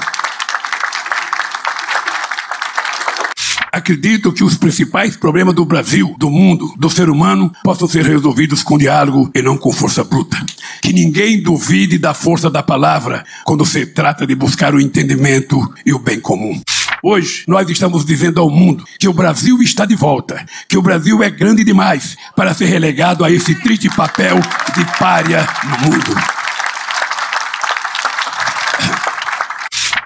[3.70, 8.62] Acredito que os principais problemas do Brasil, do mundo, do ser humano possam ser resolvidos
[8.62, 10.36] com diálogo e não com força bruta.
[10.82, 15.92] Que ninguém duvide da força da palavra quando se trata de buscar o entendimento e
[15.94, 16.60] o bem comum.
[17.04, 21.20] Hoje, nós estamos dizendo ao mundo que o Brasil está de volta, que o Brasil
[21.20, 24.36] é grande demais para ser relegado a esse triste papel
[24.72, 26.41] de párea no mundo.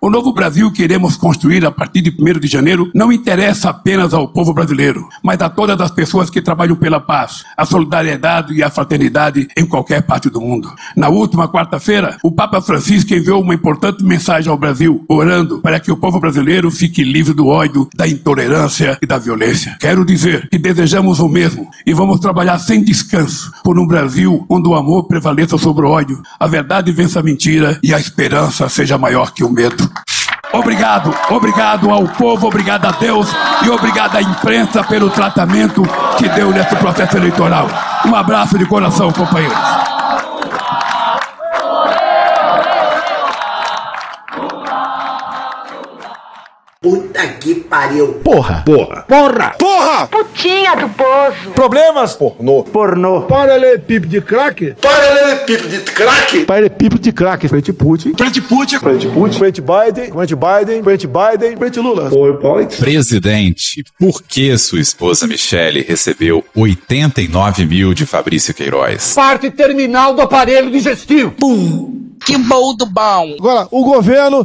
[0.07, 4.15] O novo Brasil que iremos construir a partir de 1 de janeiro não interessa apenas
[4.15, 8.63] ao povo brasileiro, mas a todas as pessoas que trabalham pela paz, a solidariedade e
[8.63, 10.73] a fraternidade em qualquer parte do mundo.
[10.95, 15.91] Na última quarta-feira, o Papa Francisco enviou uma importante mensagem ao Brasil, orando para que
[15.91, 19.77] o povo brasileiro fique livre do ódio, da intolerância e da violência.
[19.81, 24.69] Quero dizer que desejamos o mesmo e vamos trabalhar sem descanso por um Brasil onde
[24.69, 28.97] o amor prevaleça sobre o ódio, a verdade vença a mentira e a esperança seja
[28.97, 29.96] maior que o medo.
[30.57, 33.29] Obrigado, obrigado ao povo, obrigado a Deus
[33.63, 35.83] e obrigado à imprensa pelo tratamento
[36.17, 37.69] que deu nesse processo eleitoral.
[38.07, 39.96] Um abraço de coração, companheiros.
[46.79, 48.21] Puta que pariu.
[48.23, 48.63] Porra.
[48.67, 49.03] Porra.
[49.09, 49.55] Porra.
[49.59, 50.07] Porra.
[50.09, 51.51] Putinha do poço.
[51.55, 52.15] Problemas?
[52.15, 52.65] Pornô.
[52.65, 53.23] Pornô.
[53.23, 54.75] Paralelepípedo de crack?
[54.83, 56.45] Paralelepípedo de crack?
[56.45, 57.49] Paralelepípedo de crack.
[57.49, 58.13] Frente Putin.
[58.15, 58.79] Frente Putin.
[58.79, 59.39] Frente Putin.
[59.39, 60.13] Frente Biden.
[60.13, 60.83] Frente Biden.
[60.83, 61.57] Frente Biden.
[61.57, 62.11] Frente Lula.
[62.79, 69.15] Presidente, por que sua esposa Michele recebeu 89 mil de Fabrício Queiroz?
[69.15, 71.31] Parte terminal do aparelho digestivo.
[71.31, 72.07] Pum.
[72.25, 73.37] Que bom do bom.
[73.39, 74.45] Agora, o governo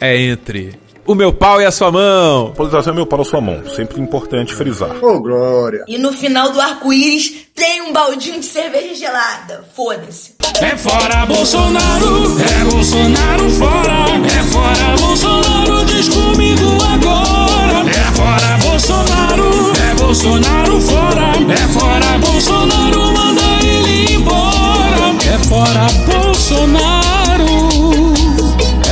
[0.00, 2.52] é entre o meu pau e a sua mão.
[2.52, 3.62] Polarização é meu pau e a sua mão.
[3.74, 5.02] Sempre importante frisar.
[5.02, 5.84] Ô, oh, glória.
[5.88, 9.64] E no final do arco-íris tem um baldinho de cerveja gelada.
[9.74, 10.34] Foda-se.
[10.60, 13.94] É fora Bolsonaro, é Bolsonaro fora.
[14.26, 17.88] É fora Bolsonaro, diz comigo agora.
[17.88, 21.32] É fora Bolsonaro, é Bolsonaro fora.
[21.52, 25.16] É fora Bolsonaro, manda ele embora.
[25.32, 27.46] É fora Bolsonaro,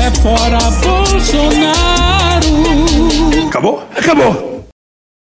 [0.03, 0.96] é fora
[1.27, 2.47] Bolsonaro.
[3.49, 3.83] Acabou?
[3.97, 4.56] Acabou!